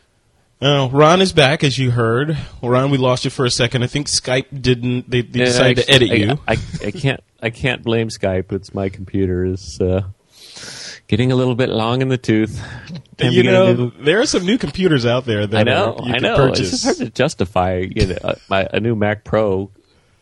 Oh, 0.64 0.90
Ron 0.92 1.22
is 1.24 1.34
back, 1.34 1.64
as 1.64 1.80
you 1.80 1.90
heard. 1.90 2.38
Ron, 2.62 2.92
we 2.92 3.00
lost 3.00 3.26
you 3.26 3.32
for 3.32 3.46
a 3.46 3.50
second. 3.50 3.82
I 3.82 3.88
think 3.88 4.06
Skype 4.08 4.62
didn't. 4.62 5.10
They, 5.10 5.22
they 5.24 5.40
Yeah, 5.40 5.46
decided 5.46 5.86
to 5.86 5.92
edit 5.92 6.10
you. 6.10 6.40
I, 6.48 6.54
I, 6.54 6.58
I 6.86 6.92
can't. 6.92 7.20
I 7.42 7.50
can't 7.50 7.82
blame 7.82 8.10
Skype. 8.10 8.52
It's 8.52 8.72
my 8.72 8.90
computer 8.90 9.44
is 9.44 9.80
uh, 9.82 10.02
getting 11.08 11.32
a 11.32 11.36
little 11.36 11.56
bit 11.56 11.70
long 11.70 12.04
in 12.04 12.10
the 12.10 12.18
tooth. 12.20 12.62
Time 13.18 13.32
you 13.32 13.42
to 13.42 13.42
get 13.42 13.54
a 13.54 13.58
know, 13.58 13.74
new- 13.74 13.92
there 14.04 14.22
are 14.22 14.28
some 14.28 14.46
new 14.46 14.60
computers 14.60 15.04
out 15.04 15.26
there 15.26 15.48
that 15.48 15.62
I 15.62 15.64
know. 15.64 15.96
are, 15.98 16.08
you 16.08 16.14
I 16.14 16.20
know. 16.20 16.36
purchase. 16.36 16.72
It's 16.74 16.84
just 16.84 16.86
hard 16.86 16.98
to 16.98 17.10
justify 17.10 17.78
you 17.80 18.06
know, 18.06 18.18
a, 18.24 18.38
my, 18.48 18.68
a 18.72 18.80
new 18.80 18.96
Mac 18.96 19.24
Pro 19.24 19.72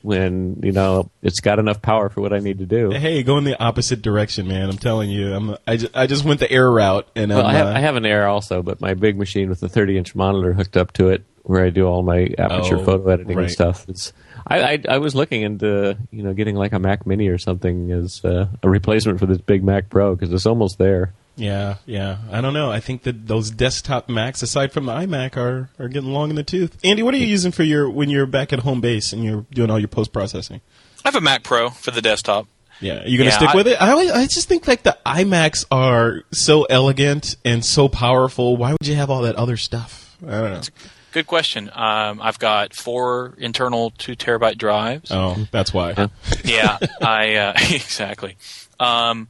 when 0.02 0.60
you 0.64 0.72
know 0.72 1.10
it's 1.22 1.40
got 1.40 1.60
enough 1.60 1.82
power 1.82 2.10
for 2.10 2.22
what 2.22 2.34
I 2.34 2.40
need 2.40 2.60
to 2.60 2.66
do. 2.66 2.90
Hey, 2.92 3.24
go 3.24 3.38
in 3.38 3.44
the 3.44 3.62
opposite 3.62 4.02
direction, 4.02 4.48
man. 4.48 4.70
I'm 4.70 4.78
telling 4.78 5.10
you. 5.10 5.34
I'm. 5.34 5.56
I 5.68 5.78
just, 5.78 5.96
I 5.96 6.08
just 6.08 6.24
went 6.26 6.40
the 6.40 6.52
air 6.52 6.70
route, 6.72 7.08
and 7.16 7.32
Well, 7.32 7.46
I'm, 7.46 7.56
have, 7.56 7.68
uh, 7.68 7.72
I 7.72 7.80
have 7.80 7.96
an 7.96 8.06
Air 8.06 8.28
also, 8.28 8.62
but 8.62 8.80
my 8.82 8.94
big 8.94 9.18
machine 9.18 9.50
with 9.50 9.60
the 9.60 9.70
30 9.70 9.98
inch 9.98 10.16
monitor 10.16 10.54
hooked 10.54 10.78
up 10.78 10.94
to 10.94 11.10
it, 11.10 11.24
where 11.44 11.64
I 11.66 11.70
do 11.70 11.86
all 11.86 12.04
my 12.04 12.30
aperture 12.38 12.78
Oh, 12.78 12.86
photo 12.86 13.10
editing 13.10 13.36
right. 13.36 13.44
and 13.44 13.52
stuff. 13.52 13.86
It's 13.90 14.14
I, 14.48 14.62
I 14.74 14.84
I 14.90 14.98
was 15.00 15.16
looking 15.16 15.42
into 15.42 15.98
you 16.12 16.24
know 16.24 16.34
getting 16.34 16.56
like 16.56 16.74
a 16.74 16.80
Mac 16.80 17.06
Mini 17.06 17.28
or 17.28 17.38
something 17.38 17.92
as 17.92 18.22
uh, 18.24 18.48
a 18.64 18.70
replacement 18.70 19.20
for 19.20 19.26
this 19.26 19.40
big 19.40 19.64
Mac 19.64 19.90
Pro 19.90 20.16
because 20.16 20.32
it's 20.34 20.46
almost 20.46 20.78
there. 20.78 21.14
Yeah, 21.36 21.76
yeah. 21.86 22.18
I 22.32 22.42
don't 22.42 22.54
know. 22.54 22.70
I 22.72 22.80
think 22.82 23.04
that 23.04 23.28
those 23.28 23.50
desktop 23.50 24.10
Macs, 24.10 24.42
aside 24.42 24.72
from 24.74 24.86
the 24.88 24.92
iMac, 24.92 25.38
are 25.38 25.70
are 25.80 25.88
getting 25.88 26.12
long 26.12 26.30
in 26.30 26.36
the 26.36 26.44
tooth. 26.44 26.78
Andy, 26.84 27.02
what 27.04 27.13
are 27.13 27.18
you 27.18 27.28
using 27.28 27.52
for 27.52 27.63
your 27.63 27.89
when 27.89 28.10
you're 28.10 28.26
back 28.26 28.52
at 28.52 28.60
home 28.60 28.82
base 28.82 29.13
and 29.13 29.24
you're 29.24 29.46
doing 29.52 29.72
all 29.72 29.80
your 29.80 29.88
post 29.88 30.12
processing? 30.12 30.60
I 31.06 31.08
have 31.08 31.15
a 31.15 31.22
Mac 31.22 31.44
Pro 31.44 31.70
for 31.70 31.92
the 31.92 32.02
desktop. 32.02 32.48
Yeah, 32.82 33.04
are 33.04 33.08
you 33.08 33.18
gonna 33.18 33.30
Yeah, 33.30 33.38
stick 33.38 33.50
I- 33.50 33.56
with 33.56 33.68
it? 33.68 33.82
I 33.82 33.92
always, 33.92 34.12
I 34.12 34.26
just 34.28 34.48
think 34.50 34.68
like 34.68 34.84
the 34.84 34.98
iMacs 35.06 35.65
are 35.72 36.22
so 36.32 36.63
elegant 36.63 37.36
and 37.46 37.63
so 37.63 37.88
powerful. 37.89 38.58
Why 38.58 38.72
would 38.72 38.88
you 38.88 38.96
have 38.96 39.10
all 39.10 39.22
that 39.24 39.36
other 39.36 39.58
stuff? 39.58 40.15
I 40.26 40.32
don't 40.32 40.52
know. 40.54 40.62
Good 41.12 41.26
question. 41.28 41.72
Um, 41.74 42.22
I've 42.22 42.38
got 42.39 42.74
four 42.74 43.34
internal 43.39 43.92
two 43.98 44.15
terabyte 44.15 44.58
drives. 44.58 45.10
Oh, 45.12 45.48
that's 45.52 45.74
why. 45.74 45.94
yeah, 46.46 46.78
I 47.02 47.36
uh, 47.36 47.54
exactly. 47.72 48.36
Um, 48.80 49.28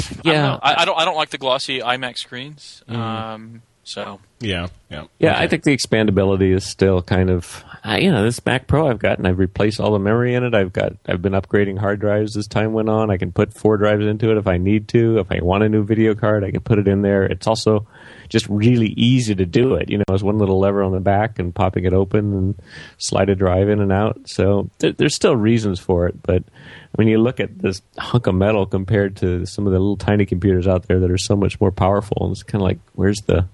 I 0.00 0.14
don't, 0.14 0.24
Yeah. 0.24 0.58
I, 0.62 0.82
I 0.82 0.84
don't. 0.84 0.98
I 0.98 1.04
don't 1.04 1.16
like 1.16 1.30
the 1.30 1.38
glossy 1.38 1.80
iMac 1.80 2.18
screens. 2.18 2.82
Mm-hmm. 2.88 3.00
Um, 3.00 3.62
so 3.88 4.20
Yeah, 4.40 4.66
yeah, 4.90 5.04
Yeah, 5.18 5.32
Okay. 5.32 5.44
I 5.44 5.48
think 5.48 5.62
the 5.64 5.74
expandability 5.74 6.54
is 6.54 6.64
still 6.64 7.00
kind 7.00 7.30
of 7.30 7.64
I 7.82 8.00
you 8.00 8.12
know 8.12 8.22
this 8.22 8.44
Mac 8.44 8.66
Pro 8.66 8.86
I've 8.86 8.98
gotten 8.98 9.24
I've 9.24 9.38
replaced 9.38 9.80
all 9.80 9.92
the 9.92 9.98
memory 9.98 10.34
in 10.34 10.44
it. 10.44 10.54
I've 10.54 10.74
got 10.74 10.92
I've 11.06 11.22
been 11.22 11.32
upgrading 11.32 11.78
hard 11.78 11.98
drives 11.98 12.36
as 12.36 12.46
time 12.46 12.74
went 12.74 12.90
on. 12.90 13.10
I 13.10 13.16
can 13.16 13.32
put 13.32 13.54
four 13.54 13.78
drives 13.78 14.04
into 14.04 14.30
it 14.30 14.36
if 14.36 14.46
I 14.46 14.58
need 14.58 14.88
to. 14.88 15.18
If 15.18 15.32
I 15.32 15.40
want 15.42 15.64
a 15.64 15.70
new 15.70 15.84
video 15.84 16.14
card, 16.14 16.44
I 16.44 16.50
can 16.50 16.60
put 16.60 16.78
it 16.78 16.86
in 16.86 17.00
there. 17.00 17.24
It's 17.24 17.46
also 17.46 17.86
just 18.28 18.46
really 18.50 18.88
easy 18.88 19.34
to 19.34 19.46
do 19.46 19.74
it. 19.76 19.88
You 19.88 19.98
know, 19.98 20.04
it's 20.10 20.22
one 20.22 20.36
little 20.36 20.58
lever 20.58 20.82
on 20.82 20.92
the 20.92 21.00
back 21.00 21.38
and 21.38 21.54
popping 21.54 21.86
it 21.86 21.94
open 21.94 22.34
and 22.34 22.62
slide 22.98 23.30
a 23.30 23.34
drive 23.34 23.70
in 23.70 23.80
and 23.80 23.90
out. 23.90 24.20
So 24.26 24.68
there, 24.80 24.92
there's 24.92 25.14
still 25.14 25.34
reasons 25.34 25.80
for 25.80 26.06
it, 26.06 26.22
but 26.22 26.44
when 26.94 27.06
you 27.08 27.18
look 27.18 27.38
at 27.40 27.58
this 27.58 27.82
hunk 27.98 28.26
of 28.26 28.34
metal 28.34 28.66
compared 28.66 29.16
to 29.18 29.44
some 29.46 29.66
of 29.66 29.72
the 29.72 29.78
little 29.78 29.96
tiny 29.96 30.26
computers 30.26 30.66
out 30.66 30.88
there 30.88 30.98
that 31.00 31.10
are 31.10 31.18
so 31.18 31.36
much 31.36 31.60
more 31.60 31.70
powerful, 31.70 32.16
and 32.22 32.32
it's 32.32 32.42
kind 32.42 32.62
of 32.62 32.66
like 32.66 32.78
where's 32.94 33.18
the 33.26 33.46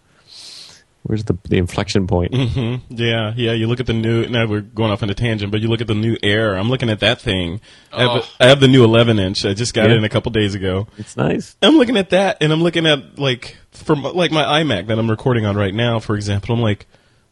Where's 1.07 1.25
the 1.25 1.37
the 1.51 1.59
inflection 1.59 2.07
point? 2.07 2.33
Mm-hmm. 2.33 2.95
Yeah, 2.95 3.35
yeah. 3.37 3.53
You 3.53 3.67
look 3.67 3.79
at 3.79 3.85
the 3.85 3.93
new. 3.93 4.27
Now 4.27 4.47
we're 4.47 4.63
going 4.63 4.91
off 4.91 5.03
on 5.03 5.11
a 5.11 5.15
tangent, 5.15 5.53
but 5.53 5.61
you 5.61 5.69
look 5.69 5.83
at 5.83 5.87
the 5.87 5.95
new 5.95 6.17
Air. 6.23 6.55
I'm 6.55 6.71
looking 6.71 6.89
at 6.89 7.01
that 7.01 7.21
thing. 7.21 7.61
I, 7.93 8.01
have 8.01 8.11
Oh. 8.11 8.27
a, 8.41 8.45
I 8.45 8.49
have 8.49 8.59
the 8.61 8.69
new 8.69 8.83
11 8.85 9.19
inch. 9.19 9.45
I 9.45 9.53
just 9.53 9.75
got 9.75 9.89
Yeah. 9.91 9.97
it 9.97 9.99
in 9.99 10.05
a 10.05 10.09
couple 10.09 10.33
days 10.33 10.55
ago. 10.55 10.87
It's 10.97 11.15
nice. 11.15 11.57
I'm 11.61 11.77
looking 11.77 11.99
at 11.99 12.09
that, 12.11 12.39
and 12.41 12.51
I'm 12.55 12.63
looking 12.63 12.87
at 12.87 13.19
like 13.19 13.59
from 13.73 14.03
like 14.03 14.31
my 14.33 14.45
iMac 14.63 14.87
that 14.87 14.99
I'm 14.99 15.11
recording 15.11 15.45
on 15.45 15.59
right 15.59 15.75
now. 15.75 15.99
For 16.01 16.17
example, 16.17 16.55
I'm 16.55 16.63
like, 16.63 16.87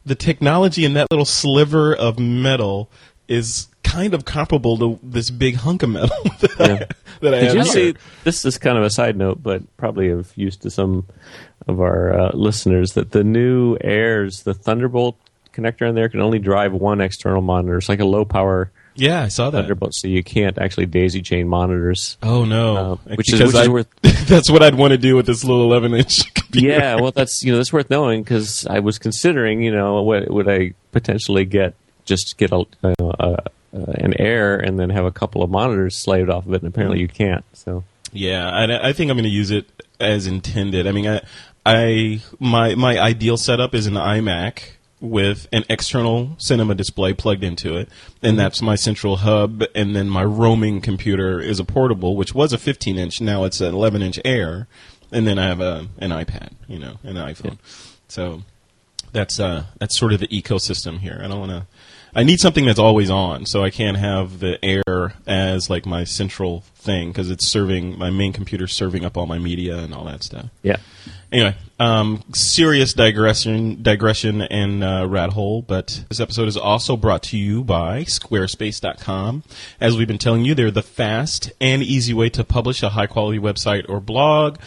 the 0.05 0.13
technology 0.13 0.85
in 0.85 0.93
that 0.93 1.07
little 1.09 1.25
sliver 1.25 1.95
of 1.95 2.19
metal 2.19 2.91
is 3.27 3.69
kind 3.93 4.13
of 4.13 4.25
comparable 4.25 4.77
to 4.77 4.99
this 5.03 5.29
big 5.29 5.55
hunk 5.55 5.83
of 5.83 5.89
metal 5.89 6.17
that 6.39 6.59
I, 6.59 6.87
that 7.21 7.33
I 7.33 7.39
Did 7.39 7.43
have 7.43 7.55
you 7.55 7.63
here. 7.63 7.93
see? 7.93 7.95
This 8.23 8.43
is 8.45 8.57
kind 8.57 8.77
of 8.77 8.83
a 8.83 8.89
side 8.89 9.15
note, 9.17 9.41
but 9.43 9.61
probably 9.77 10.09
of 10.09 10.31
use 10.35 10.57
to 10.57 10.69
some 10.69 11.05
of 11.67 11.79
our 11.79 12.13
uh, 12.19 12.31
listeners 12.33 12.93
that 12.93 13.11
the 13.11 13.23
new 13.23 13.77
Airs, 13.81 14.43
the 14.43 14.53
Thunderbolt 14.53 15.17
connector 15.53 15.87
in 15.87 15.95
there, 15.95 16.09
can 16.09 16.19
only 16.21 16.39
drive 16.39 16.73
one 16.73 16.99
external 17.01 17.41
monitor. 17.41 17.77
It's 17.77 17.89
like 17.89 17.99
a 17.99 18.05
low 18.05 18.25
power 18.25 18.71
yeah, 18.95 19.23
I 19.23 19.29
saw 19.29 19.49
that. 19.49 19.57
Thunderbolt, 19.61 19.95
so 19.95 20.07
you 20.07 20.21
can't 20.23 20.59
actually 20.59 20.85
daisy 20.85 21.23
chain 21.23 21.47
monitors. 21.47 22.15
Oh 22.21 22.45
no, 22.45 22.75
Uh, 22.77 22.95
which 23.15 23.33
is- 23.33 23.41
which 23.41 23.55
is 23.55 23.67
worth- 23.67 23.87
that's 24.27 24.51
what 24.51 24.61
I'd 24.61 24.75
want 24.75 24.91
to 24.91 24.99
do 24.99 25.15
with 25.15 25.25
this 25.25 25.43
little 25.43 25.63
11 25.63 25.95
inch 25.95 26.31
computer. 26.35 26.67
yeah, 26.67 26.95
well, 27.01 27.11
that's 27.11 27.41
you 27.43 27.51
know 27.51 27.57
that's 27.57 27.73
worth 27.73 27.89
knowing 27.89 28.21
because 28.21 28.67
I 28.67 28.79
was 28.81 28.99
considering, 28.99 29.63
you 29.63 29.71
know, 29.71 30.03
what 30.03 30.29
would 30.29 30.47
I 30.47 30.73
potentially 30.91 31.43
get? 31.45 31.73
Just 32.05 32.37
get 32.37 32.51
a, 32.51 32.65
uh, 32.83 33.37
uh, 33.73 33.91
an 33.95 34.13
Air 34.19 34.57
and 34.57 34.79
then 34.79 34.89
have 34.89 35.05
a 35.05 35.11
couple 35.11 35.43
of 35.43 35.49
monitors 35.49 35.95
slaved 35.95 36.29
off 36.29 36.45
of 36.45 36.53
it, 36.53 36.61
and 36.61 36.67
apparently 36.67 36.99
you 36.99 37.07
can't. 37.07 37.43
So 37.53 37.83
Yeah, 38.11 38.49
I, 38.49 38.89
I 38.89 38.93
think 38.93 39.09
I'm 39.09 39.17
going 39.17 39.23
to 39.23 39.29
use 39.29 39.51
it 39.51 39.67
as 39.99 40.27
intended. 40.27 40.87
I 40.87 40.91
mean, 40.91 41.07
I, 41.07 41.21
I 41.65 42.21
my 42.39 42.75
my 42.75 42.99
ideal 42.99 43.37
setup 43.37 43.73
is 43.73 43.87
an 43.87 43.95
iMac 43.95 44.63
with 44.99 45.47
an 45.51 45.65
external 45.69 46.35
cinema 46.37 46.75
display 46.75 47.13
plugged 47.13 47.43
into 47.43 47.75
it, 47.75 47.89
and 48.21 48.39
that's 48.39 48.61
my 48.61 48.75
central 48.75 49.17
hub. 49.17 49.63
And 49.75 49.95
then 49.95 50.09
my 50.09 50.23
roaming 50.23 50.79
computer 50.79 51.41
is 51.41 51.59
a 51.59 51.65
portable, 51.65 52.15
which 52.15 52.33
was 52.33 52.53
a 52.53 52.57
15 52.57 52.97
inch. 52.97 53.19
Now 53.19 53.43
it's 53.43 53.59
an 53.59 53.73
11 53.73 54.01
inch 54.01 54.19
Air, 54.23 54.67
and 55.11 55.27
then 55.27 55.39
I 55.39 55.47
have 55.47 55.59
a 55.59 55.87
an 55.97 56.11
iPad, 56.11 56.51
you 56.67 56.79
know, 56.79 56.99
an 57.03 57.15
iPhone. 57.15 57.57
So 58.07 58.43
that's 59.11 59.39
uh 59.39 59.65
that's 59.79 59.97
sort 59.97 60.13
of 60.13 60.19
the 60.19 60.27
ecosystem 60.27 60.99
here. 60.99 61.19
I 61.23 61.27
don't 61.27 61.39
want 61.39 61.51
to. 61.51 61.67
I 62.15 62.23
need 62.23 62.39
something 62.39 62.65
that's 62.65 62.79
always 62.79 63.09
on, 63.09 63.45
so 63.45 63.63
I 63.63 63.69
can't 63.69 63.97
have 63.97 64.39
the 64.39 64.63
air 64.63 65.13
as 65.25 65.69
like 65.69 65.85
my 65.85 66.03
central 66.03 66.61
thing 66.75 67.09
because 67.09 67.31
it's 67.31 67.47
serving 67.47 67.97
my 67.97 68.09
main 68.09 68.33
computer, 68.33 68.67
serving 68.67 69.03
up 69.03 69.17
all 69.17 69.25
my 69.25 69.39
media 69.39 69.77
and 69.77 69.93
all 69.93 70.05
that 70.05 70.23
stuff. 70.23 70.47
yeah, 70.61 70.77
Anyway, 71.33 71.55
um, 71.79 72.23
serious 72.35 72.93
digression, 72.93 73.81
digression 73.81 74.43
and 74.43 74.83
uh, 74.83 75.07
rat 75.09 75.31
hole. 75.31 75.63
But 75.63 76.05
this 76.07 76.19
episode 76.19 76.47
is 76.47 76.55
also 76.55 76.95
brought 76.95 77.23
to 77.23 77.37
you 77.37 77.63
by 77.63 78.03
Squarespace.com. 78.03 79.43
As 79.81 79.97
we've 79.97 80.07
been 80.07 80.19
telling 80.19 80.45
you, 80.45 80.53
they're 80.53 80.69
the 80.69 80.83
fast 80.83 81.51
and 81.59 81.81
easy 81.81 82.13
way 82.13 82.29
to 82.29 82.43
publish 82.43 82.83
a 82.83 82.89
high 82.89 83.07
quality 83.07 83.39
website 83.39 83.89
or 83.89 83.99
blog. 83.99 84.59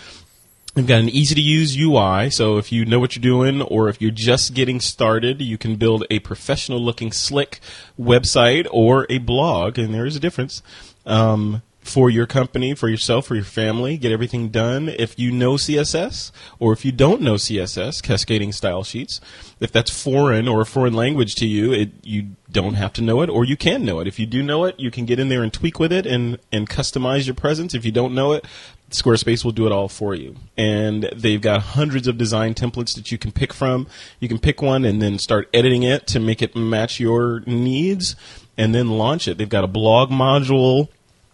They've 0.77 0.87
got 0.87 1.01
an 1.01 1.09
easy 1.09 1.35
to 1.35 1.41
use 1.41 1.75
UI, 1.75 2.29
so 2.29 2.59
if 2.59 2.71
you 2.71 2.85
know 2.85 3.01
what 3.01 3.17
you're 3.17 3.23
doing 3.23 3.63
or 3.63 3.89
if 3.89 4.03
you're 4.03 4.11
just 4.11 4.53
getting 4.53 4.79
started, 4.79 5.41
you 5.41 5.57
can 5.57 5.77
build 5.77 6.05
a 6.11 6.19
professional 6.19 6.79
looking, 6.79 7.13
slick 7.13 7.61
website 7.99 8.67
or 8.71 9.07
a 9.09 9.17
blog, 9.17 9.79
and 9.79 9.95
there 9.95 10.05
is 10.05 10.17
a 10.17 10.21
difference. 10.21 10.63
Um, 11.07 11.63
for 11.87 12.11
your 12.11 12.27
company, 12.27 12.75
for 12.75 12.89
yourself, 12.89 13.27
for 13.27 13.35
your 13.35 13.45
family, 13.45 13.97
get 13.97 14.13
everything 14.13 14.49
done. 14.49 14.89
If 14.89 15.19
you 15.19 15.31
know 15.31 15.55
CSS 15.55 16.33
or 16.59 16.73
if 16.73 16.85
you 16.85 16.93
don't 16.93 17.23
know 17.23 17.35
CSS, 17.35 18.03
cascading 18.03 18.53
style 18.53 18.83
sheets, 18.83 19.21
if 19.61 19.73
that's 19.73 19.91
foreign 19.91 20.49
or 20.49 20.61
a 20.61 20.67
foreign 20.67 20.95
language 20.95 21.35
to 21.37 21.47
you, 21.47 21.73
it, 21.73 21.91
you 22.03 22.29
don't 22.51 22.75
have 22.75 22.93
to 22.95 23.03
know 23.03 23.23
it 23.23 23.31
or 23.31 23.45
you 23.45 23.57
can 23.57 23.85
know 23.85 24.01
it. 24.01 24.09
If 24.09 24.19
you 24.19 24.27
do 24.27 24.43
know 24.43 24.65
it, 24.65 24.79
you 24.79 24.91
can 24.91 25.07
get 25.07 25.19
in 25.19 25.29
there 25.29 25.43
and 25.43 25.53
tweak 25.53 25.79
with 25.79 25.93
it 25.93 26.07
and, 26.07 26.39
and 26.51 26.69
customize 26.69 27.27
your 27.27 27.35
presence. 27.35 27.75
If 27.75 27.85
you 27.85 27.93
don't 27.93 28.15
know 28.15 28.33
it, 28.33 28.45
Squarespace 28.91 29.45
will 29.45 29.53
do 29.53 29.67
it 29.67 29.73
all 29.73 29.89
for 29.89 30.15
you. 30.15 30.37
And 30.57 31.05
they've 31.15 31.41
got 31.41 31.61
hundreds 31.61 32.07
of 32.07 32.19
design 32.19 32.55
templates 32.55 32.95
that 32.95 33.11
you 33.11 33.19
can 33.19 33.33
pick 33.33 33.53
from. 33.53 33.89
You 34.21 34.29
can 34.29 34.39
pick 34.39 34.63
one 34.63 34.85
and 34.85 35.03
then 35.03 35.19
start 35.19 35.49
editing 35.53 35.83
it 35.83 36.07
to 36.09 36.21
make 36.21 36.41
it 36.41 36.55
match 36.55 37.01
your 37.01 37.41
needs 37.47 38.15
and 38.57 38.75
then 38.75 38.91
launch 38.91 39.29
it. 39.29 39.39
They've 39.39 39.49
got 39.49 39.65
a 39.65 39.69
blog 39.69 40.11
module. 40.11 40.89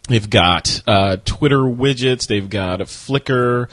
They've 0.08 0.28
got 0.28 0.82
uh, 0.86 1.18
Twitter 1.24 1.60
widgets. 1.60 2.26
They've 2.26 2.48
got 2.48 2.80
a 2.80 2.84
Flickr 2.84 3.68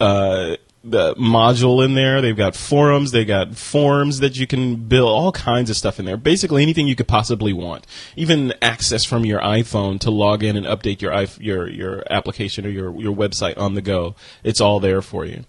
uh, 0.00 0.56
the 0.82 1.14
module 1.16 1.84
in 1.84 1.94
there. 1.94 2.22
They've 2.22 2.36
got 2.36 2.56
forums. 2.56 3.12
They've 3.12 3.26
got 3.26 3.54
forms 3.54 4.20
that 4.20 4.38
you 4.38 4.46
can 4.46 4.76
build. 4.76 5.10
All 5.10 5.32
kinds 5.32 5.68
of 5.68 5.76
stuff 5.76 5.98
in 5.98 6.06
there. 6.06 6.16
Basically, 6.16 6.62
anything 6.62 6.88
you 6.88 6.96
could 6.96 7.08
possibly 7.08 7.52
want. 7.52 7.86
Even 8.16 8.54
access 8.62 9.04
from 9.04 9.26
your 9.26 9.40
iPhone 9.40 10.00
to 10.00 10.10
log 10.10 10.42
in 10.42 10.56
and 10.56 10.66
update 10.66 11.02
your 11.02 11.12
your 11.38 11.68
your 11.68 12.04
application 12.10 12.64
or 12.64 12.70
your 12.70 12.98
your 12.98 13.14
website 13.14 13.58
on 13.58 13.74
the 13.74 13.82
go. 13.82 14.14
It's 14.42 14.60
all 14.60 14.80
there 14.80 15.02
for 15.02 15.26
you. 15.26 15.44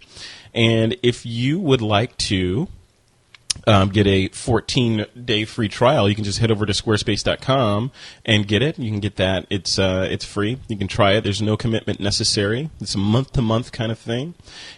And 0.54 0.98
if 1.02 1.26
you 1.26 1.60
would 1.60 1.82
like 1.82 2.18
to 2.18 2.68
um, 3.68 3.90
get 3.90 4.08
a 4.08 4.30
14 4.30 5.06
day 5.24 5.46
free 5.46 5.70
trial, 5.70 6.10
you 6.10 6.16
can 6.16 6.24
just 6.24 6.40
head 6.40 6.52
over 6.52 6.66
to 6.66 6.74
squarespace.com 6.74 7.92
and 8.26 8.48
get 8.48 8.62
it. 8.62 8.80
You 8.80 8.90
can 8.90 9.00
get 9.00 9.18
that. 9.18 9.46
It's 9.50 9.78
uh, 9.78 10.08
it's 10.10 10.26
free. 10.26 10.58
You 10.68 10.78
can 10.78 10.88
try 10.88 11.14
it. 11.14 11.24
There's 11.24 11.42
no 11.42 11.58
commitment 11.58 12.00
necessary. 12.00 12.70
It's 12.80 12.96
a 12.96 13.00
month 13.00 13.34
to 13.34 13.42
month 13.42 13.72
kind 13.72 13.92
of 13.92 14.00
thing. 14.00 14.36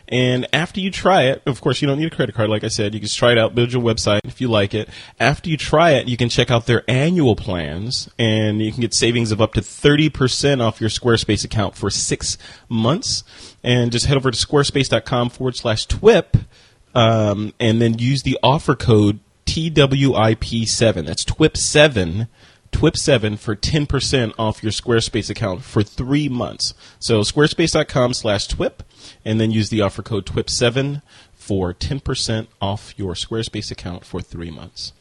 And 0.07 0.47
after 0.53 0.79
you 0.79 0.91
try 0.91 1.23
it, 1.23 1.41
of 1.45 1.61
course, 1.61 1.81
you 1.81 1.87
don't 1.87 1.97
need 1.97 2.11
a 2.11 2.15
credit 2.15 2.35
card. 2.35 2.49
Like 2.49 2.63
I 2.63 2.67
said, 2.67 2.93
you 2.93 2.99
can 2.99 3.07
just 3.07 3.17
try 3.17 3.31
it 3.31 3.37
out, 3.37 3.55
build 3.55 3.71
your 3.71 3.81
website 3.81 4.21
if 4.25 4.41
you 4.41 4.47
like 4.47 4.73
it. 4.73 4.89
After 5.19 5.49
you 5.49 5.57
try 5.57 5.91
it, 5.91 6.07
you 6.07 6.17
can 6.17 6.29
check 6.29 6.51
out 6.51 6.65
their 6.65 6.83
annual 6.87 7.35
plans, 7.35 8.09
and 8.19 8.61
you 8.61 8.71
can 8.71 8.81
get 8.81 8.93
savings 8.93 9.31
of 9.31 9.41
up 9.41 9.53
to 9.53 9.61
30% 9.61 10.61
off 10.61 10.81
your 10.81 10.89
Squarespace 10.89 11.45
account 11.45 11.75
for 11.75 11.89
six 11.89 12.37
months. 12.69 13.23
And 13.63 13.93
just 13.93 14.07
head 14.07 14.17
over 14.17 14.29
to 14.29 14.37
squarespace.com 14.37 15.29
forward 15.29 15.55
slash 15.55 15.87
TWIP 15.87 16.45
um, 16.93 17.53
and 17.59 17.81
then 17.81 17.97
use 17.97 18.23
the 18.23 18.37
offer 18.43 18.75
code 18.75 19.19
TWIP7. 19.45 21.05
That's 21.05 21.25
TWIP7, 21.25 22.27
TWIP7 22.71 23.39
for 23.39 23.55
10% 23.55 24.33
off 24.37 24.63
your 24.63 24.71
Squarespace 24.71 25.29
account 25.29 25.63
for 25.63 25.83
three 25.83 26.29
months. 26.29 26.73
So 26.99 27.21
squarespace.com 27.21 28.13
slash 28.13 28.47
TWIP, 28.47 28.83
and 29.23 29.39
then 29.39 29.51
use 29.51 29.69
the 29.69 29.81
offer 29.81 30.01
code 30.01 30.25
TWIP7 30.25 31.01
for 31.33 31.73
10% 31.73 32.47
off 32.61 32.93
your 32.97 33.13
Squarespace 33.13 33.69
account 33.71 34.05
for 34.05 34.21
three 34.21 34.51
months. 34.51 34.93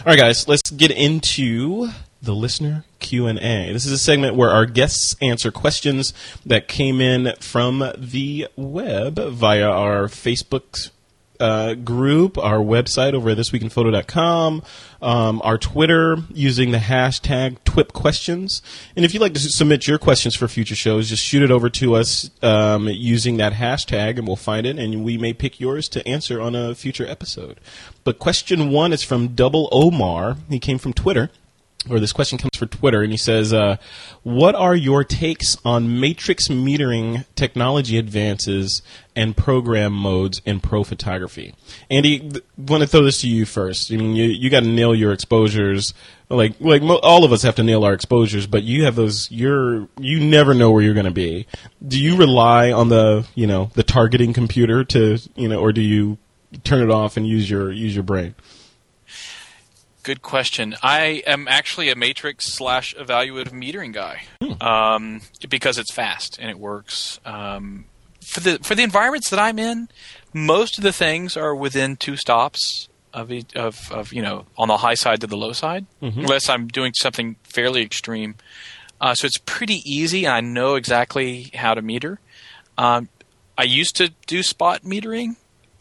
All 0.00 0.06
right, 0.06 0.18
guys, 0.18 0.48
let's 0.48 0.70
get 0.70 0.90
into 0.90 1.88
the 2.22 2.34
listener 2.34 2.84
Q&A. 2.98 3.72
This 3.72 3.86
is 3.86 3.92
a 3.92 3.98
segment 3.98 4.36
where 4.36 4.50
our 4.50 4.66
guests 4.66 5.16
answer 5.20 5.50
questions 5.50 6.14
that 6.44 6.68
came 6.68 7.00
in 7.00 7.34
from 7.40 7.92
the 7.96 8.48
web 8.56 9.18
via 9.18 9.68
our 9.68 10.06
Facebook 10.06 10.90
uh, 11.40 11.74
group, 11.74 12.38
our 12.38 12.58
website 12.58 13.14
over 13.14 13.30
at 13.30 13.38
thisweekinphoto.com, 13.38 14.62
um, 15.02 15.42
our 15.44 15.58
Twitter 15.58 16.16
using 16.32 16.70
the 16.70 16.78
hashtag 16.78 17.58
TWIPQuestions. 17.64 18.62
And 18.96 19.04
if 19.04 19.14
you'd 19.14 19.20
like 19.20 19.34
to 19.34 19.40
submit 19.40 19.86
your 19.86 19.98
questions 19.98 20.34
for 20.34 20.48
future 20.48 20.74
shows, 20.74 21.08
just 21.08 21.22
shoot 21.22 21.42
it 21.42 21.50
over 21.50 21.70
to 21.70 21.94
us 21.94 22.30
um, 22.42 22.88
using 22.88 23.36
that 23.38 23.52
hashtag 23.52 24.18
and 24.18 24.26
we'll 24.26 24.36
find 24.36 24.66
it 24.66 24.78
and 24.78 25.04
we 25.04 25.18
may 25.18 25.32
pick 25.32 25.60
yours 25.60 25.88
to 25.90 26.06
answer 26.06 26.40
on 26.40 26.54
a 26.54 26.74
future 26.74 27.06
episode. 27.06 27.60
But 28.04 28.18
question 28.18 28.70
one 28.70 28.92
is 28.92 29.02
from 29.02 29.28
Double 29.28 29.68
Omar. 29.72 30.36
He 30.48 30.58
came 30.58 30.78
from 30.78 30.92
Twitter 30.92 31.30
or 31.88 32.00
this 32.00 32.12
question 32.12 32.38
comes 32.38 32.56
for 32.56 32.66
Twitter, 32.66 33.02
and 33.02 33.12
he 33.12 33.16
says, 33.16 33.52
uh, 33.52 33.76
"What 34.22 34.54
are 34.54 34.74
your 34.74 35.04
takes 35.04 35.56
on 35.64 36.00
matrix 36.00 36.48
metering 36.48 37.24
technology 37.34 37.98
advances 37.98 38.82
and 39.14 39.36
program 39.36 39.92
modes 39.92 40.40
in 40.44 40.60
pro 40.60 40.84
photography?" 40.84 41.54
Andy, 41.90 42.18
th- 42.20 42.44
want 42.56 42.82
to 42.82 42.86
throw 42.86 43.02
this 43.02 43.20
to 43.22 43.28
you 43.28 43.44
first. 43.44 43.92
I 43.92 43.96
mean, 43.96 44.16
you 44.16 44.24
you 44.24 44.50
got 44.50 44.60
to 44.60 44.68
nail 44.68 44.94
your 44.94 45.12
exposures. 45.12 45.94
Like 46.28 46.54
like 46.60 46.82
mo- 46.82 47.00
all 47.02 47.24
of 47.24 47.32
us 47.32 47.42
have 47.42 47.54
to 47.56 47.62
nail 47.62 47.84
our 47.84 47.92
exposures, 47.92 48.46
but 48.46 48.62
you 48.62 48.84
have 48.84 48.96
those. 48.96 49.30
You're 49.30 49.88
you 49.98 50.20
never 50.20 50.54
know 50.54 50.70
where 50.70 50.82
you're 50.82 50.94
going 50.94 51.06
to 51.06 51.12
be. 51.12 51.46
Do 51.86 52.00
you 52.00 52.16
rely 52.16 52.72
on 52.72 52.88
the 52.88 53.26
you 53.34 53.46
know 53.46 53.70
the 53.74 53.82
targeting 53.82 54.32
computer 54.32 54.84
to 54.84 55.18
you 55.36 55.48
know, 55.48 55.60
or 55.60 55.72
do 55.72 55.80
you 55.80 56.18
turn 56.64 56.82
it 56.82 56.90
off 56.90 57.16
and 57.16 57.26
use 57.26 57.48
your 57.48 57.70
use 57.70 57.94
your 57.94 58.02
brain? 58.02 58.34
Good 60.06 60.22
question. 60.22 60.76
I 60.84 61.24
am 61.26 61.48
actually 61.48 61.90
a 61.90 61.96
matrix 61.96 62.52
slash 62.52 62.94
evaluative 62.94 63.50
metering 63.50 63.92
guy 63.92 64.22
um, 64.60 65.20
because 65.48 65.78
it's 65.78 65.92
fast 65.92 66.38
and 66.38 66.48
it 66.48 66.60
works. 66.60 67.18
Um, 67.24 67.86
for 68.24 68.38
the 68.38 68.60
for 68.60 68.76
the 68.76 68.84
environments 68.84 69.30
that 69.30 69.40
I'm 69.40 69.58
in, 69.58 69.88
most 70.32 70.78
of 70.78 70.84
the 70.84 70.92
things 70.92 71.36
are 71.36 71.56
within 71.56 71.96
two 71.96 72.14
stops 72.14 72.88
of 73.12 73.32
of, 73.56 73.90
of 73.90 74.12
you 74.12 74.22
know 74.22 74.46
on 74.56 74.68
the 74.68 74.76
high 74.76 74.94
side 74.94 75.22
to 75.22 75.26
the 75.26 75.36
low 75.36 75.52
side, 75.52 75.86
unless 76.20 76.48
I'm 76.48 76.68
doing 76.68 76.92
something 76.94 77.34
fairly 77.42 77.82
extreme. 77.82 78.36
Uh, 79.00 79.16
so 79.16 79.26
it's 79.26 79.38
pretty 79.38 79.82
easy. 79.84 80.28
I 80.28 80.40
know 80.40 80.76
exactly 80.76 81.50
how 81.52 81.74
to 81.74 81.82
meter. 81.82 82.20
Um, 82.78 83.08
I 83.58 83.64
used 83.64 83.96
to 83.96 84.12
do 84.28 84.44
spot 84.44 84.82
metering 84.82 85.34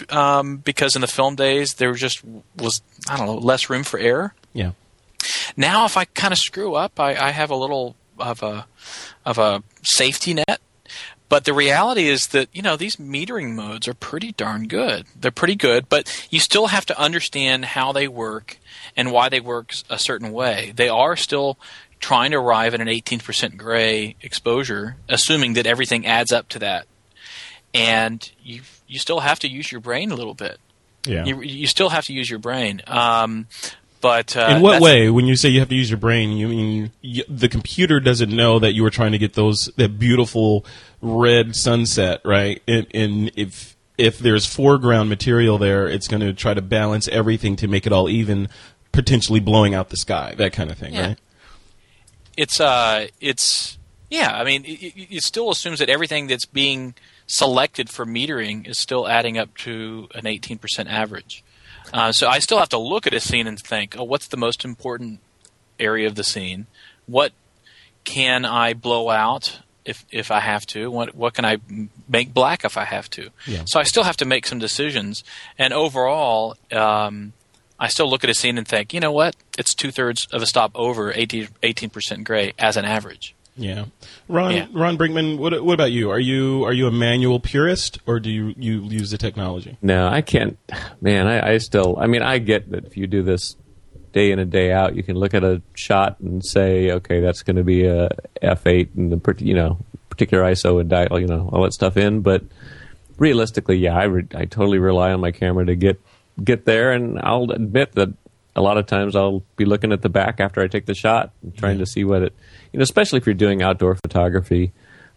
um, 0.09 0.57
because 0.57 0.95
in 0.95 1.01
the 1.01 1.07
film 1.07 1.35
days 1.35 1.75
there 1.75 1.93
just 1.93 2.21
was 2.57 2.81
I 3.09 3.17
don't 3.17 3.27
know 3.27 3.35
less 3.35 3.69
room 3.69 3.83
for 3.83 3.99
error. 3.99 4.33
Yeah. 4.53 4.71
Now, 5.57 5.85
if 5.85 5.97
I 5.97 6.05
kind 6.05 6.31
of 6.31 6.37
screw 6.37 6.75
up, 6.75 6.99
I, 6.99 7.15
I 7.15 7.31
have 7.31 7.49
a 7.49 7.55
little 7.55 7.95
of 8.17 8.43
a 8.43 8.67
of 9.25 9.37
a 9.37 9.63
safety 9.83 10.33
net. 10.33 10.61
But 11.27 11.45
the 11.45 11.53
reality 11.53 12.07
is 12.07 12.27
that 12.27 12.49
you 12.53 12.61
know 12.61 12.77
these 12.77 12.97
metering 12.97 13.55
modes 13.55 13.87
are 13.87 13.93
pretty 13.93 14.31
darn 14.31 14.67
good. 14.67 15.07
They're 15.19 15.31
pretty 15.31 15.55
good, 15.55 15.89
but 15.89 16.27
you 16.29 16.39
still 16.39 16.67
have 16.67 16.85
to 16.87 16.99
understand 16.99 17.65
how 17.65 17.91
they 17.91 18.07
work 18.07 18.59
and 18.95 19.11
why 19.11 19.29
they 19.29 19.39
work 19.39 19.73
a 19.89 19.97
certain 19.97 20.31
way. 20.31 20.71
They 20.75 20.87
are 20.87 21.15
still 21.15 21.57
trying 21.99 22.31
to 22.31 22.37
arrive 22.37 22.73
at 22.73 22.81
an 22.81 22.87
18% 22.87 23.57
gray 23.57 24.15
exposure, 24.21 24.97
assuming 25.09 25.53
that 25.53 25.65
everything 25.65 26.05
adds 26.05 26.31
up 26.31 26.47
to 26.49 26.59
that. 26.59 26.85
And 27.73 28.29
you 28.43 28.61
you 28.87 28.99
still 28.99 29.19
have 29.21 29.39
to 29.39 29.47
use 29.47 29.71
your 29.71 29.81
brain 29.81 30.11
a 30.11 30.15
little 30.15 30.33
bit. 30.33 30.59
Yeah. 31.05 31.25
You, 31.25 31.41
you 31.41 31.67
still 31.67 31.89
have 31.89 32.05
to 32.05 32.13
use 32.13 32.29
your 32.29 32.39
brain. 32.39 32.81
Um, 32.87 33.47
but 34.01 34.35
uh, 34.37 34.55
In 34.55 34.61
what 34.61 34.81
way? 34.81 35.09
When 35.09 35.25
you 35.25 35.35
say 35.35 35.49
you 35.49 35.59
have 35.59 35.69
to 35.69 35.75
use 35.75 35.89
your 35.89 35.97
brain, 35.99 36.31
you 36.31 36.47
mean 36.47 36.91
y 37.03 37.23
the 37.27 37.47
computer 37.49 37.99
doesn't 37.99 38.29
know 38.29 38.59
that 38.59 38.73
you 38.73 38.83
were 38.83 38.89
trying 38.91 39.11
to 39.13 39.17
get 39.17 39.33
those 39.33 39.69
that 39.77 39.97
beautiful 39.99 40.65
red 41.01 41.55
sunset, 41.55 42.21
right? 42.25 42.61
And, 42.67 42.87
and 42.93 43.31
if 43.35 43.75
if 43.97 44.19
there's 44.19 44.45
foreground 44.45 45.09
material 45.09 45.57
there, 45.57 45.87
it's 45.87 46.07
going 46.07 46.21
to 46.21 46.33
try 46.33 46.53
to 46.53 46.61
balance 46.61 47.07
everything 47.07 47.55
to 47.57 47.67
make 47.67 47.85
it 47.87 47.93
all 47.93 48.09
even, 48.09 48.49
potentially 48.91 49.39
blowing 49.39 49.73
out 49.73 49.89
the 49.89 49.97
sky, 49.97 50.33
that 50.37 50.53
kind 50.53 50.69
of 50.69 50.77
thing, 50.77 50.93
Yeah. 50.93 51.07
right? 51.07 51.17
it's 52.37 52.59
uh 52.59 53.07
it's 53.21 53.77
yeah 54.09 54.33
i 54.37 54.43
mean 54.43 54.65
it, 54.65 54.81
it- 54.83 55.07
it 55.17 55.23
still 55.23 55.49
assumes 55.51 55.79
that 55.79 55.89
everything 55.89 56.27
that's 56.27 56.45
being 56.45 56.93
selected 57.27 57.89
for 57.89 58.05
metering 58.05 58.67
is 58.67 58.77
still 58.77 59.07
adding 59.07 59.37
up 59.37 59.55
to 59.57 60.07
an 60.13 60.23
18% 60.25 60.59
average 60.87 61.43
uh, 61.93 62.11
so 62.11 62.27
i 62.27 62.39
still 62.39 62.59
have 62.59 62.69
to 62.69 62.77
look 62.77 63.07
at 63.07 63.13
a 63.13 63.19
scene 63.19 63.47
and 63.47 63.59
think 63.59 63.95
oh 63.97 64.03
what's 64.03 64.27
the 64.27 64.37
most 64.37 64.63
important 64.65 65.19
area 65.79 66.07
of 66.07 66.15
the 66.15 66.23
scene 66.23 66.67
what 67.07 67.31
can 68.03 68.45
i 68.45 68.73
blow 68.73 69.09
out 69.09 69.59
if 69.85 70.05
if 70.11 70.29
i 70.31 70.39
have 70.39 70.65
to 70.65 70.89
what 70.91 71.15
what 71.15 71.33
can 71.33 71.45
I 71.45 71.57
make 72.07 72.33
black 72.33 72.63
if 72.63 72.77
i 72.77 72.85
have 72.85 73.09
to 73.11 73.29
Yeah. 73.45 73.63
so 73.65 73.79
i 73.79 73.83
still 73.83 74.03
have 74.03 74.17
to 74.17 74.25
make 74.25 74.45
some 74.47 74.59
decisions 74.59 75.23
and 75.57 75.73
overall 75.73 76.55
um, 76.71 77.33
I 77.77 77.89
still 77.89 78.09
look 78.09 78.23
at 78.23 78.29
a 78.29 78.33
scene 78.33 78.57
and 78.57 78.65
think, 78.65 78.93
you 78.93 79.01
know 79.01 79.11
what? 79.11 79.35
It's 79.57 79.73
two 79.75 79.91
thirds 79.91 80.27
of 80.31 80.41
a 80.41 80.45
stop 80.45 80.71
over 80.75 81.11
18 81.13 81.89
percent 81.89 82.23
gray 82.23 82.53
as 82.57 82.77
an 82.77 82.85
average. 82.85 83.34
Yeah, 83.57 83.85
Ron. 84.27 84.53
Yeah. 84.53 84.67
Ron 84.73 84.97
Brinkman. 84.97 85.37
What, 85.37 85.63
what 85.63 85.73
about 85.73 85.91
you? 85.91 86.09
Are 86.11 86.19
you 86.19 86.65
are 86.65 86.73
you 86.73 86.87
a 86.87 86.91
manual 86.91 87.39
purist 87.39 87.99
or 88.05 88.19
do 88.19 88.29
you 88.29 88.53
you 88.57 88.81
use 88.81 89.11
the 89.11 89.17
technology? 89.17 89.77
No, 89.81 90.07
I 90.07 90.21
can't. 90.21 90.57
Man, 91.01 91.27
I, 91.27 91.53
I 91.53 91.57
still. 91.59 91.97
I 91.97 92.07
mean, 92.07 92.21
I 92.21 92.37
get 92.39 92.69
that 92.71 92.85
if 92.85 92.97
you 92.97 93.07
do 93.07 93.23
this 93.23 93.55
day 94.11 94.31
in 94.31 94.39
and 94.39 94.51
day 94.51 94.71
out, 94.71 94.95
you 94.95 95.03
can 95.03 95.15
look 95.17 95.33
at 95.33 95.43
a 95.43 95.61
shot 95.73 96.19
and 96.19 96.43
say, 96.43 96.91
okay, 96.91 97.21
that's 97.21 97.43
going 97.43 97.57
to 97.57 97.63
be 97.63 97.85
a 97.85 98.09
f8 98.41 98.95
and 98.95 99.11
the 99.11 99.35
you 99.45 99.53
know 99.53 99.77
particular 100.09 100.43
ISO 100.43 100.79
and 100.79 100.89
dial, 100.89 101.19
you 101.19 101.27
know 101.27 101.49
all 101.51 101.63
that 101.63 101.73
stuff 101.73 101.97
in. 101.97 102.21
But 102.21 102.43
realistically, 103.17 103.77
yeah, 103.77 103.97
I 103.97 104.03
re- 104.03 104.27
I 104.33 104.45
totally 104.45 104.79
rely 104.79 105.11
on 105.11 105.19
my 105.21 105.31
camera 105.31 105.65
to 105.65 105.75
get 105.75 106.01
get 106.43 106.65
there, 106.65 106.91
and 106.91 107.19
I'll 107.19 107.51
admit 107.51 107.93
that 107.93 108.13
a 108.55 108.61
lot 108.61 108.77
of 108.77 108.85
times 108.85 109.15
I'll 109.15 109.43
be 109.57 109.65
looking 109.65 109.91
at 109.91 110.01
the 110.01 110.09
back 110.09 110.39
after 110.39 110.61
I 110.61 110.67
take 110.67 110.85
the 110.85 110.95
shot, 110.95 111.31
and 111.43 111.55
trying 111.55 111.79
to 111.79 111.85
see 111.85 112.03
what 112.03 112.23
it, 112.23 112.33
you 112.75 112.79
know, 112.79 112.83
especially 112.83 113.19
if 113.19 113.25
you're 113.25 113.33
doing 113.33 113.63
outdoor 113.63 113.95
photography. 113.95 114.73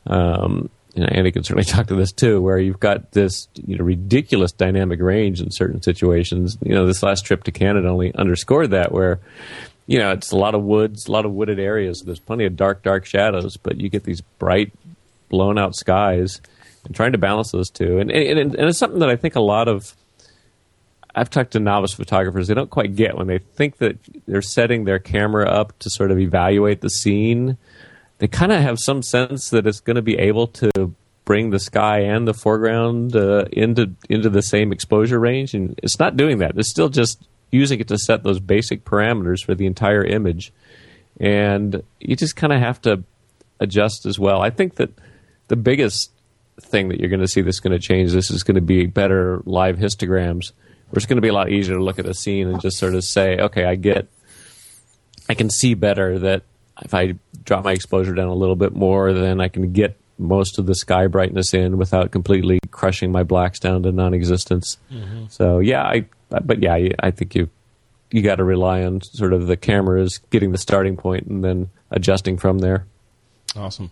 Um, 0.06 0.70
you 0.94 1.02
know, 1.02 1.08
Andy 1.10 1.32
can 1.32 1.42
certainly 1.42 1.64
talk 1.72 1.88
to 1.88 1.96
this 1.96 2.12
too, 2.12 2.40
where 2.40 2.56
you've 2.56 2.78
got 2.78 3.10
this 3.10 3.48
you 3.66 3.76
know 3.76 3.84
ridiculous 3.84 4.52
dynamic 4.52 5.00
range 5.00 5.40
in 5.40 5.50
certain 5.50 5.82
situations. 5.82 6.56
You 6.62 6.76
know, 6.76 6.86
this 6.86 7.02
last 7.02 7.26
trip 7.26 7.42
to 7.44 7.50
Canada 7.50 7.88
only 7.88 8.14
underscored 8.14 8.70
that, 8.70 8.92
where 8.92 9.18
you 9.88 9.98
know 9.98 10.12
it's 10.12 10.30
a 10.30 10.36
lot 10.36 10.54
of 10.54 10.62
woods, 10.62 11.08
a 11.08 11.10
lot 11.10 11.26
of 11.26 11.32
wooded 11.32 11.58
areas. 11.58 12.00
There's 12.06 12.20
plenty 12.20 12.44
of 12.44 12.54
dark, 12.54 12.84
dark 12.84 13.04
shadows, 13.04 13.56
but 13.56 13.80
you 13.80 13.88
get 13.88 14.04
these 14.04 14.20
bright, 14.20 14.72
blown 15.28 15.58
out 15.58 15.74
skies, 15.74 16.40
and 16.84 16.94
trying 16.94 17.10
to 17.10 17.18
balance 17.18 17.50
those 17.50 17.70
two. 17.70 17.98
And 17.98 18.12
and, 18.12 18.54
and 18.54 18.68
it's 18.68 18.78
something 18.78 19.00
that 19.00 19.10
I 19.10 19.16
think 19.16 19.34
a 19.34 19.40
lot 19.40 19.66
of 19.66 19.96
I've 21.14 21.30
talked 21.30 21.52
to 21.52 21.60
novice 21.60 21.92
photographers. 21.92 22.48
They 22.48 22.54
don't 22.54 22.70
quite 22.70 22.94
get 22.94 23.16
when 23.16 23.26
they 23.26 23.38
think 23.38 23.78
that 23.78 23.98
they're 24.26 24.42
setting 24.42 24.84
their 24.84 24.98
camera 24.98 25.48
up 25.48 25.78
to 25.80 25.90
sort 25.90 26.10
of 26.10 26.18
evaluate 26.18 26.80
the 26.80 26.90
scene. 26.90 27.56
They 28.18 28.28
kind 28.28 28.52
of 28.52 28.60
have 28.60 28.78
some 28.78 29.02
sense 29.02 29.50
that 29.50 29.66
it's 29.66 29.80
going 29.80 29.96
to 29.96 30.02
be 30.02 30.18
able 30.18 30.48
to 30.48 30.94
bring 31.24 31.50
the 31.50 31.58
sky 31.58 32.00
and 32.00 32.26
the 32.26 32.34
foreground 32.34 33.14
uh, 33.14 33.44
into 33.52 33.90
into 34.08 34.30
the 34.30 34.42
same 34.42 34.72
exposure 34.72 35.18
range, 35.18 35.54
and 35.54 35.78
it's 35.82 35.98
not 35.98 36.16
doing 36.16 36.38
that. 36.38 36.56
It's 36.56 36.70
still 36.70 36.88
just 36.88 37.26
using 37.50 37.80
it 37.80 37.88
to 37.88 37.98
set 37.98 38.22
those 38.22 38.40
basic 38.40 38.84
parameters 38.84 39.44
for 39.44 39.54
the 39.54 39.66
entire 39.66 40.04
image, 40.04 40.52
and 41.20 41.82
you 42.00 42.16
just 42.16 42.36
kind 42.36 42.52
of 42.52 42.60
have 42.60 42.80
to 42.82 43.04
adjust 43.60 44.06
as 44.06 44.18
well. 44.18 44.40
I 44.40 44.50
think 44.50 44.76
that 44.76 44.90
the 45.48 45.56
biggest 45.56 46.12
thing 46.60 46.88
that 46.88 46.98
you're 46.98 47.10
going 47.10 47.20
to 47.20 47.28
see 47.28 47.40
that's 47.40 47.60
going 47.60 47.78
to 47.78 47.78
change 47.78 48.12
this 48.12 48.30
is 48.30 48.42
going 48.42 48.56
to 48.56 48.60
be 48.60 48.86
better 48.86 49.42
live 49.44 49.76
histograms 49.76 50.52
where 50.88 50.98
it's 50.98 51.06
going 51.06 51.16
to 51.16 51.22
be 51.22 51.28
a 51.28 51.34
lot 51.34 51.50
easier 51.50 51.76
to 51.76 51.82
look 51.82 51.98
at 51.98 52.06
the 52.06 52.14
scene 52.14 52.48
and 52.48 52.60
just 52.60 52.78
sort 52.78 52.94
of 52.94 53.04
say, 53.04 53.38
okay, 53.38 53.64
I 53.64 53.74
get, 53.74 54.08
I 55.28 55.34
can 55.34 55.50
see 55.50 55.74
better 55.74 56.18
that 56.20 56.42
if 56.82 56.94
I 56.94 57.14
drop 57.44 57.64
my 57.64 57.72
exposure 57.72 58.14
down 58.14 58.28
a 58.28 58.34
little 58.34 58.56
bit 58.56 58.74
more, 58.74 59.12
then 59.12 59.40
I 59.40 59.48
can 59.48 59.72
get 59.72 59.98
most 60.18 60.58
of 60.58 60.66
the 60.66 60.74
sky 60.74 61.06
brightness 61.06 61.54
in 61.54 61.78
without 61.78 62.10
completely 62.10 62.58
crushing 62.70 63.12
my 63.12 63.22
blacks 63.22 63.58
down 63.58 63.82
to 63.82 63.92
non-existence. 63.92 64.78
Mm-hmm. 64.90 65.26
So 65.28 65.58
yeah, 65.58 65.82
I, 65.82 66.06
but 66.28 66.62
yeah, 66.62 66.76
I 66.98 67.10
think 67.10 67.34
you, 67.34 67.50
you 68.10 68.22
got 68.22 68.36
to 68.36 68.44
rely 68.44 68.82
on 68.84 69.00
sort 69.02 69.32
of 69.32 69.46
the 69.46 69.56
cameras 69.56 70.18
getting 70.30 70.52
the 70.52 70.58
starting 70.58 70.96
point 70.96 71.26
and 71.26 71.44
then 71.44 71.70
adjusting 71.90 72.38
from 72.38 72.58
there. 72.58 72.86
Awesome. 73.54 73.90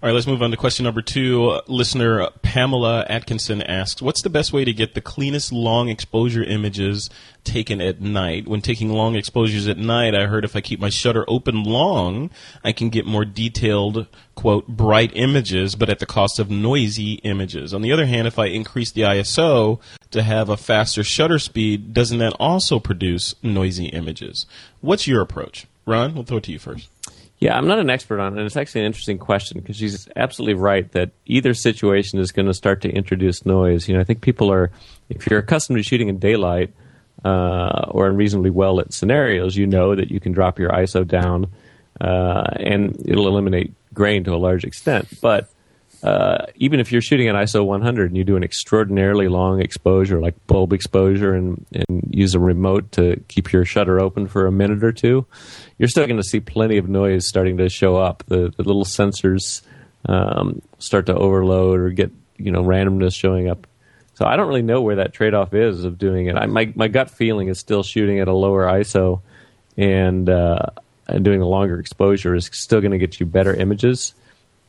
All 0.00 0.06
right, 0.06 0.14
let's 0.14 0.28
move 0.28 0.42
on 0.42 0.52
to 0.52 0.56
question 0.56 0.84
number 0.84 1.02
two. 1.02 1.60
Listener 1.66 2.28
Pamela 2.42 3.04
Atkinson 3.08 3.60
asks, 3.62 4.00
"What's 4.00 4.22
the 4.22 4.30
best 4.30 4.52
way 4.52 4.64
to 4.64 4.72
get 4.72 4.94
the 4.94 5.00
cleanest 5.00 5.52
long 5.52 5.88
exposure 5.88 6.44
images 6.44 7.10
taken 7.42 7.80
at 7.80 8.00
night? 8.00 8.46
When 8.46 8.60
taking 8.60 8.92
long 8.92 9.16
exposures 9.16 9.66
at 9.66 9.76
night, 9.76 10.14
I 10.14 10.26
heard 10.26 10.44
if 10.44 10.54
I 10.54 10.60
keep 10.60 10.78
my 10.78 10.88
shutter 10.88 11.24
open 11.26 11.64
long, 11.64 12.30
I 12.62 12.70
can 12.70 12.90
get 12.90 13.06
more 13.06 13.24
detailed, 13.24 14.06
quote, 14.36 14.68
bright 14.68 15.10
images, 15.14 15.74
but 15.74 15.90
at 15.90 15.98
the 15.98 16.06
cost 16.06 16.38
of 16.38 16.48
noisy 16.48 17.14
images. 17.24 17.74
On 17.74 17.82
the 17.82 17.90
other 17.90 18.06
hand, 18.06 18.28
if 18.28 18.38
I 18.38 18.46
increase 18.46 18.92
the 18.92 19.02
ISO 19.02 19.80
to 20.12 20.22
have 20.22 20.48
a 20.48 20.56
faster 20.56 21.02
shutter 21.02 21.40
speed, 21.40 21.92
doesn't 21.92 22.18
that 22.18 22.36
also 22.38 22.78
produce 22.78 23.34
noisy 23.42 23.86
images? 23.86 24.46
What's 24.80 25.08
your 25.08 25.22
approach?" 25.22 25.66
Ron, 25.86 26.14
we'll 26.14 26.22
throw 26.22 26.36
it 26.36 26.44
to 26.44 26.52
you 26.52 26.60
first. 26.60 26.88
Yeah, 27.40 27.56
I'm 27.56 27.68
not 27.68 27.78
an 27.78 27.88
expert 27.88 28.18
on 28.18 28.32
it, 28.32 28.38
and 28.38 28.46
it's 28.46 28.56
actually 28.56 28.80
an 28.80 28.88
interesting 28.88 29.18
question 29.18 29.60
because 29.60 29.76
she's 29.76 30.08
absolutely 30.16 30.54
right 30.54 30.90
that 30.92 31.10
either 31.26 31.54
situation 31.54 32.18
is 32.18 32.32
going 32.32 32.46
to 32.46 32.54
start 32.54 32.80
to 32.80 32.90
introduce 32.90 33.46
noise. 33.46 33.88
You 33.88 33.94
know, 33.94 34.00
I 34.00 34.04
think 34.04 34.22
people 34.22 34.50
are, 34.50 34.72
if 35.08 35.28
you're 35.28 35.38
accustomed 35.38 35.76
to 35.78 35.82
shooting 35.84 36.08
in 36.08 36.18
daylight 36.18 36.72
uh, 37.24 37.86
or 37.90 38.08
in 38.08 38.16
reasonably 38.16 38.50
well 38.50 38.76
lit 38.76 38.92
scenarios, 38.92 39.56
you 39.56 39.66
know 39.66 39.94
that 39.94 40.10
you 40.10 40.18
can 40.18 40.32
drop 40.32 40.58
your 40.58 40.70
ISO 40.70 41.06
down 41.06 41.46
uh, 42.00 42.42
and 42.56 43.00
it'll 43.06 43.28
eliminate 43.28 43.72
grain 43.94 44.24
to 44.24 44.34
a 44.34 44.36
large 44.36 44.64
extent. 44.64 45.06
But 45.20 45.48
uh, 46.02 46.46
even 46.54 46.78
if 46.78 46.92
you're 46.92 47.02
shooting 47.02 47.28
at 47.28 47.34
ISO 47.34 47.64
100 47.64 48.10
and 48.10 48.16
you 48.16 48.24
do 48.24 48.36
an 48.36 48.44
extraordinarily 48.44 49.28
long 49.28 49.60
exposure, 49.60 50.20
like 50.20 50.34
bulb 50.46 50.72
exposure, 50.72 51.34
and, 51.34 51.64
and 51.72 52.08
use 52.10 52.34
a 52.34 52.40
remote 52.40 52.92
to 52.92 53.22
keep 53.28 53.52
your 53.52 53.64
shutter 53.64 54.00
open 54.00 54.28
for 54.28 54.46
a 54.46 54.52
minute 54.52 54.84
or 54.84 54.92
two, 54.92 55.26
you're 55.78 55.88
still 55.88 56.06
going 56.06 56.16
to 56.16 56.22
see 56.22 56.40
plenty 56.40 56.78
of 56.78 56.88
noise 56.88 57.26
starting 57.26 57.56
to 57.56 57.68
show 57.68 57.96
up. 57.96 58.22
The, 58.28 58.52
the 58.56 58.62
little 58.62 58.84
sensors 58.84 59.62
um, 60.06 60.62
start 60.78 61.06
to 61.06 61.14
overload 61.14 61.80
or 61.80 61.90
get 61.90 62.12
you 62.36 62.52
know 62.52 62.62
randomness 62.62 63.14
showing 63.14 63.48
up. 63.48 63.66
So 64.14 64.24
I 64.24 64.36
don't 64.36 64.48
really 64.48 64.62
know 64.62 64.80
where 64.80 64.96
that 64.96 65.12
trade 65.12 65.34
off 65.34 65.54
is 65.54 65.84
of 65.84 65.98
doing 65.98 66.26
it. 66.26 66.36
I, 66.36 66.46
my 66.46 66.72
my 66.76 66.88
gut 66.88 67.10
feeling 67.10 67.48
is 67.48 67.58
still 67.58 67.82
shooting 67.82 68.20
at 68.20 68.28
a 68.28 68.32
lower 68.32 68.66
ISO 68.66 69.20
and 69.76 70.28
uh, 70.28 70.66
and 71.08 71.24
doing 71.24 71.40
a 71.40 71.46
longer 71.46 71.78
exposure 71.80 72.34
is 72.34 72.48
still 72.52 72.80
going 72.80 72.92
to 72.92 72.98
get 72.98 73.18
you 73.18 73.26
better 73.26 73.54
images, 73.54 74.14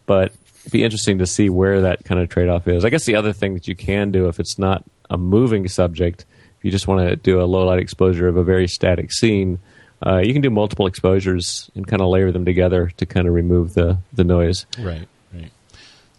but 0.05 0.34
be 0.72 0.84
interesting 0.84 1.20
to 1.20 1.26
see 1.26 1.49
where 1.49 1.82
that 1.82 2.03
kind 2.05 2.20
of 2.22 2.30
trade 2.30 2.49
off 2.49 2.68
is. 2.68 2.86
I 2.86 2.89
guess 2.89 3.05
the 3.05 3.16
other 3.16 3.34
thing 3.34 3.53
that 3.53 3.68
you 3.68 3.76
can 3.76 4.12
do 4.12 4.28
if 4.28 4.39
it's 4.39 4.60
not 4.60 4.84
a 5.10 5.18
moving 5.18 5.68
subject, 5.68 6.26
if 6.57 6.66
you 6.66 6.72
just 6.72 6.88
want 6.88 7.07
to 7.07 7.16
do 7.16 7.41
a 7.41 7.43
low 7.43 7.66
light 7.66 7.80
exposure 7.80 8.28
of 8.28 8.38
a 8.38 8.43
very 8.43 8.68
static 8.68 9.12
scene, 9.12 9.60
uh, 10.05 10.18
you 10.18 10.34
can 10.34 10.41
do 10.41 10.49
multiple 10.49 10.88
exposures 10.88 11.70
and 11.76 11.88
kind 11.88 12.01
of 12.01 12.07
layer 12.10 12.32
them 12.32 12.45
together 12.45 12.91
to 12.97 13.05
kind 13.05 13.28
of 13.28 13.34
remove 13.34 13.74
the 13.74 13.97
the 14.14 14.24
noise. 14.24 14.66
Right, 14.78 15.07
right. 15.34 15.51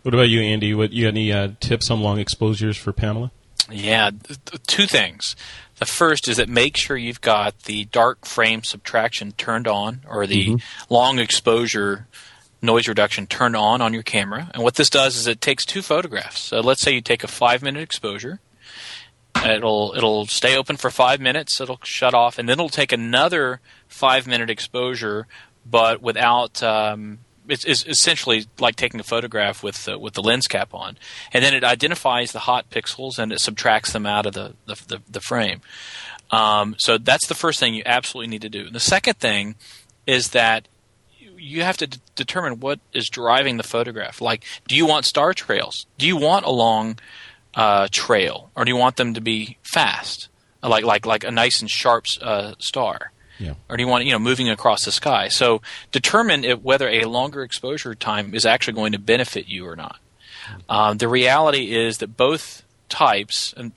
What 0.02 0.14
about 0.14 0.28
you, 0.28 0.40
Andy? 0.40 0.74
What 0.74 0.92
you 0.92 1.04
got 1.04 1.08
any 1.10 1.32
uh, 1.32 1.50
tips 1.60 1.90
on 1.90 2.00
long 2.00 2.18
exposures 2.18 2.76
for 2.76 2.92
Pamela? 2.92 3.30
Yeah, 3.70 4.10
th- 4.10 4.44
th- 4.44 4.62
two 4.66 4.86
things. 4.86 5.36
The 5.78 5.86
first 5.86 6.28
is 6.28 6.36
that 6.36 6.48
make 6.48 6.76
sure 6.76 6.96
you've 6.96 7.22
got 7.22 7.60
the 7.60 7.84
dark 7.86 8.26
frame 8.26 8.64
subtraction 8.64 9.32
turned 9.32 9.66
on 9.66 10.02
or 10.08 10.26
the 10.26 10.60
long 10.90 11.18
exposure 11.18 12.06
noise 12.62 12.88
reduction 12.88 13.26
turned 13.26 13.56
on 13.56 13.80
on 13.80 13.94
your 13.94 14.02
camera. 14.02 14.50
And 14.54 14.62
what 14.62 14.74
this 14.74 14.90
does 14.90 15.16
is 15.16 15.26
it 15.26 15.40
takes 15.40 15.64
two 15.64 15.82
photographs. 15.82 16.40
So 16.40 16.60
let's 16.60 16.80
say 16.80 16.92
you 16.92 17.00
take 17.00 17.24
a 17.24 17.28
five 17.28 17.62
minute 17.62 17.82
exposure. 17.82 18.40
It'll 19.44 19.94
it'll 19.96 20.26
stay 20.26 20.56
open 20.56 20.76
for 20.76 20.90
five 20.90 21.20
minutes. 21.20 21.60
It'll 21.60 21.80
shut 21.82 22.14
off, 22.14 22.38
and 22.38 22.48
then 22.48 22.54
it'll 22.54 22.68
take 22.68 22.92
another 22.92 23.60
five 23.88 24.26
minute 24.26 24.50
exposure, 24.50 25.26
but 25.64 26.02
without 26.02 26.62
um, 26.62 27.20
it's, 27.48 27.64
it's 27.64 27.86
essentially 27.86 28.46
like 28.58 28.76
taking 28.76 29.00
a 29.00 29.04
photograph 29.04 29.62
with 29.62 29.88
uh, 29.88 29.98
with 29.98 30.14
the 30.14 30.22
lens 30.22 30.46
cap 30.46 30.74
on, 30.74 30.98
and 31.32 31.44
then 31.44 31.54
it 31.54 31.64
identifies 31.64 32.32
the 32.32 32.40
hot 32.40 32.70
pixels 32.70 33.18
and 33.18 33.32
it 33.32 33.40
subtracts 33.40 33.92
them 33.92 34.04
out 34.04 34.26
of 34.26 34.34
the 34.34 34.54
the, 34.66 34.74
the, 34.88 35.02
the 35.10 35.20
frame. 35.20 35.60
Um, 36.30 36.76
so 36.78 36.98
that's 36.98 37.26
the 37.26 37.34
first 37.34 37.58
thing 37.58 37.74
you 37.74 37.82
absolutely 37.86 38.30
need 38.30 38.42
to 38.42 38.48
do. 38.48 38.70
The 38.70 38.80
second 38.80 39.18
thing 39.18 39.56
is 40.06 40.30
that 40.30 40.68
you 41.40 41.62
have 41.62 41.76
to 41.78 41.86
d- 41.86 41.98
determine 42.14 42.60
what 42.60 42.80
is 42.92 43.08
driving 43.08 43.56
the 43.56 43.62
photograph. 43.62 44.20
Like, 44.20 44.44
do 44.68 44.76
you 44.76 44.86
want 44.86 45.04
star 45.06 45.32
trails? 45.32 45.86
Do 45.98 46.06
you 46.06 46.16
want 46.16 46.44
a 46.44 46.50
long 46.50 46.98
uh, 47.54 47.88
trail, 47.90 48.50
or 48.54 48.64
do 48.64 48.70
you 48.70 48.76
want 48.76 48.96
them 48.96 49.14
to 49.14 49.20
be 49.20 49.58
fast, 49.62 50.28
like 50.62 50.84
like 50.84 51.06
like 51.06 51.24
a 51.24 51.30
nice 51.30 51.60
and 51.60 51.70
sharp 51.70 52.04
uh, 52.22 52.54
star? 52.58 53.12
Yeah. 53.38 53.54
Or 53.68 53.76
do 53.76 53.82
you 53.82 53.88
want 53.88 54.04
you 54.04 54.12
know 54.12 54.18
moving 54.18 54.48
across 54.50 54.84
the 54.84 54.92
sky? 54.92 55.28
So 55.28 55.62
determine 55.92 56.44
if, 56.44 56.60
whether 56.60 56.88
a 56.88 57.04
longer 57.04 57.42
exposure 57.42 57.94
time 57.94 58.34
is 58.34 58.44
actually 58.44 58.74
going 58.74 58.92
to 58.92 58.98
benefit 58.98 59.48
you 59.48 59.66
or 59.66 59.76
not. 59.76 59.98
Um, 60.68 60.98
the 60.98 61.08
reality 61.08 61.74
is 61.74 61.98
that 61.98 62.16
both 62.16 62.64
types, 62.88 63.54
in, 63.56 63.72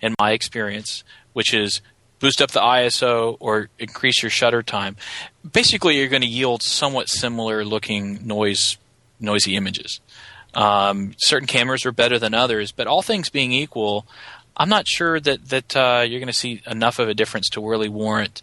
in 0.00 0.14
my 0.20 0.32
experience, 0.32 1.04
which 1.32 1.54
is 1.54 1.80
boost 2.22 2.40
up 2.40 2.52
the 2.52 2.60
ISO 2.60 3.36
or 3.40 3.68
increase 3.80 4.22
your 4.22 4.30
shutter 4.30 4.62
time, 4.62 4.96
basically 5.52 5.98
you're 5.98 6.08
going 6.08 6.22
to 6.22 6.28
yield 6.28 6.62
somewhat 6.62 7.08
similar 7.08 7.64
looking 7.64 8.24
noise 8.26 8.78
noisy 9.20 9.56
images. 9.56 10.00
Um, 10.54 11.14
certain 11.18 11.48
cameras 11.48 11.84
are 11.84 11.92
better 11.92 12.18
than 12.18 12.32
others, 12.32 12.72
but 12.72 12.86
all 12.86 13.02
things 13.02 13.28
being 13.28 13.52
equal, 13.52 14.06
I'm 14.56 14.68
not 14.68 14.86
sure 14.86 15.18
that 15.18 15.48
that 15.48 15.76
uh, 15.76 16.04
you're 16.06 16.20
going 16.20 16.28
to 16.28 16.32
see 16.32 16.62
enough 16.66 17.00
of 17.00 17.08
a 17.08 17.14
difference 17.14 17.48
to 17.50 17.68
really 17.68 17.88
warrant 17.88 18.42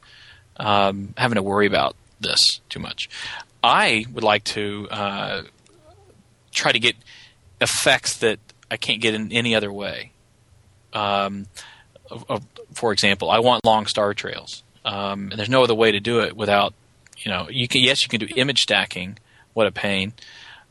um, 0.57 1.13
having 1.17 1.36
to 1.36 1.43
worry 1.43 1.65
about 1.65 1.95
this 2.19 2.39
too 2.67 2.80
much. 2.80 3.09
I 3.63 4.05
would 4.11 4.23
like 4.23 4.43
to 4.45 4.88
uh, 4.91 5.43
try 6.51 6.73
to 6.73 6.80
get 6.80 6.97
effects 7.61 8.17
that 8.17 8.39
I 8.69 8.75
can't 8.75 9.01
get 9.01 9.13
in 9.13 9.32
any 9.32 9.55
other 9.55 9.71
way. 9.71 10.11
Um, 10.91 11.47
for 12.74 12.91
example, 12.91 13.30
I 13.30 13.39
want 13.39 13.66
long 13.66 13.86
star 13.86 14.14
trails, 14.14 14.64
um, 14.86 15.30
and 15.32 15.39
there's 15.39 15.49
no 15.49 15.64
other 15.64 15.76
way 15.76 15.91
to 15.91 15.99
do 15.99 16.20
it 16.20 16.36
without, 16.36 16.74
you 17.18 17.32
know, 17.32 17.47
you 17.49 17.68
can 17.68 17.82
yes, 17.82 18.03
you 18.03 18.10
can 18.10 18.20
do 18.20 18.28
image 18.36 18.60
stacking. 18.60 19.18
What 19.53 19.68
a 19.68 19.72
pain! 19.72 20.14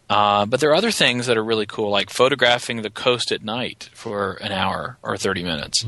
Uh, 0.09 0.47
but 0.47 0.61
there 0.61 0.71
are 0.71 0.75
other 0.75 0.91
things 0.91 1.27
that 1.27 1.37
are 1.37 1.45
really 1.45 1.67
cool, 1.67 1.91
like 1.91 2.09
photographing 2.11 2.81
the 2.83 2.91
coast 2.91 3.31
at 3.31 3.43
night 3.45 3.91
for 3.93 4.35
an 4.41 4.53
hour 4.53 4.97
or 5.03 5.17
30 5.19 5.43
minutes, 5.43 5.85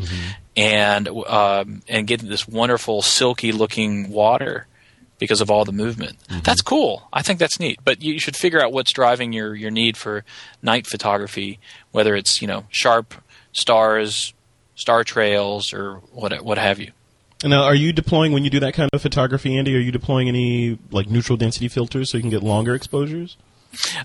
and 0.56 1.08
um, 1.08 1.82
and 1.88 2.06
getting 2.06 2.28
this 2.28 2.46
wonderful 2.46 3.00
silky 3.00 3.52
looking 3.52 4.10
water 4.10 4.66
because 5.18 5.40
of 5.40 5.50
all 5.50 5.64
the 5.64 5.72
movement. 5.72 6.16
That's 6.44 6.62
cool. 6.62 7.08
I 7.12 7.22
think 7.22 7.38
that's 7.38 7.60
neat. 7.60 7.78
But 7.84 8.02
you 8.02 8.18
should 8.18 8.36
figure 8.36 8.60
out 8.62 8.72
what's 8.72 8.92
driving 8.92 9.32
your 9.32 9.54
your 9.54 9.70
need 9.70 9.96
for 9.96 10.24
night 10.62 10.86
photography, 10.86 11.58
whether 11.92 12.14
it's 12.14 12.42
you 12.42 12.48
know 12.48 12.64
sharp 12.70 13.14
stars, 13.52 14.34
star 14.80 15.04
trails, 15.04 15.72
or 15.72 15.96
what 16.12 16.42
what 16.42 16.58
have 16.58 16.78
you. 16.80 16.90
Now, 17.44 17.62
are 17.62 17.74
you 17.74 17.92
deploying 17.92 18.32
when 18.32 18.44
you 18.44 18.50
do 18.50 18.60
that 18.60 18.74
kind 18.74 18.90
of 18.92 19.00
photography, 19.00 19.56
Andy? 19.56 19.74
Are 19.76 19.80
you 19.80 19.92
deploying 19.92 20.28
any 20.28 20.78
like 20.90 21.08
neutral 21.08 21.36
density 21.38 21.68
filters 21.68 22.10
so 22.10 22.18
you 22.18 22.22
can 22.22 22.30
get 22.30 22.42
longer 22.42 22.74
exposures? 22.74 23.36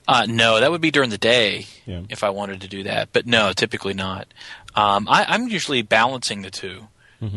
Uh, 0.07 0.26
no, 0.30 0.59
that 0.59 0.69
would 0.71 0.80
be 0.82 0.91
during 0.91 1.09
the 1.09 1.17
day 1.17 1.65
Yeah. 1.88 2.01
if 2.09 2.23
I 2.23 2.30
wanted 2.30 2.61
to 2.61 2.67
do 2.67 2.84
that. 2.84 3.09
But 3.11 3.26
no, 3.26 3.51
typically 3.51 3.93
not. 3.95 4.28
Um, 4.76 5.07
I, 5.09 5.26
I'm 5.28 5.47
usually 5.47 5.82
balancing 5.82 6.43
the 6.43 6.51
2 6.51 6.88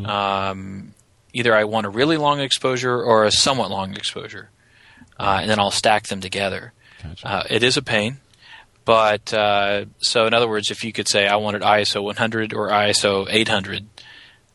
Um, 0.05 0.93
either 1.33 1.55
I 1.55 1.65
want 1.65 1.87
a 1.87 1.89
really 1.89 2.17
long 2.17 2.41
exposure 2.41 3.03
or 3.03 3.25
a 3.25 3.31
somewhat 3.31 3.71
long 3.71 3.95
exposure, 3.95 4.51
uh, 5.19 5.39
and 5.41 5.51
then 5.51 5.59
I'll 5.59 5.71
stack 5.71 6.09
them 6.09 6.21
together. 6.21 6.73
Gotcha. 7.03 7.27
Uh, 7.27 7.43
it 7.51 7.63
is 7.63 7.77
a 7.77 7.83
pain, 7.83 8.19
but 8.89 9.35
uh, 9.35 9.85
so 9.99 10.25
in 10.25 10.33
other 10.33 10.49
words, 10.49 10.71
if 10.71 10.83
you 10.83 10.95
could 10.95 11.09
say 11.09 11.29
I 11.29 11.37
wanted 11.37 11.61
ISO 11.61 12.03
100 12.03 12.55
or 12.55 12.71
ISO 12.71 13.27
800, 13.29 13.87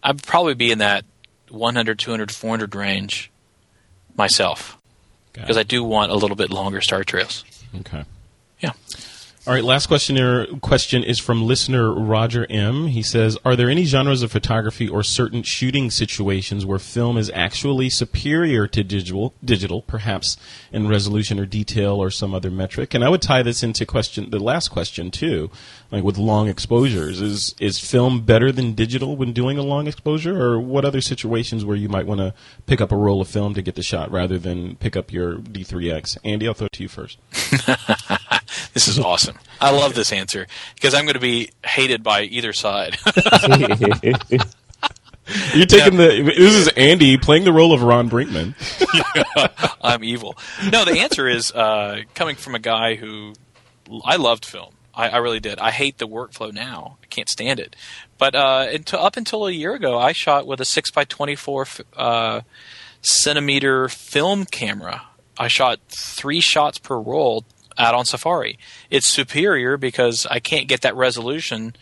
I'd 0.02 0.24
probably 0.24 0.56
be 0.56 0.72
in 0.72 0.80
that 0.80 1.06
100, 1.52 2.00
200, 2.00 2.32
400 2.32 2.74
range 2.74 3.32
myself 4.18 4.80
because. 5.34 5.56
I 5.56 5.62
do 5.62 5.84
want 5.84 6.12
a 6.12 6.16
little 6.16 6.36
bit 6.36 6.50
longer 6.50 6.82
star 6.82 7.04
trails. 7.04 7.46
Okay. 7.82 8.06
All 9.46 9.54
right, 9.54 9.64
last 9.64 9.88
questioner 9.88 10.46
question 10.62 11.04
is 11.04 11.20
from 11.20 11.44
listener 11.46 11.92
Roger 11.94 12.48
M. 12.50 12.88
He 12.88 13.04
says, 13.04 13.38
"Are 13.44 13.58
there 13.58 13.70
any 13.70 13.84
genres 13.84 14.22
of 14.22 14.32
photography 14.32 14.88
or 14.88 15.04
certain 15.04 15.44
shooting 15.44 15.92
situations 15.92 16.66
where 16.66 16.80
film 16.80 17.18
is 17.18 17.30
actually 17.36 17.90
superior 17.90 18.68
to 18.68 18.86
digital, 18.86 19.34
digital, 19.44 19.82
perhaps 19.82 20.38
in 20.72 20.88
resolution 20.88 21.42
or 21.42 21.46
detail 21.46 21.96
or 21.96 22.10
some 22.10 22.34
other 22.34 22.50
metric?" 22.50 22.94
And 22.94 23.04
I 23.04 23.10
would 23.10 23.22
tie 23.22 23.44
this 23.44 23.64
into 23.64 23.86
question 23.86 24.30
the 24.30 24.40
last 24.40 24.70
question 24.70 25.12
too, 25.12 25.52
like 25.92 26.06
with 26.06 26.18
long 26.18 26.48
exposures. 26.48 27.20
Is 27.20 27.54
is 27.60 27.80
film 27.80 28.22
better 28.22 28.50
than 28.50 28.76
digital 28.76 29.18
when 29.18 29.34
doing 29.34 29.58
a 29.58 29.64
long 29.64 29.88
exposure, 29.88 30.42
or 30.42 30.58
what 30.58 30.86
other 30.86 31.02
situations 31.02 31.66
where 31.66 31.76
you 31.76 31.90
might 31.90 32.08
want 32.08 32.22
to 32.22 32.34
pick 32.66 32.80
up 32.80 32.94
a 32.94 32.96
roll 32.96 33.20
of 33.20 33.28
film 33.28 33.54
to 33.56 33.62
get 33.62 33.76
the 33.76 33.84
shot 33.84 34.10
rather 34.10 34.40
than 34.40 34.78
pick 34.78 34.96
up 34.96 35.12
your 35.12 35.36
D3X? 35.36 36.18
Andy, 36.24 36.48
I'll 36.48 36.54
throw 36.54 36.68
it 36.68 36.72
to 36.72 36.84
you 36.84 36.88
first. 36.88 37.18
This 38.74 38.88
is 38.88 39.00
awesome. 39.00 39.38
I 39.60 39.72
love 39.72 39.96
this 39.96 40.12
answer 40.12 40.48
because 40.76 40.94
I'm 40.94 41.06
going 41.06 41.16
to 41.16 41.20
be 41.20 41.50
hated 41.66 42.04
by 42.04 42.24
either 42.24 42.54
side. 42.54 42.98
You're 45.54 45.66
taking 45.66 45.98
the. 45.98 46.34
This 46.38 46.56
is 46.56 46.68
Andy 46.70 47.18
playing 47.18 47.46
the 47.46 47.54
role 47.54 47.74
of 47.74 47.82
Ron 47.82 48.10
Brinkman. 48.10 48.56
I'm 49.82 50.04
evil. 50.04 50.38
No, 50.70 50.84
the 50.84 51.00
answer 51.00 51.28
is 51.28 51.52
uh, 51.52 52.02
coming 52.14 52.36
from 52.36 52.56
a 52.56 52.60
guy 52.60 52.96
who 52.96 53.34
I 54.04 54.18
loved 54.18 54.46
film. 54.46 54.74
I, 54.94 55.10
I 55.10 55.18
really 55.18 55.40
did. 55.40 55.60
I 55.60 55.72
hate 55.72 55.98
the 55.98 56.08
workflow 56.08 56.54
now. 56.54 56.98
I 57.02 57.06
can't 57.08 57.30
stand 57.30 57.60
it. 57.60 57.76
But 58.18 58.36
uh, 58.36 58.68
until, 58.72 59.00
up 59.00 59.18
until 59.18 59.48
a 59.48 59.52
year 59.52 59.74
ago, 59.74 59.98
I 59.98 60.12
shot 60.12 60.46
with 60.46 60.60
a 60.60 60.66
six 60.66 60.92
by 60.92 61.06
twenty 61.06 61.36
four 61.36 61.68
uh, 61.96 62.42
centimeter 63.02 63.88
film 63.88 64.46
camera. 64.46 65.04
I 65.38 65.48
shot 65.48 65.80
three 65.88 66.42
shots 66.42 66.78
per 66.78 67.00
roll 67.00 67.46
out 67.78 67.94
on 67.94 68.06
Safari. 68.06 68.58
It's 68.90 69.10
superior 69.10 69.78
because 69.78 70.26
I 70.30 70.40
can't 70.40 70.68
get 70.68 70.82
that 70.82 70.96
resolution 70.96 71.76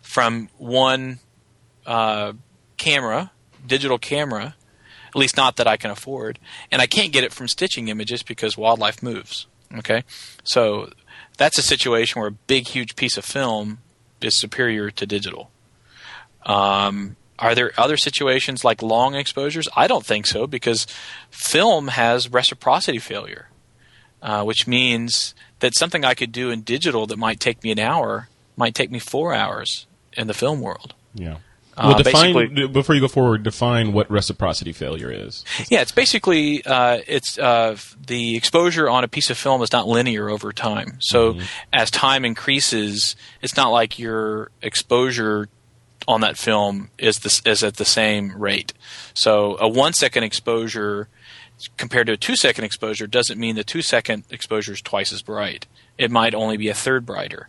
from 0.00 0.48
one 0.58 1.18
uh, 1.86 2.32
camera, 2.76 3.32
digital 3.66 3.98
camera, 3.98 4.54
at 5.08 5.16
least 5.16 5.36
not 5.36 5.56
that 5.56 5.66
I 5.66 5.76
can 5.76 5.90
afford, 5.90 6.38
and 6.70 6.80
I 6.82 6.86
can't 6.86 7.12
get 7.12 7.24
it 7.24 7.32
from 7.32 7.48
stitching 7.48 7.88
images 7.88 8.22
because 8.22 8.56
wildlife 8.56 9.02
moves. 9.02 9.46
Okay, 9.76 10.04
so 10.44 10.90
that's 11.36 11.58
a 11.58 11.62
situation 11.62 12.20
where 12.20 12.28
a 12.28 12.32
big, 12.32 12.68
huge 12.68 12.96
piece 12.96 13.16
of 13.16 13.24
film 13.24 13.78
is 14.20 14.34
superior 14.34 14.90
to 14.90 15.06
digital. 15.06 15.50
Um, 16.46 17.16
are 17.38 17.54
there 17.54 17.72
other 17.78 17.96
situations 17.96 18.64
like 18.64 18.82
long 18.82 19.14
exposures? 19.14 19.68
I 19.76 19.86
don't 19.86 20.04
think 20.04 20.26
so 20.26 20.46
because 20.46 20.86
film 21.30 21.88
has 21.88 22.32
reciprocity 22.32 22.98
failure, 22.98 23.48
uh, 24.22 24.44
which 24.44 24.66
means 24.66 25.34
that 25.60 25.74
something 25.74 26.04
I 26.04 26.14
could 26.14 26.32
do 26.32 26.50
in 26.50 26.62
digital 26.62 27.06
that 27.06 27.18
might 27.18 27.40
take 27.40 27.62
me 27.62 27.70
an 27.70 27.78
hour 27.78 28.28
might 28.56 28.74
take 28.74 28.90
me 28.90 28.98
four 28.98 29.34
hours 29.34 29.86
in 30.12 30.26
the 30.26 30.34
film 30.34 30.60
world. 30.60 30.94
Yeah. 31.14 31.38
Uh, 31.76 31.96
define 32.02 32.72
before 32.72 32.96
you 32.96 33.00
go 33.00 33.06
forward. 33.06 33.44
Define 33.44 33.92
what 33.92 34.10
reciprocity 34.10 34.72
failure 34.72 35.12
is. 35.12 35.44
Yeah, 35.68 35.80
it's 35.80 35.92
basically 35.92 36.64
uh, 36.64 36.98
it's 37.06 37.38
uh, 37.38 37.76
the 38.04 38.36
exposure 38.36 38.88
on 38.88 39.04
a 39.04 39.08
piece 39.08 39.30
of 39.30 39.38
film 39.38 39.62
is 39.62 39.70
not 39.70 39.86
linear 39.86 40.28
over 40.28 40.52
time. 40.52 40.96
So 41.00 41.38
as 41.72 41.90
time 41.90 42.24
increases, 42.24 43.14
it's 43.42 43.56
not 43.56 43.68
like 43.68 43.96
your 43.96 44.50
exposure 44.60 45.48
on 46.08 46.22
that 46.22 46.36
film 46.36 46.90
is 46.98 47.20
this 47.20 47.42
is 47.44 47.62
at 47.62 47.76
the 47.76 47.84
same 47.84 48.32
rate. 48.36 48.72
So 49.14 49.56
a 49.60 49.68
one 49.68 49.92
second 49.92 50.24
exposure 50.24 51.08
compared 51.76 52.06
to 52.06 52.12
a 52.14 52.16
two 52.16 52.36
second 52.36 52.64
exposure 52.64 53.06
doesn't 53.06 53.38
mean 53.38 53.56
the 53.56 53.64
two 53.64 53.82
second 53.82 54.24
exposure 54.30 54.72
is 54.72 54.80
twice 54.82 55.12
as 55.12 55.22
bright. 55.22 55.66
It 55.96 56.10
might 56.10 56.34
only 56.34 56.56
be 56.56 56.68
a 56.68 56.74
third 56.74 57.04
brighter. 57.06 57.48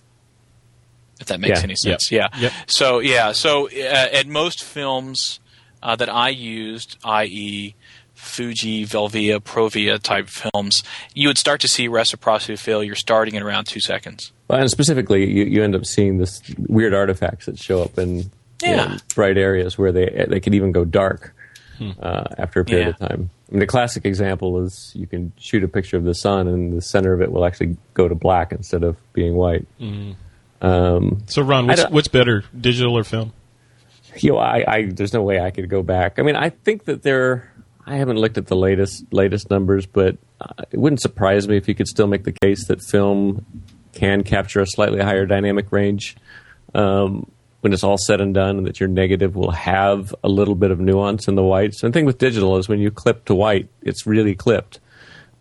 If 1.19 1.27
that 1.27 1.39
makes 1.39 1.59
Yeah. 1.59 1.63
any 1.63 1.75
sense, 1.75 2.11
yeah. 2.11 2.27
Yep. 2.39 2.51
So 2.67 2.99
yeah, 2.99 3.31
so 3.33 3.67
uh, 3.69 4.07
at 4.13 4.27
most 4.27 4.63
films 4.63 5.39
uh, 5.83 5.95
that 5.97 6.09
I 6.09 6.29
used, 6.29 6.97
i.e., 7.03 7.75
Fuji, 8.13 8.85
Velvia, 8.85 9.39
Provia 9.39 9.97
type 10.01 10.27
films, 10.27 10.83
you 11.13 11.29
would 11.29 11.37
start 11.37 11.61
to 11.61 11.69
see 11.69 11.87
reciprocity 11.87 12.57
failure 12.57 12.93
starting 12.95 13.37
at 13.37 13.41
around 13.41 13.65
two 13.65 13.79
seconds. 13.79 14.33
Well, 14.49 14.59
and 14.59 14.69
specifically, 14.69 15.29
you, 15.31 15.45
you 15.45 15.63
end 15.63 15.73
up 15.73 15.85
seeing 15.85 16.17
this 16.17 16.41
weird 16.57 16.93
artifacts 16.93 17.45
that 17.45 17.57
show 17.59 17.81
up 17.81 17.97
in 17.97 18.29
you 18.61 18.75
know, 18.75 18.97
bright 19.15 19.37
areas 19.37 19.77
where 19.77 19.93
they 19.93 20.25
they 20.27 20.41
can 20.41 20.53
even 20.53 20.73
go 20.73 20.83
dark 20.83 21.33
uh, 22.01 22.25
after 22.37 22.59
a 22.59 22.65
period 22.65 22.95
Yeah. 22.99 23.05
of 23.05 23.09
time. 23.09 23.29
I 23.49 23.53
mean, 23.53 23.59
the 23.61 23.67
classic 23.67 24.05
example 24.05 24.63
is 24.63 24.91
you 24.95 25.07
can 25.07 25.33
shoot 25.37 25.63
a 25.63 25.67
picture 25.67 25.97
of 25.97 26.03
the 26.03 26.13
sun, 26.13 26.47
and 26.47 26.71
the 26.71 26.81
center 26.81 27.13
of 27.13 27.21
it 27.21 27.31
will 27.31 27.45
actually 27.45 27.77
go 27.95 28.07
to 28.07 28.13
black 28.13 28.51
instead 28.51 28.83
of 28.83 28.97
being 29.13 29.33
white. 29.33 29.65
Um, 30.61 31.23
So, 31.25 31.41
Ron, 31.41 31.67
what's, 31.67 31.83
what's 31.89 32.07
better, 32.07 32.43
digital 32.59 32.97
or 32.97 33.03
film? 33.03 33.33
you 34.17 34.31
know, 34.31 34.37
I, 34.37 34.63
I 34.67 34.85
there's 34.91 35.13
no 35.13 35.21
way 35.21 35.39
I 35.39 35.51
could 35.51 35.69
go 35.69 35.81
back. 35.83 36.19
I 36.19 36.21
mean, 36.23 36.35
I 36.35 36.49
think 36.49 36.85
that 36.85 37.03
there. 37.03 37.51
I 37.85 37.95
haven't 37.95 38.17
looked 38.17 38.37
at 38.37 38.45
the 38.45 38.55
latest 38.55 39.11
latest 39.11 39.49
numbers, 39.49 39.87
but 39.87 40.17
uh, 40.39 40.63
it 40.69 40.77
wouldn't 40.77 41.01
surprise 41.01 41.47
me 41.47 41.57
if 41.57 41.67
you 41.67 41.73
could 41.73 41.87
still 41.87 42.05
make 42.05 42.23
the 42.23 42.31
case 42.31 42.67
that 42.67 42.83
film 42.83 43.45
can 43.93 44.23
capture 44.23 44.59
a 44.59 44.67
slightly 44.67 45.01
higher 45.01 45.25
dynamic 45.25 45.71
range 45.71 46.15
um, 46.75 47.31
when 47.61 47.73
it's 47.73 47.83
all 47.83 47.97
said 47.97 48.21
and 48.21 48.33
done, 48.33 48.63
that 48.63 48.79
your 48.79 48.89
negative 48.89 49.35
will 49.35 49.51
have 49.51 50.15
a 50.23 50.29
little 50.29 50.55
bit 50.55 50.71
of 50.71 50.79
nuance 50.79 51.27
in 51.27 51.35
the 51.35 51.43
whites. 51.43 51.83
And 51.83 51.93
the 51.93 51.97
thing 51.97 52.05
with 52.05 52.17
digital 52.17 52.57
is 52.57 52.69
when 52.69 52.79
you 52.79 52.91
clip 52.91 53.25
to 53.25 53.35
white, 53.35 53.69
it's 53.81 54.07
really 54.07 54.35
clipped. 54.35 54.79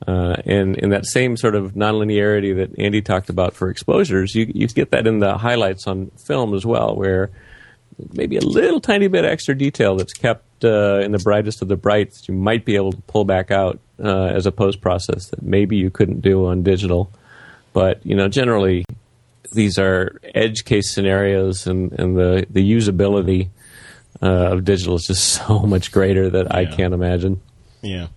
Uh, 0.07 0.37
and 0.45 0.77
in 0.79 0.91
that 0.91 1.07
same 1.07 1.37
sort 1.37 1.55
of 1.55 1.73
nonlinearity 1.75 2.57
that 2.57 2.79
Andy 2.79 3.03
talked 3.03 3.31
about 3.31 3.55
for 3.55 3.69
exposures, 3.69 4.35
you, 4.35 4.51
you 4.55 4.67
get 4.69 4.91
that 4.91 5.07
in 5.07 5.19
the 5.19 5.37
highlights 5.37 5.87
on 5.87 6.11
film 6.27 6.55
as 6.55 6.65
well, 6.65 6.95
where 6.95 7.31
maybe 8.13 8.37
a 8.37 8.41
little 8.41 8.81
tiny 8.81 9.09
bit 9.09 9.25
extra 9.25 9.57
detail 9.57 9.97
that's 9.97 10.13
kept 10.13 10.65
uh, 10.65 11.01
in 11.01 11.13
the 11.13 11.19
brightest 11.19 11.63
of 11.63 11.69
the 11.69 11.77
brights 11.77 12.29
you 12.29 12.35
might 12.35 12.65
be 12.65 12.77
able 12.77 12.93
to 12.93 13.01
pull 13.03 13.25
back 13.25 13.51
out 13.51 13.79
uh, 14.03 14.27
as 14.27 14.47
a 14.47 14.53
post 14.53 14.81
process 14.81 15.29
that 15.31 15.43
maybe 15.43 15.77
you 15.77 15.91
couldn't 15.91 16.21
do 16.21 16.47
on 16.47 16.63
digital. 16.63 17.13
But 17.73 18.05
you 18.05 18.15
know, 18.15 18.29
generally, 18.29 18.85
these 19.53 19.79
are 19.79 20.21
edge 20.35 20.65
case 20.65 20.91
scenarios, 20.91 21.67
and, 21.67 21.93
and 21.93 22.17
the 22.17 22.47
the 22.51 22.73
usability 22.73 23.49
uh, 24.23 24.53
of 24.53 24.65
digital 24.65 24.97
is 24.97 25.07
just 25.07 25.25
so 25.47 25.61
much 25.61 25.93
greater 25.93 26.31
that 26.31 26.55
I 26.55 26.67
can't 26.67 26.95
imagine. 26.95 27.41
Yeah. 27.83 28.09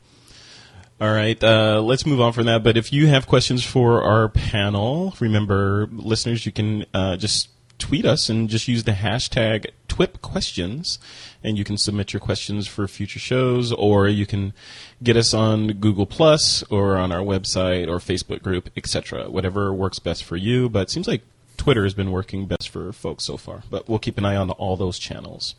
All 0.99 1.11
right, 1.11 1.43
uh, 1.43 1.82
let's 1.82 2.05
move 2.05 2.21
on 2.21 2.32
from 2.32 2.45
that. 2.45 2.63
But 2.63 2.77
if 2.77 2.93
you 2.93 3.07
have 3.07 3.25
questions 3.25 3.65
for 3.65 4.03
our 4.03 4.29
panel, 4.29 5.15
remember, 5.19 5.88
listeners, 5.91 6.45
you 6.45 6.51
can 6.51 6.86
uh, 6.93 7.17
just 7.17 7.49
tweet 7.79 8.05
us 8.05 8.29
and 8.29 8.47
just 8.47 8.67
use 8.67 8.84
the 8.84 8.91
hashtag 8.91 9.71
TWIP 9.88 10.21
questions, 10.21 10.99
and 11.43 11.57
you 11.57 11.63
can 11.63 11.77
submit 11.77 12.13
your 12.13 12.19
questions 12.19 12.67
for 12.67 12.87
future 12.87 13.19
shows, 13.19 13.71
or 13.71 14.07
you 14.07 14.25
can 14.25 14.53
get 15.01 15.17
us 15.17 15.33
on 15.33 15.67
Google 15.73 16.05
Plus 16.05 16.63
or 16.69 16.97
on 16.97 17.11
our 17.11 17.21
website 17.21 17.87
or 17.87 17.97
Facebook 17.97 18.41
group, 18.41 18.69
etc. 18.77 19.29
Whatever 19.29 19.73
works 19.73 19.99
best 19.99 20.23
for 20.23 20.37
you. 20.37 20.69
But 20.69 20.83
it 20.83 20.89
seems 20.91 21.07
like 21.07 21.23
Twitter 21.57 21.83
has 21.83 21.93
been 21.93 22.11
working 22.11 22.45
best 22.45 22.69
for 22.69 22.91
folks 22.93 23.23
so 23.23 23.37
far. 23.37 23.63
But 23.69 23.89
we'll 23.89 23.99
keep 23.99 24.17
an 24.17 24.25
eye 24.25 24.35
on 24.35 24.49
all 24.51 24.77
those 24.77 24.99
channels. 24.99 25.55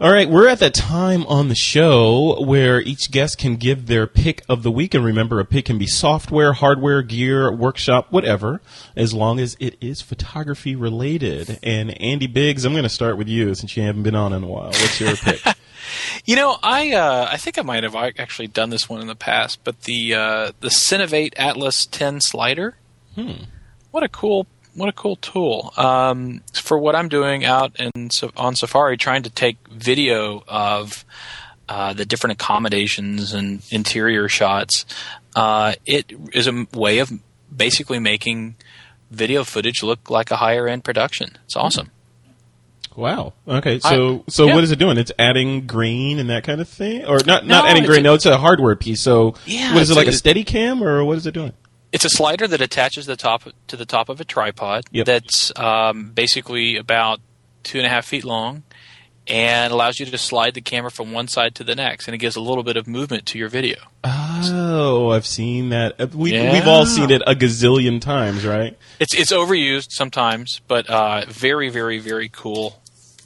All 0.00 0.12
right, 0.12 0.30
we're 0.30 0.46
at 0.46 0.60
that 0.60 0.74
time 0.74 1.26
on 1.26 1.48
the 1.48 1.56
show 1.56 2.40
where 2.40 2.80
each 2.80 3.10
guest 3.10 3.36
can 3.36 3.56
give 3.56 3.86
their 3.86 4.06
pick 4.06 4.44
of 4.48 4.62
the 4.62 4.70
week. 4.70 4.94
And 4.94 5.04
remember, 5.04 5.40
a 5.40 5.44
pick 5.44 5.64
can 5.64 5.76
be 5.76 5.88
software, 5.88 6.52
hardware, 6.52 7.02
gear, 7.02 7.50
workshop, 7.50 8.06
whatever, 8.10 8.60
as 8.94 9.12
long 9.12 9.40
as 9.40 9.56
it 9.58 9.76
is 9.80 10.00
photography 10.00 10.76
related. 10.76 11.58
And 11.64 12.00
Andy 12.00 12.28
Biggs, 12.28 12.64
I'm 12.64 12.74
going 12.74 12.84
to 12.84 12.88
start 12.88 13.18
with 13.18 13.26
you 13.26 13.56
since 13.56 13.76
you 13.76 13.82
haven't 13.82 14.04
been 14.04 14.14
on 14.14 14.32
in 14.32 14.44
a 14.44 14.46
while. 14.46 14.66
What's 14.66 15.00
your 15.00 15.16
pick? 15.16 15.40
You 16.24 16.36
know, 16.36 16.56
I 16.62 16.92
uh, 16.92 17.26
I 17.28 17.36
think 17.36 17.58
I 17.58 17.62
might 17.62 17.82
have 17.82 17.96
actually 17.96 18.46
done 18.46 18.70
this 18.70 18.88
one 18.88 19.00
in 19.00 19.08
the 19.08 19.16
past, 19.16 19.64
but 19.64 19.82
the 19.82 20.14
uh, 20.14 20.52
the 20.60 20.70
Cinevate 20.70 21.34
Atlas 21.36 21.86
10 21.86 22.20
slider. 22.20 22.76
Hmm. 23.16 23.46
What 23.90 24.04
a 24.04 24.08
cool 24.08 24.46
what 24.78 24.88
a 24.88 24.92
cool 24.92 25.16
tool 25.16 25.72
um, 25.76 26.42
for 26.54 26.78
what 26.78 26.94
I'm 26.94 27.08
doing 27.08 27.44
out 27.44 27.78
in 27.78 28.10
on 28.36 28.54
Safari, 28.54 28.96
trying 28.96 29.24
to 29.24 29.30
take 29.30 29.56
video 29.68 30.42
of 30.46 31.04
uh, 31.68 31.92
the 31.92 32.04
different 32.06 32.40
accommodations 32.40 33.32
and 33.34 33.62
interior 33.70 34.28
shots. 34.28 34.86
Uh, 35.36 35.74
it 35.84 36.12
is 36.32 36.46
a 36.46 36.66
way 36.72 37.00
of 37.00 37.12
basically 37.54 37.98
making 37.98 38.56
video 39.10 39.44
footage 39.44 39.82
look 39.82 40.10
like 40.10 40.30
a 40.30 40.36
higher 40.36 40.66
end 40.68 40.84
production. 40.84 41.36
It's 41.44 41.56
awesome. 41.56 41.90
Wow. 42.96 43.34
Okay. 43.46 43.78
So, 43.78 44.24
so 44.28 44.46
yeah. 44.46 44.54
what 44.54 44.64
is 44.64 44.72
it 44.72 44.78
doing? 44.80 44.98
It's 44.98 45.12
adding 45.20 45.66
grain 45.68 46.18
and 46.18 46.30
that 46.30 46.42
kind 46.42 46.60
of 46.60 46.68
thing, 46.68 47.04
or 47.04 47.18
not? 47.24 47.46
Not 47.46 47.68
adding 47.68 47.84
grain. 47.84 48.00
a- 48.00 48.02
no, 48.02 48.14
it's 48.14 48.26
a 48.26 48.36
hardware 48.36 48.74
piece. 48.74 49.00
So, 49.00 49.34
Yeah, 49.46 49.72
what 49.72 49.82
is 49.82 49.90
it 49.90 49.94
like 49.94 50.08
a, 50.08 50.10
a- 50.10 50.14
steady 50.14 50.42
cam, 50.42 50.82
or 50.82 51.04
what 51.04 51.16
is 51.16 51.24
it 51.26 51.32
doing? 51.32 51.52
It's 51.92 52.04
a 52.04 52.10
slider 52.10 52.46
that 52.46 52.60
attaches 52.60 53.06
the 53.06 53.16
top 53.16 53.44
to 53.68 53.76
the 53.76 53.86
top 53.86 54.08
of 54.08 54.20
a 54.20 54.24
tripod. 54.24 54.84
Yep. 54.92 55.06
That's 55.06 55.52
um, 55.58 56.10
basically 56.10 56.76
about 56.76 57.20
two 57.62 57.78
and 57.78 57.86
a 57.86 57.90
half 57.90 58.04
feet 58.06 58.24
long, 58.24 58.62
and 59.26 59.72
allows 59.72 59.98
you 59.98 60.06
to 60.06 60.18
slide 60.18 60.54
the 60.54 60.60
camera 60.60 60.90
from 60.90 61.12
one 61.12 61.28
side 61.28 61.54
to 61.56 61.64
the 61.64 61.74
next, 61.74 62.06
and 62.08 62.14
it 62.14 62.18
gives 62.18 62.36
a 62.36 62.40
little 62.40 62.62
bit 62.62 62.76
of 62.76 62.86
movement 62.86 63.26
to 63.26 63.38
your 63.38 63.48
video. 63.48 63.76
Oh, 64.04 65.10
I've 65.10 65.26
seen 65.26 65.70
that. 65.70 66.00
Uh, 66.00 66.06
We, 66.14 66.32
Yeah. 66.32 66.52
We've 66.52 66.66
all 66.66 66.86
seen 66.86 67.10
it 67.10 67.22
a 67.26 67.34
gazillion 67.34 68.00
times, 68.00 68.46
right? 68.46 68.76
It's 69.00 69.14
it's 69.14 69.32
overused 69.32 69.90
sometimes, 69.90 70.60
but 70.68 70.88
uh, 70.88 71.24
very 71.28 71.68
very 71.70 71.98
very 71.98 72.28
cool 72.28 72.80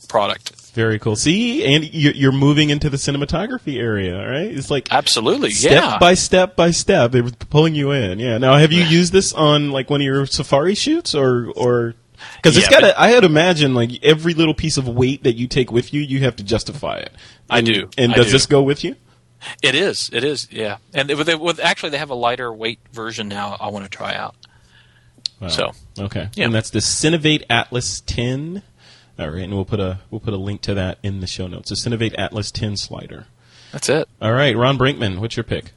product. 0.09 0.53
Very 0.75 0.99
cool. 0.99 1.17
See, 1.17 1.65
and 1.65 1.85
you- 1.93 2.13
you're 2.15 2.33
moving 2.33 2.71
into 2.71 2.89
the 2.89 2.97
cinematography 2.97 3.77
area, 3.79 4.17
right? 4.17 4.47
It's 4.47 4.71
like 4.71 4.91
Absolutely, 4.91 5.51
yeah. 5.51 5.55
step 5.55 5.73
yeah. 5.85 5.99
by 5.99 6.15
step 6.15 6.57
by 6.57 6.71
step. 6.71 7.13
They 7.13 7.21
were 7.21 7.31
pulling 7.51 7.75
you 7.75 7.91
in. 7.91 8.19
Yeah. 8.19 8.39
Now, 8.39 8.57
have 8.57 8.73
you 8.73 8.83
used 8.83 9.13
this 9.13 9.33
on 9.35 9.71
like 9.71 9.91
one 9.91 10.01
of 10.01 10.05
your 10.07 10.25
safari 10.27 10.75
shoots, 10.75 11.15
or 11.15 11.49
or 11.57 11.95
because 12.37 12.57
it's 12.57 12.71
Yeah, 12.71 12.81
got? 12.81 12.97
I 12.97 13.09
had 13.09 13.25
imagine 13.25 13.75
like 13.75 14.03
every 14.03 14.33
little 14.33 14.55
piece 14.55 14.79
of 14.79 14.89
weight 14.89 15.25
that 15.25 15.35
you 15.37 15.47
take 15.47 15.71
with 15.71 15.93
you, 15.93 16.01
you 16.01 16.21
have 16.21 16.37
to 16.37 16.43
justify 16.43 16.97
it. 16.99 17.13
I 17.51 17.61
do. 17.61 17.91
And 17.99 18.15
does 18.15 18.27
do. 18.27 18.33
this 18.33 18.47
go 18.47 18.63
with 18.63 18.83
you? 18.83 18.97
It 19.63 19.75
is. 19.75 20.09
It 20.13 20.25
is. 20.25 20.49
Yeah. 20.51 20.79
And 20.95 21.09
with, 21.11 21.29
with 21.41 21.61
actually, 21.61 21.91
they 21.91 21.99
have 21.99 22.11
a 22.11 22.15
lighter 22.15 22.51
weight 22.53 22.79
version 22.93 23.29
now. 23.29 23.57
I 23.61 23.69
want 23.69 23.85
to 23.85 23.91
try 23.91 24.15
out. 24.15 24.37
So 25.49 25.73
Okay. 25.99 26.29
Yeah. 26.35 26.45
And 26.47 26.55
that's 26.55 26.71
the 26.71 26.81
Cinevate 26.81 27.43
Atlas 27.51 28.01
10. 28.07 28.63
All 29.19 29.29
right, 29.29 29.43
and 29.43 29.55
we'll 29.55 29.65
put 29.65 29.81
a 29.81 30.01
we'll 30.11 30.21
put 30.21 30.33
a 30.33 30.39
link 30.39 30.63
to 30.63 30.75
that 30.75 30.99
in 31.03 31.21
the 31.21 31.27
show 31.27 31.47
notes. 31.47 31.69
The 31.69 31.77
Cinevate 31.77 32.15
Atlas 32.15 32.51
10 32.51 32.77
slider. 32.77 33.27
that's 33.73 33.89
it. 33.89 34.09
All 34.21 34.33
right, 34.33 34.57
Ron 34.57 34.79
Brinkman, 34.79 35.19
what's 35.19 35.37
your 35.37 35.45
pick? 35.45 35.73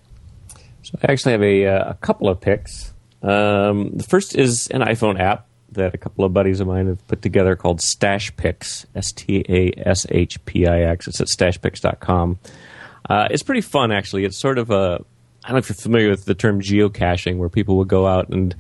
So 0.84 0.98
I 1.02 1.12
actually 1.12 1.32
have 1.34 1.42
a, 1.44 1.66
uh, 1.66 1.90
a 1.92 1.94
couple 1.96 2.30
of 2.30 2.40
picks. 2.40 2.94
Um, 3.24 3.92
the 3.96 4.04
first 4.04 4.36
is 4.36 4.68
an 4.68 4.82
iPhone 4.82 5.20
app 5.20 5.48
that 5.72 5.94
a 5.94 5.98
couple 5.98 6.24
of 6.24 6.34
buddies 6.34 6.60
of 6.60 6.68
mine 6.68 6.88
have 6.88 7.06
put 7.08 7.22
together 7.22 7.56
called 7.56 7.82
Stash 7.82 8.36
Pix. 8.38 8.86
S 8.96 9.12
T 9.12 9.44
A 9.50 9.74
S 9.78 10.06
H 10.10 10.44
P 10.46 10.68
I 10.68 10.82
X. 10.82 11.08
It's 11.08 11.20
at 11.22 11.28
stashpix.com. 11.28 12.40
Uh, 13.10 13.28
it's 13.32 13.44
pretty 13.44 13.62
fun, 13.62 13.92
actually. 13.92 14.26
It's 14.26 14.38
sort 14.38 14.58
of 14.58 14.72
a. 14.72 15.04
I 15.44 15.50
don't 15.50 15.56
know 15.56 15.58
if 15.60 15.70
you're 15.70 15.76
familiar 15.76 16.10
with 16.10 16.26
the 16.26 16.34
term 16.36 16.62
geocaching, 16.62 17.38
where 17.38 17.50
people 17.50 17.78
will 17.78 17.86
go 17.86 18.08
out 18.08 18.30
and 18.30 18.56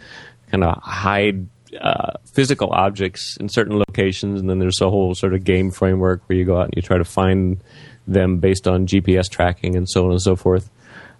kind 0.51 0.63
of 0.63 0.77
hide 0.83 1.47
uh, 1.81 2.13
physical 2.33 2.69
objects 2.71 3.37
in 3.37 3.49
certain 3.49 3.77
locations, 3.77 4.39
and 4.39 4.49
then 4.49 4.59
there's 4.59 4.81
a 4.81 4.89
whole 4.89 5.15
sort 5.15 5.33
of 5.33 5.43
game 5.43 5.71
framework 5.71 6.21
where 6.27 6.37
you 6.37 6.45
go 6.45 6.57
out 6.57 6.65
and 6.65 6.73
you 6.75 6.81
try 6.81 6.97
to 6.97 7.05
find 7.05 7.61
them 8.07 8.37
based 8.37 8.67
on 8.67 8.87
GPS 8.87 9.29
tracking 9.29 9.75
and 9.75 9.89
so 9.89 10.05
on 10.05 10.11
and 10.11 10.21
so 10.21 10.35
forth. 10.35 10.69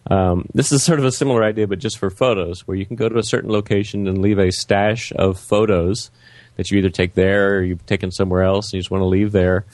Um, 0.08 0.47
this 0.53 0.72
is 0.72 0.84
sort 0.84 0.99
of 0.99 1.06
a 1.06 1.12
similar 1.12 1.43
idea, 1.43 1.68
but 1.68 1.80
just 1.80 1.97
for 1.97 2.10
photos, 2.10 2.68
where 2.68 2.78
you 2.78 2.86
can 2.86 2.95
go 2.95 3.10
to 3.10 3.18
a 3.18 3.24
certain 3.24 3.51
location 3.51 4.08
and 4.08 4.22
leave 4.22 4.38
a 4.38 4.51
stash 4.51 5.12
of 5.16 5.39
photos 5.39 6.12
that 6.58 6.72
you 6.72 6.78
either 6.78 6.89
take 6.89 7.16
there 7.16 7.58
or 7.58 7.64
you've 7.64 7.86
taken 7.86 8.12
somewhere 8.12 8.43
else 8.43 8.68
and 8.68 8.74
you 8.74 8.80
just 8.82 8.91
want 8.91 9.01
to 9.01 9.06
leave 9.06 9.32
there. 9.32 9.66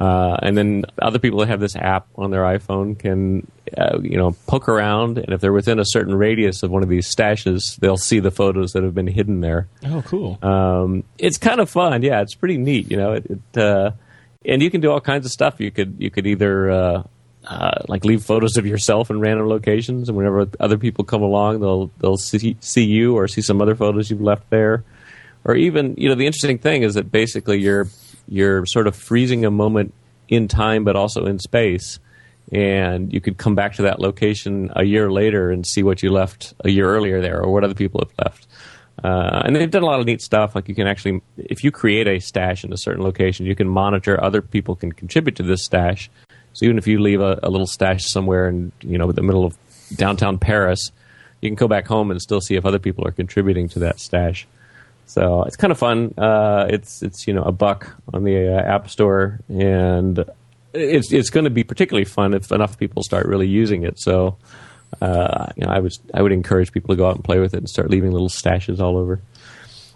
Uh, 0.00 0.34
and 0.42 0.56
then 0.56 0.82
other 1.02 1.18
people 1.18 1.40
that 1.40 1.48
have 1.48 1.60
this 1.60 1.76
app 1.76 2.06
on 2.16 2.30
their 2.30 2.40
iPhone 2.44 2.98
can, 2.98 3.46
uh, 3.76 3.98
you 4.00 4.16
know, 4.16 4.30
poke 4.46 4.66
around, 4.66 5.18
and 5.18 5.28
if 5.34 5.42
they're 5.42 5.52
within 5.52 5.78
a 5.78 5.84
certain 5.84 6.14
radius 6.14 6.62
of 6.62 6.70
one 6.70 6.82
of 6.82 6.88
these 6.88 7.14
stashes, 7.14 7.76
they'll 7.76 7.98
see 7.98 8.18
the 8.18 8.30
photos 8.30 8.72
that 8.72 8.82
have 8.82 8.94
been 8.94 9.06
hidden 9.06 9.40
there 9.42 9.68
Oh, 9.84 10.02
cool. 10.06 10.38
um, 10.42 11.04
it's 11.18 11.36
kind 11.36 11.60
of 11.60 11.68
fun. 11.68 12.02
Yeah, 12.02 12.22
it's 12.22 12.34
pretty 12.34 12.56
neat. 12.56 12.90
You 12.90 12.96
know, 12.96 13.12
it, 13.12 13.26
it 13.30 13.58
uh, 13.60 13.90
and 14.42 14.62
you 14.62 14.70
can 14.70 14.80
do 14.80 14.90
all 14.90 15.02
kinds 15.02 15.26
of 15.26 15.32
stuff. 15.32 15.60
You 15.60 15.70
could 15.70 15.96
you 15.98 16.10
could 16.10 16.26
either 16.26 16.70
uh, 16.70 17.02
uh, 17.46 17.82
like 17.88 18.06
leave 18.06 18.24
photos 18.24 18.56
of 18.56 18.64
yourself 18.66 19.10
in 19.10 19.20
random 19.20 19.48
locations, 19.48 20.08
and 20.08 20.16
whenever 20.16 20.48
other 20.58 20.78
people 20.78 21.04
come 21.04 21.20
along, 21.22 21.60
they'll 21.60 21.90
they'll 21.98 22.16
see 22.16 22.56
see 22.60 22.84
you 22.84 23.16
or 23.18 23.28
see 23.28 23.42
some 23.42 23.60
other 23.60 23.74
photos 23.74 24.10
you've 24.10 24.22
left 24.22 24.48
there, 24.48 24.82
or 25.44 25.54
even 25.56 25.94
you 25.98 26.08
know 26.08 26.14
the 26.14 26.24
interesting 26.24 26.56
thing 26.56 26.84
is 26.84 26.94
that 26.94 27.12
basically 27.12 27.60
you're 27.60 27.86
you're 28.28 28.66
sort 28.66 28.86
of 28.86 28.96
freezing 28.96 29.44
a 29.44 29.50
moment 29.50 29.94
in 30.28 30.48
time, 30.48 30.84
but 30.84 30.96
also 30.96 31.26
in 31.26 31.38
space. 31.38 31.98
And 32.52 33.12
you 33.12 33.20
could 33.20 33.38
come 33.38 33.54
back 33.54 33.74
to 33.74 33.82
that 33.82 34.00
location 34.00 34.70
a 34.74 34.84
year 34.84 35.10
later 35.10 35.50
and 35.50 35.64
see 35.66 35.82
what 35.82 36.02
you 36.02 36.10
left 36.10 36.54
a 36.64 36.70
year 36.70 36.88
earlier 36.88 37.20
there, 37.20 37.40
or 37.40 37.52
what 37.52 37.64
other 37.64 37.74
people 37.74 38.00
have 38.00 38.26
left. 38.26 38.46
Uh, 39.02 39.42
and 39.44 39.56
they've 39.56 39.70
done 39.70 39.82
a 39.82 39.86
lot 39.86 40.00
of 40.00 40.06
neat 40.06 40.20
stuff. 40.20 40.54
Like 40.54 40.68
you 40.68 40.74
can 40.74 40.86
actually, 40.86 41.22
if 41.36 41.64
you 41.64 41.70
create 41.70 42.06
a 42.06 42.18
stash 42.18 42.64
in 42.64 42.72
a 42.72 42.76
certain 42.76 43.02
location, 43.02 43.46
you 43.46 43.56
can 43.56 43.68
monitor 43.68 44.22
other 44.22 44.42
people 44.42 44.76
can 44.76 44.92
contribute 44.92 45.36
to 45.36 45.42
this 45.42 45.64
stash. 45.64 46.10
So 46.52 46.66
even 46.66 46.78
if 46.78 46.86
you 46.86 47.00
leave 47.00 47.20
a, 47.20 47.38
a 47.42 47.50
little 47.50 47.66
stash 47.66 48.04
somewhere 48.06 48.48
in 48.48 48.72
you 48.80 48.98
know 48.98 49.10
the 49.12 49.22
middle 49.22 49.44
of 49.44 49.56
downtown 49.94 50.38
Paris, 50.38 50.92
you 51.40 51.48
can 51.48 51.56
go 51.56 51.68
back 51.68 51.86
home 51.86 52.10
and 52.10 52.20
still 52.20 52.40
see 52.40 52.56
if 52.56 52.66
other 52.66 52.78
people 52.78 53.06
are 53.06 53.12
contributing 53.12 53.68
to 53.70 53.78
that 53.80 54.00
stash. 54.00 54.46
So 55.10 55.42
it's 55.42 55.56
kind 55.56 55.72
of 55.72 55.78
fun. 55.78 56.14
Uh, 56.16 56.66
it's 56.70 57.02
it's 57.02 57.26
you 57.26 57.34
know 57.34 57.42
a 57.42 57.50
buck 57.50 57.96
on 58.14 58.22
the 58.22 58.56
uh, 58.56 58.62
App 58.62 58.88
Store, 58.88 59.40
and 59.48 60.24
it's 60.72 61.12
it's 61.12 61.30
going 61.30 61.44
to 61.44 61.50
be 61.50 61.64
particularly 61.64 62.04
fun 62.04 62.32
if 62.32 62.52
enough 62.52 62.78
people 62.78 63.02
start 63.02 63.26
really 63.26 63.48
using 63.48 63.82
it. 63.82 63.98
So 63.98 64.36
uh, 65.02 65.46
you 65.56 65.66
know 65.66 65.72
I 65.72 65.80
would 65.80 65.98
I 66.14 66.22
would 66.22 66.30
encourage 66.30 66.70
people 66.70 66.94
to 66.94 66.96
go 66.96 67.08
out 67.08 67.16
and 67.16 67.24
play 67.24 67.40
with 67.40 67.54
it 67.54 67.58
and 67.58 67.68
start 67.68 67.90
leaving 67.90 68.12
little 68.12 68.28
stashes 68.28 68.78
all 68.78 68.96
over. 68.96 69.20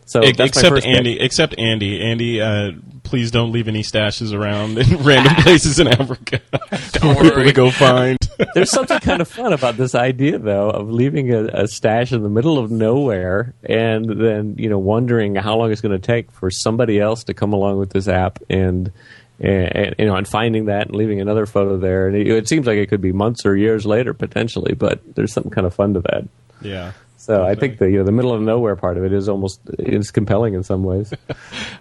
So 0.06 0.20
Ex- 0.20 0.36
that's 0.36 0.38
my 0.38 0.44
except 0.60 0.68
first 0.74 0.86
pick. 0.86 0.96
Andy. 0.96 1.20
Except 1.20 1.58
Andy. 1.58 2.00
Andy, 2.02 2.40
uh, 2.40 2.72
please 3.04 3.30
don't 3.30 3.52
leave 3.52 3.68
any 3.68 3.82
stashes 3.82 4.32
around 4.34 4.78
in 4.78 4.96
random 5.02 5.34
places 5.36 5.78
in 5.78 5.88
Africa 5.88 6.40
Don't 6.92 7.16
for 7.16 7.22
people 7.22 7.36
worry. 7.36 7.44
to 7.46 7.52
go 7.52 7.70
find. 7.70 8.18
There's 8.54 8.70
something 8.70 8.98
kind 9.00 9.20
of 9.22 9.28
fun 9.28 9.52
about 9.52 9.76
this 9.76 9.94
idea, 9.94 10.38
though, 10.38 10.70
of 10.70 10.90
leaving 10.90 11.32
a, 11.32 11.44
a 11.46 11.68
stash 11.68 12.12
in 12.12 12.22
the 12.22 12.28
middle 12.28 12.58
of 12.58 12.70
nowhere 12.70 13.54
and 13.62 14.04
then, 14.20 14.56
you 14.58 14.68
know, 14.68 14.78
wondering 14.78 15.36
how 15.36 15.56
long 15.56 15.70
it's 15.72 15.80
going 15.80 15.98
to 15.98 16.04
take 16.04 16.30
for 16.32 16.50
somebody 16.50 16.98
else 17.00 17.24
to 17.24 17.34
come 17.34 17.52
along 17.52 17.78
with 17.78 17.90
this 17.90 18.08
app 18.08 18.38
and, 18.50 18.92
and, 19.40 19.76
and, 19.76 19.94
you 19.98 20.06
know, 20.06 20.16
and 20.16 20.26
finding 20.28 20.66
that 20.66 20.88
and 20.88 20.96
leaving 20.96 21.20
another 21.20 21.46
photo 21.46 21.76
there. 21.78 22.08
And 22.08 22.16
it, 22.16 22.26
it 22.26 22.48
seems 22.48 22.66
like 22.66 22.78
it 22.78 22.86
could 22.88 23.00
be 23.02 23.12
months 23.12 23.46
or 23.46 23.56
years 23.56 23.86
later 23.86 24.12
potentially, 24.14 24.74
but 24.74 25.00
there's 25.14 25.32
something 25.32 25.52
kind 25.52 25.66
of 25.66 25.74
fun 25.74 25.94
to 25.94 26.00
that. 26.00 26.24
yeah. 26.60 26.92
So 27.24 27.42
I 27.42 27.54
think 27.54 27.78
the 27.78 27.90
you 27.90 27.96
know 27.96 28.04
the 28.04 28.12
middle 28.12 28.34
of 28.34 28.42
nowhere 28.42 28.76
part 28.76 28.98
of 28.98 29.04
it 29.04 29.12
is 29.14 29.30
almost 29.30 29.58
is 29.78 30.10
compelling 30.10 30.52
in 30.52 30.62
some 30.62 30.84
ways. 30.84 31.12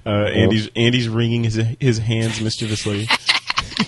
Uh, 0.05 0.25
Andy's 0.25 0.69
Andy's 0.75 1.07
wringing 1.07 1.45
his 1.45 1.55
his 1.79 1.97
hands 1.97 2.41
mischievously. 2.41 3.07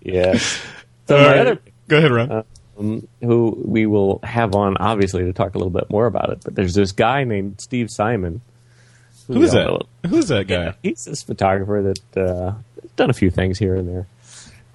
yes. 0.00 0.60
So 1.06 1.16
my 1.16 1.26
right. 1.26 1.38
other 1.38 1.60
Go 1.86 1.98
ahead, 1.98 2.10
Ron. 2.10 2.44
um, 2.76 3.06
who 3.20 3.62
we 3.64 3.86
will 3.86 4.18
have 4.24 4.56
on 4.56 4.76
obviously 4.78 5.22
to 5.22 5.32
talk 5.32 5.54
a 5.54 5.58
little 5.58 5.70
bit 5.70 5.88
more 5.88 6.06
about 6.06 6.30
it. 6.30 6.40
But 6.44 6.56
there's 6.56 6.74
this 6.74 6.90
guy 6.90 7.22
named 7.22 7.60
Steve 7.60 7.92
Simon. 7.92 8.40
Who 9.28 9.40
is 9.42 9.52
that? 9.52 9.66
know. 9.66 9.80
Who's 10.08 10.28
that 10.28 10.48
guy? 10.48 10.74
He's 10.82 11.04
this 11.04 11.22
photographer 11.22 11.94
that 11.94 12.20
uh, 12.20 12.54
done 12.96 13.10
a 13.10 13.14
few 13.14 13.30
things 13.30 13.58
here 13.58 13.76
and 13.76 13.88
there. 13.88 14.08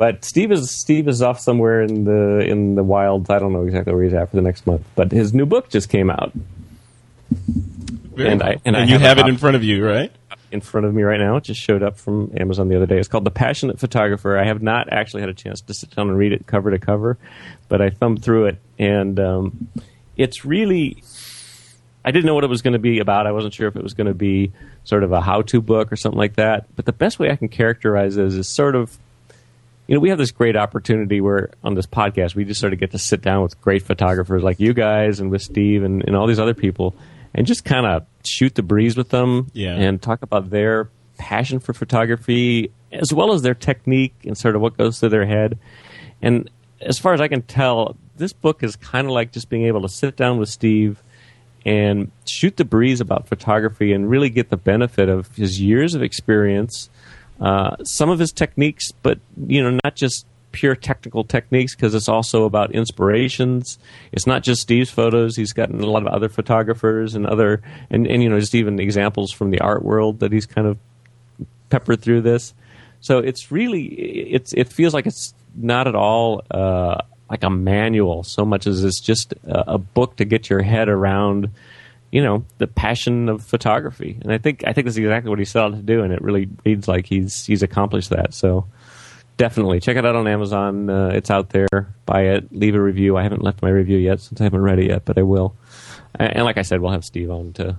But 0.02 0.26
Steve 0.26 0.52
is 0.52 0.72
Steve 0.72 1.08
is 1.08 1.22
off 1.22 1.40
somewhere 1.40 1.84
in 1.84 2.06
the 2.06 2.40
in 2.40 2.74
the 2.74 2.82
wilds. 2.84 3.30
I 3.30 3.38
don't 3.38 3.54
know 3.54 3.66
exactly 3.66 3.94
where 3.94 4.04
he's 4.04 4.16
at 4.16 4.32
for 4.32 4.36
the 4.36 4.42
next 4.42 4.66
month. 4.66 4.82
But 4.96 5.12
his 5.12 5.32
new 5.32 5.46
book 5.46 5.70
just 5.70 5.90
came 5.90 6.10
out 6.10 6.32
Very 8.16 8.30
And 8.32 8.42
cool. 8.42 8.50
I- 8.50 8.58
and 8.66 8.76
I 8.76 8.86
you 8.86 8.94
have 8.98 9.02
have 9.18 9.18
it 9.20 9.28
in 9.30 9.38
front 9.38 9.56
of 9.58 9.64
you, 9.64 9.86
right? 9.86 10.12
in 10.52 10.60
front 10.60 10.88
of 10.88 10.94
me 10.96 11.04
right 11.04 11.20
now. 11.20 11.36
It 11.38 11.44
just 11.44 11.62
showed 11.62 11.84
up 11.84 11.98
from 12.00 12.32
Amazon 12.36 12.68
the 12.68 12.76
other 12.78 12.88
day. 12.88 12.98
It's 12.98 13.08
called 13.08 13.26
The 13.26 13.30
Passionate 13.32 13.80
Photographer. 13.80 14.38
I 14.40 14.44
have 14.46 14.64
not 14.64 14.92
actually 14.92 15.22
had 15.22 15.30
a 15.30 15.36
chance 15.36 15.62
to 15.62 15.74
sit 15.76 15.96
down 15.96 16.10
and 16.10 16.18
read 16.18 16.34
it 16.34 16.48
cover 16.48 16.72
to 16.72 16.80
cover, 16.80 17.18
but 17.70 17.80
I 17.80 17.92
thumbed 17.92 18.24
through 18.24 18.48
it, 18.48 18.58
and 18.80 19.20
um, 19.20 19.68
it's 20.18 20.44
really. 20.44 21.04
I 22.04 22.10
didn't 22.10 22.26
know 22.26 22.34
what 22.34 22.44
it 22.44 22.50
was 22.50 22.64
going 22.64 22.74
to 22.74 22.80
be 22.80 22.98
about. 23.00 23.28
I 23.28 23.32
wasn't 23.34 23.54
sure 23.54 23.68
if 23.68 23.76
it 23.76 23.84
was 23.84 23.94
going 23.94 24.08
to 24.08 24.16
be 24.16 24.52
sort 24.84 25.04
of 25.04 25.12
a 25.12 25.22
how-to 25.22 25.62
book 25.62 25.92
or 25.92 25.96
something 25.96 26.18
like 26.18 26.38
that. 26.38 26.66
But 26.76 26.86
the 26.86 26.92
best 26.92 27.20
way 27.20 27.30
I 27.30 27.36
can 27.36 27.48
characterize 27.48 28.18
it 28.18 28.26
is, 28.26 28.36
is 28.36 28.48
sort 28.50 28.76
of 28.76 28.98
you 29.92 29.98
know, 29.98 30.00
we 30.00 30.08
have 30.08 30.18
this 30.18 30.32
great 30.32 30.56
opportunity 30.56 31.20
where 31.20 31.50
on 31.66 31.74
this 31.74 31.86
podcast 31.86 32.34
we 32.34 32.46
just 32.46 32.62
sort 32.62 32.72
of 32.72 32.80
get 32.80 32.92
to 32.92 32.98
sit 32.98 33.22
down 33.22 33.42
with 33.44 33.60
great 33.60 33.84
photographers 33.84 34.42
like 34.42 34.58
you 34.58 34.74
guys 34.74 35.20
and 35.20 35.30
with 35.30 35.42
Steve 35.42 35.84
and, 35.84 36.02
and 36.08 36.16
all 36.16 36.28
these 36.28 36.40
other 36.40 36.54
people 36.54 36.96
and 37.34 37.46
just 37.46 37.66
kind 37.66 37.86
of 37.86 38.06
shoot 38.24 38.56
the 38.56 38.64
breeze 38.64 38.96
with 38.96 39.10
them 39.10 39.52
Yeah. 39.54 39.76
and 39.76 40.02
talk 40.02 40.22
about 40.22 40.50
their 40.50 40.88
passion 41.18 41.60
for 41.60 41.74
photography 41.74 42.72
as 42.94 43.14
well 43.14 43.34
as 43.34 43.42
their 43.42 43.54
technique 43.54 44.16
and 44.24 44.38
sort 44.38 44.56
of 44.56 44.62
what 44.62 44.78
goes 44.78 44.98
through 45.02 45.10
their 45.10 45.26
head. 45.26 45.60
And 46.22 46.50
as 46.80 46.98
far 46.98 47.14
as 47.14 47.20
I 47.20 47.28
can 47.28 47.42
tell, 47.42 47.98
this 48.16 48.32
book 48.32 48.64
is 48.64 48.78
kind 48.78 49.08
of 49.08 49.12
like 49.12 49.34
just 49.34 49.50
being 49.50 49.66
able 49.66 49.82
to 49.82 49.90
sit 49.90 50.16
down 50.16 50.38
with 50.38 50.48
Steve 50.48 51.04
and 51.66 52.12
shoot 52.26 52.56
the 52.56 52.64
breeze 52.64 53.02
about 53.02 53.28
photography 53.28 53.92
and 53.92 54.10
really 54.10 54.30
get 54.30 54.50
the 54.50 54.58
benefit 54.58 55.10
of 55.10 55.36
his 55.36 55.60
years 55.60 55.96
of 55.96 56.02
experience, 56.02 56.90
uh, 57.42 57.76
some 57.84 58.10
of 58.10 58.20
his 58.20 58.32
techniques, 58.32 58.92
but 59.02 59.20
you 59.48 59.62
know, 59.62 59.78
not 59.84 59.96
just 59.96 60.26
pure 60.52 60.76
technical 60.76 61.24
techniques 61.24 61.76
because 61.76 61.96
it's 61.96 62.10
also 62.10 62.44
about 62.44 62.72
inspirations. 62.72 63.80
It's 64.12 64.28
not 64.28 64.44
just 64.44 64.62
Steve's 64.62 64.90
photos. 64.90 65.36
He's 65.36 65.54
gotten 65.54 65.82
a 65.82 65.86
lot 65.86 66.06
of 66.06 66.14
other 66.14 66.30
photographers 66.30 67.16
and 67.16 67.26
other 67.26 67.62
and, 67.90 68.06
and 68.08 68.22
you 68.22 68.30
know 68.30 68.40
just 68.40 68.56
even 68.56 68.80
examples 68.80 69.32
from 69.32 69.52
the 69.52 69.60
art 69.60 69.84
world 69.84 70.20
that 70.20 70.32
he's 70.32 70.46
kind 70.46 70.68
of 70.68 70.78
peppered 71.70 72.02
through 72.02 72.22
this. 72.22 72.54
So 73.00 73.18
it's 73.18 73.52
really 73.52 73.86
it's 73.86 74.54
it 74.54 74.72
feels 74.72 74.94
like 74.94 75.08
it's 75.08 75.34
not 75.56 75.88
at 75.88 75.96
all 75.96 76.44
uh, 76.52 76.98
like 77.30 77.44
a 77.44 77.50
manual 77.50 78.24
so 78.24 78.46
much 78.46 78.68
as 78.68 78.84
it's 78.84 79.02
just 79.02 79.34
a, 79.46 79.74
a 79.74 79.78
book 79.78 80.18
to 80.18 80.26
get 80.26 80.50
your 80.50 80.62
head 80.62 80.90
around 80.90 81.50
you 82.12 82.24
know 82.24 82.46
the 82.58 82.68
passion 82.68 83.30
of 83.30 83.44
photography. 83.44 84.18
And 84.22 84.32
i 84.32 84.38
think 84.38 84.64
i 84.66 84.74
think 84.74 84.86
that's 84.86 84.98
exactly 84.98 85.30
what 85.30 85.40
he 85.40 85.46
set 85.46 85.64
out 85.64 85.74
to 85.74 85.82
do 85.82 86.04
and 86.04 86.14
it 86.14 86.22
really 86.22 86.50
reads 86.66 86.88
like 86.88 87.06
he's 87.06 87.46
he's 87.46 87.64
accomplished 87.64 88.10
that. 88.10 88.34
So 88.34 88.68
definitely. 89.38 89.80
Check 89.80 89.98
it 89.98 90.06
out 90.06 90.16
on 90.16 90.28
amazon. 90.28 90.90
Uh, 90.90 91.12
it's 91.14 91.32
out 91.32 91.50
there. 91.50 91.94
Buy 92.06 92.24
it. 92.24 92.52
Leave 92.52 92.76
a 92.76 92.82
review. 92.82 93.18
I 93.18 93.24
haven't 93.24 93.42
left 93.42 93.62
my 93.62 93.70
review 93.70 93.98
yet 93.98 94.22
since 94.22 94.42
i 94.42 94.44
haven't 94.44 94.62
read 94.62 94.80
it 94.80 94.88
yet 94.88 95.06
but 95.06 95.18
i 95.18 95.24
will. 95.24 95.56
And, 96.16 96.38
and 96.38 96.46
like 96.46 96.58
i 96.58 96.62
said 96.62 96.82
we'll 96.82 96.92
have 96.92 97.06
steve 97.06 97.32
on 97.32 97.54
to 97.54 97.78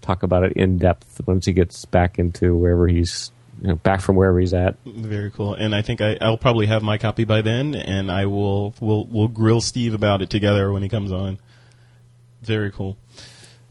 talk 0.00 0.22
about 0.22 0.44
it 0.44 0.52
in 0.54 0.78
depth 0.78 1.20
once 1.26 1.44
he 1.46 1.52
gets 1.52 1.84
back 1.84 2.18
into 2.18 2.56
wherever 2.56 2.88
he's 2.88 3.30
you 3.60 3.68
know, 3.68 3.76
back 3.76 4.00
from 4.00 4.16
wherever 4.16 4.40
he's 4.40 4.54
at. 4.54 4.76
Very 4.86 5.30
cool. 5.30 5.54
And 5.54 5.74
I 5.74 5.82
think 5.82 6.00
I, 6.00 6.16
I'll 6.20 6.38
probably 6.38 6.66
have 6.66 6.82
my 6.82 6.98
copy 6.98 7.24
by 7.24 7.42
then, 7.42 7.74
and 7.74 8.10
I 8.10 8.26
will 8.26 8.74
we'll 8.80 9.04
we'll 9.06 9.28
grill 9.28 9.60
Steve 9.60 9.94
about 9.94 10.22
it 10.22 10.30
together 10.30 10.72
when 10.72 10.82
he 10.82 10.88
comes 10.88 11.12
on. 11.12 11.38
Very 12.42 12.70
cool. 12.70 12.96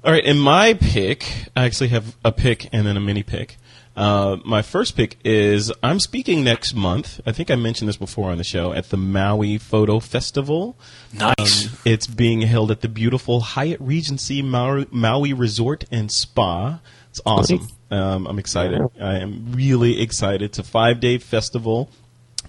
All 0.02 0.14
right, 0.14 0.24
and 0.26 0.41
my 0.41 0.76
pick, 0.76 1.26
I 1.58 1.66
actually 1.66 1.89
have 1.89 2.16
a 2.24 2.32
pick 2.32 2.70
and 2.74 2.88
then 2.88 2.95
a 2.95 3.02
mini 3.02 3.22
pick. 3.22 3.58
Uh, 3.97 4.38
my 4.45 4.62
first 4.62 4.95
pick 4.95 5.18
is 5.26 5.74
I'm 5.84 6.00
speaking 6.00 6.41
next 6.41 6.74
month. 6.74 7.20
I 7.26 7.34
think 7.34 7.52
I 7.52 7.56
mentioned 7.56 7.89
this 7.89 7.97
before 7.97 8.30
on 8.30 8.38
the 8.38 8.45
show 8.45 8.72
at 8.72 8.91
the 8.91 8.97
Maui 8.97 9.58
Photo 9.58 10.00
Festival. 10.00 10.78
Nice. 11.14 11.66
Um, 11.68 11.78
it's 11.84 12.08
being 12.08 12.39
held 12.41 12.72
at 12.72 12.80
the 12.80 12.88
beautiful 12.88 13.41
Hyatt 13.41 13.82
Regency 13.82 14.41
Maui, 14.41 14.88
Maui 14.89 15.34
Resort 15.34 15.84
and 15.91 16.10
Spa. 16.10 16.80
It's 17.10 17.20
awesome. 17.26 17.68
Um, 17.91 18.26
I'm 18.26 18.39
excited. 18.39 18.82
I 19.02 19.16
am 19.16 19.52
really 19.52 20.02
excited. 20.02 20.43
It's 20.43 20.60
a 20.60 20.64
five 20.64 21.02
day 21.02 21.18
festival. 21.18 21.89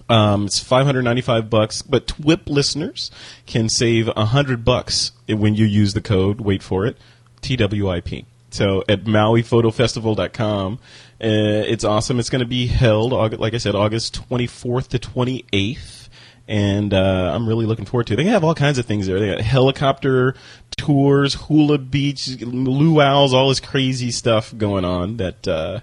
Um, 0.07 0.45
it's 0.45 0.59
595 0.59 1.49
bucks, 1.49 1.81
but 1.81 2.07
TWIP 2.07 2.47
listeners 2.47 3.11
can 3.45 3.67
save 3.67 4.07
100 4.07 4.63
bucks 4.63 5.11
when 5.27 5.55
you 5.55 5.65
use 5.65 5.93
the 5.93 6.01
code, 6.01 6.41
wait 6.41 6.61
for 6.63 6.85
it, 6.85 6.97
TWIP. 7.41 8.25
So 8.51 8.83
at 8.89 9.05
MauiPhotoFestival.com, 9.05 10.73
uh, 10.73 10.77
it's 11.19 11.83
awesome. 11.83 12.19
It's 12.19 12.29
going 12.29 12.41
to 12.41 12.45
be 12.45 12.67
held, 12.67 13.13
like 13.39 13.53
I 13.53 13.57
said, 13.57 13.75
August 13.75 14.29
24th 14.29 14.89
to 14.89 14.99
28th. 14.99 16.09
And 16.47 16.93
uh, 16.93 17.31
I'm 17.33 17.47
really 17.47 17.65
looking 17.65 17.85
forward 17.85 18.07
to 18.07 18.13
it. 18.13 18.17
They 18.17 18.25
have 18.25 18.43
all 18.43 18.55
kinds 18.55 18.77
of 18.77 18.85
things 18.85 19.07
there. 19.07 19.19
They 19.19 19.29
got 19.29 19.39
helicopter 19.39 20.35
tours, 20.75 21.35
hula 21.35 21.77
beach, 21.77 22.27
luau's, 22.41 23.33
all 23.33 23.49
this 23.49 23.61
crazy 23.61 24.11
stuff 24.11 24.53
going 24.57 24.83
on 24.83 25.17
that 25.17 25.47
uh, 25.47 25.79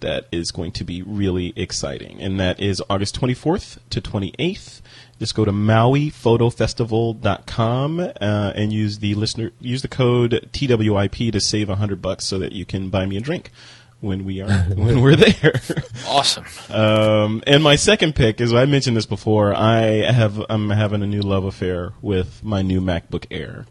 that 0.00 0.26
is 0.30 0.50
going 0.50 0.72
to 0.72 0.84
be 0.84 1.00
really 1.00 1.54
exciting. 1.56 2.20
And 2.20 2.38
that 2.38 2.60
is 2.60 2.82
August 2.90 3.18
24th 3.18 3.78
to 3.90 4.02
28th. 4.02 4.82
Just 5.22 5.36
go 5.36 5.44
to 5.44 5.52
MauiPhotoFestival.com 5.52 8.00
uh, 8.00 8.52
and 8.56 8.72
use 8.72 8.98
the 8.98 9.14
listener 9.14 9.52
use 9.60 9.80
the 9.80 9.86
code 9.86 10.48
TWIP 10.52 11.30
to 11.30 11.40
save 11.40 11.68
100 11.68 12.02
bucks 12.02 12.26
so 12.26 12.40
that 12.40 12.50
you 12.50 12.64
can 12.64 12.88
buy 12.88 13.06
me 13.06 13.18
a 13.18 13.20
drink 13.20 13.52
when 14.00 14.24
we 14.24 14.40
are 14.40 14.50
when 14.74 15.00
we're 15.00 15.14
there. 15.14 15.60
Awesome. 16.08 16.44
Um, 16.68 17.40
and 17.46 17.62
my 17.62 17.76
second 17.76 18.16
pick 18.16 18.40
is 18.40 18.52
I 18.52 18.64
mentioned 18.64 18.96
this 18.96 19.06
before. 19.06 19.54
I 19.54 20.10
have 20.10 20.44
I'm 20.50 20.70
having 20.70 21.04
a 21.04 21.06
new 21.06 21.22
love 21.22 21.44
affair 21.44 21.92
with 22.02 22.42
my 22.42 22.62
new 22.62 22.80
MacBook 22.80 23.26
Air. 23.30 23.66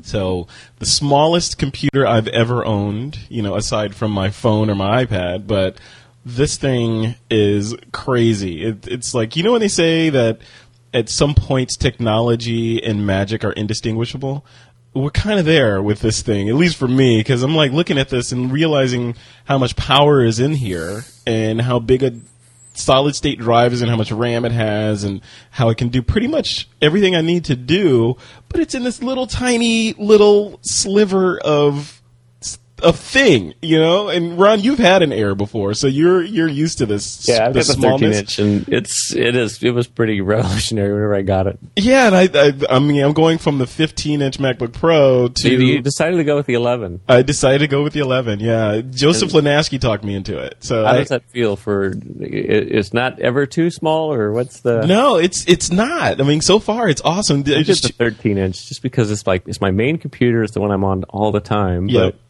So 0.00 0.46
the 0.78 0.86
smallest 0.86 1.58
computer 1.58 2.06
I've 2.06 2.28
ever 2.28 2.64
owned, 2.64 3.18
you 3.28 3.42
know, 3.42 3.56
aside 3.56 3.94
from 3.94 4.10
my 4.10 4.30
phone 4.30 4.70
or 4.70 4.74
my 4.74 5.04
iPad, 5.04 5.46
but 5.46 5.76
this 6.24 6.56
thing 6.56 7.14
is 7.30 7.76
crazy. 7.92 8.64
It, 8.64 8.88
it's 8.88 9.12
like 9.12 9.36
you 9.36 9.42
know 9.42 9.52
when 9.52 9.60
they 9.60 9.68
say 9.68 10.08
that 10.10 10.40
at 10.92 11.08
some 11.08 11.34
points 11.34 11.76
technology 11.76 12.82
and 12.82 13.06
magic 13.06 13.44
are 13.44 13.52
indistinguishable. 13.52 14.44
We're 14.94 15.10
kind 15.10 15.38
of 15.38 15.44
there 15.44 15.82
with 15.82 16.00
this 16.00 16.22
thing, 16.22 16.48
at 16.48 16.54
least 16.54 16.76
for 16.76 16.88
me, 16.88 17.18
because 17.18 17.42
I'm 17.42 17.54
like 17.54 17.72
looking 17.72 17.98
at 17.98 18.08
this 18.08 18.32
and 18.32 18.50
realizing 18.50 19.14
how 19.44 19.58
much 19.58 19.76
power 19.76 20.24
is 20.24 20.40
in 20.40 20.54
here 20.54 21.04
and 21.26 21.60
how 21.60 21.78
big 21.78 22.02
a 22.02 22.12
solid 22.74 23.14
state 23.14 23.38
drive 23.38 23.72
is 23.72 23.82
and 23.82 23.90
how 23.90 23.96
much 23.96 24.10
RAM 24.10 24.44
it 24.44 24.52
has 24.52 25.04
and 25.04 25.20
how 25.50 25.68
it 25.68 25.76
can 25.76 25.88
do 25.88 26.00
pretty 26.00 26.28
much 26.28 26.68
everything 26.80 27.14
I 27.14 27.20
need 27.20 27.44
to 27.46 27.56
do, 27.56 28.16
but 28.48 28.60
it's 28.60 28.74
in 28.74 28.84
this 28.84 29.02
little 29.02 29.26
tiny 29.26 29.92
little 29.94 30.58
sliver 30.62 31.38
of 31.38 31.97
a 32.82 32.92
thing, 32.92 33.54
you 33.62 33.78
know. 33.78 34.08
And 34.08 34.38
Ron, 34.38 34.60
you've 34.60 34.78
had 34.78 35.02
an 35.02 35.12
Air 35.12 35.34
before, 35.34 35.74
so 35.74 35.86
you're 35.86 36.22
you're 36.22 36.48
used 36.48 36.78
to 36.78 36.86
this. 36.86 37.26
yeah 37.28 37.46
i've 37.46 37.54
the 37.54 37.60
got 37.60 37.66
the 37.66 37.82
13 37.82 38.12
inch 38.12 38.38
and 38.38 38.68
it's 38.68 39.14
it 39.14 39.34
is 39.36 39.62
it 39.62 39.70
was 39.70 39.86
pretty 39.86 40.20
revolutionary 40.32 40.92
whenever 40.92 41.14
i 41.14 41.22
got 41.22 41.46
it 41.46 41.58
Yeah, 41.76 42.06
and 42.06 42.16
I, 42.16 42.28
I 42.34 42.76
I 42.76 42.78
mean 42.78 43.02
I'm 43.02 43.12
going 43.12 43.38
from 43.38 43.58
the 43.58 43.66
15 43.66 44.22
inch 44.22 44.38
MacBook 44.38 44.72
Pro 44.72 45.28
to 45.28 45.42
So 45.42 45.48
you, 45.48 45.80
decided 45.82 46.16
to 46.18 46.24
go 46.24 46.36
with 46.36 46.46
the 46.46 46.54
11 46.54 47.00
I 47.08 47.22
decided 47.22 47.58
to 47.60 47.66
go 47.68 47.82
with 47.82 47.92
the 47.92 48.00
11. 48.00 48.40
Yeah, 48.40 48.80
Joseph 48.80 49.32
Linaschke 49.32 49.80
talked 49.80 50.04
me 50.04 50.14
into 50.14 50.38
it. 50.38 50.62
So 50.64 50.84
How 50.84 50.92
I, 50.92 50.96
does 50.98 51.08
that 51.08 51.24
feel 51.30 51.56
for? 51.56 51.94
It's 52.20 52.92
not 52.92 53.18
ever 53.20 53.46
too 53.46 53.70
small, 53.70 54.12
or 54.12 54.32
what's 54.32 54.60
the? 54.60 54.86
no, 54.86 55.16
it's 55.16 55.46
it's 55.48 55.70
not. 55.70 56.20
I 56.20 56.24
mean, 56.24 56.40
so 56.40 56.58
far 56.58 56.88
it's 56.88 57.02
awesome. 57.04 57.44
I 57.46 57.50
It 57.60 57.64
just 57.64 57.82
the 57.84 57.92
13 57.92 58.38
inch, 58.38 58.66
just 58.68 58.82
because 58.82 59.10
it's 59.10 59.26
like 59.26 59.46
it's 59.46 59.60
my 59.60 59.70
main 59.70 59.98
computer. 59.98 60.42
It's 60.42 60.52
the 60.54 60.60
one 60.60 60.70
I'm 60.70 60.84
on 60.84 61.04
all 61.04 61.32
the 61.32 61.40
time. 61.40 61.88
Yep. 61.88 62.14
But 62.14 62.20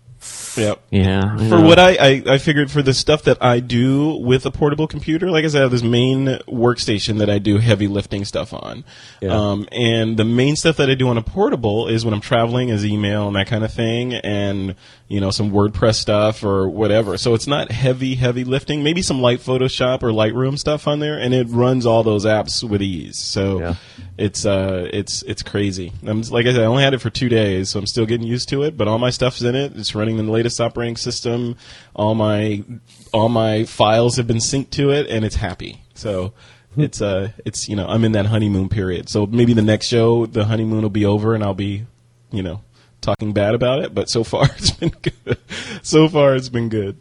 Yep. 0.58 0.82
Yeah. 0.90 1.34
I 1.34 1.48
For 1.48 1.58
know. 1.58 1.62
what 1.62 1.78
I, 1.78 1.96
I, 1.96 2.22
I 2.26 2.38
figured 2.38 2.70
for 2.70 2.82
the 2.82 2.94
stuff 2.94 3.22
that 3.24 3.42
I 3.42 3.60
do 3.60 4.16
with 4.16 4.44
a 4.46 4.50
portable 4.50 4.86
computer, 4.86 5.30
like 5.30 5.44
I 5.44 5.48
said, 5.48 5.60
I 5.60 5.62
have 5.62 5.70
this 5.70 5.82
main 5.82 6.26
workstation 6.48 7.18
that 7.18 7.30
I 7.30 7.38
do 7.38 7.58
heavy 7.58 7.88
lifting 7.88 8.24
stuff 8.24 8.52
on. 8.52 8.84
Yeah. 9.20 9.30
Um, 9.30 9.68
and 9.72 10.16
the 10.16 10.24
main 10.24 10.56
stuff 10.56 10.76
that 10.76 10.90
I 10.90 10.94
do 10.94 11.08
on 11.08 11.16
a 11.18 11.22
portable 11.22 11.88
is 11.88 12.04
when 12.04 12.14
I'm 12.14 12.20
traveling 12.20 12.68
is 12.68 12.84
email 12.84 13.26
and 13.28 13.36
that 13.36 13.46
kind 13.46 13.64
of 13.64 13.72
thing 13.72 14.14
and, 14.14 14.74
you 15.08 15.20
know, 15.20 15.30
some 15.30 15.50
WordPress 15.50 15.94
stuff 15.94 16.44
or 16.44 16.68
whatever. 16.68 17.16
So 17.16 17.32
it's 17.32 17.46
not 17.46 17.70
heavy, 17.72 18.14
heavy 18.16 18.44
lifting. 18.44 18.82
Maybe 18.82 19.00
some 19.00 19.22
light 19.22 19.40
Photoshop 19.40 20.02
or 20.02 20.10
Lightroom 20.10 20.58
stuff 20.58 20.86
on 20.86 21.00
there 21.00 21.18
and 21.18 21.32
it 21.32 21.46
runs 21.48 21.86
all 21.86 22.02
those 22.02 22.26
apps 22.26 22.62
with 22.62 22.82
ease. 22.82 23.16
So 23.16 23.58
Yeah. 23.60 23.74
it's, 24.18 24.44
uh, 24.44 24.86
it's, 24.92 25.22
it's 25.22 25.42
crazy. 25.42 25.92
I'm, 26.06 26.20
like 26.22 26.44
I 26.44 26.52
said, 26.52 26.60
I 26.60 26.66
only 26.66 26.82
had 26.82 26.92
it 26.92 26.98
for 27.00 27.08
two 27.08 27.30
days, 27.30 27.70
so 27.70 27.78
I'm 27.78 27.86
still 27.86 28.04
getting 28.04 28.26
used 28.26 28.50
to 28.50 28.62
it, 28.64 28.76
but 28.76 28.86
all 28.86 28.98
my 28.98 29.08
stuff's 29.08 29.40
in 29.40 29.54
it. 29.54 29.72
It's 29.76 29.94
running 29.94 30.18
the 30.18 30.24
latest 30.24 30.60
operating 30.60 30.96
system. 30.98 31.56
All 31.96 32.14
my, 32.14 32.62
all 33.10 33.30
my 33.30 33.64
files 33.64 34.16
have 34.18 34.26
been 34.26 34.36
synced 34.36 34.70
to 34.72 34.90
it 34.90 35.08
and 35.08 35.24
it's 35.24 35.36
happy. 35.36 35.80
So 35.94 36.34
it's, 36.76 37.00
uh, 37.00 37.30
it's, 37.46 37.66
you 37.66 37.76
know, 37.76 37.86
I'm 37.88 38.04
in 38.04 38.12
that 38.12 38.26
honeymoon 38.26 38.68
period. 38.68 39.08
So 39.08 39.24
maybe 39.24 39.54
the 39.54 39.62
next 39.62 39.86
show, 39.86 40.26
the 40.26 40.44
honeymoon 40.44 40.82
will 40.82 40.90
be 40.90 41.06
over 41.06 41.34
and 41.34 41.42
I'll 41.42 41.54
be, 41.54 41.86
you 42.30 42.42
know, 42.42 42.60
talking 43.00 43.32
bad 43.32 43.54
about 43.54 43.80
it, 43.80 43.94
but 43.94 44.08
so 44.08 44.24
far 44.24 44.44
it's 44.56 44.70
been 44.70 44.92
good. 45.02 45.38
So 45.82 46.08
far 46.08 46.34
it's 46.34 46.48
been 46.48 46.68
good. 46.68 46.96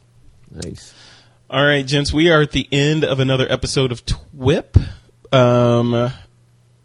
Nice. 0.52 0.93
All 1.50 1.66
right, 1.66 1.86
gents, 1.86 2.14
we 2.14 2.30
are 2.30 2.41
at 2.41 2.52
the 2.52 2.68
end 2.72 3.06
of 3.06 3.20
another 3.20 3.48
episode 3.50 3.91
of 3.91 4.06
TWIP. 4.06 4.78
Um, 5.32 6.12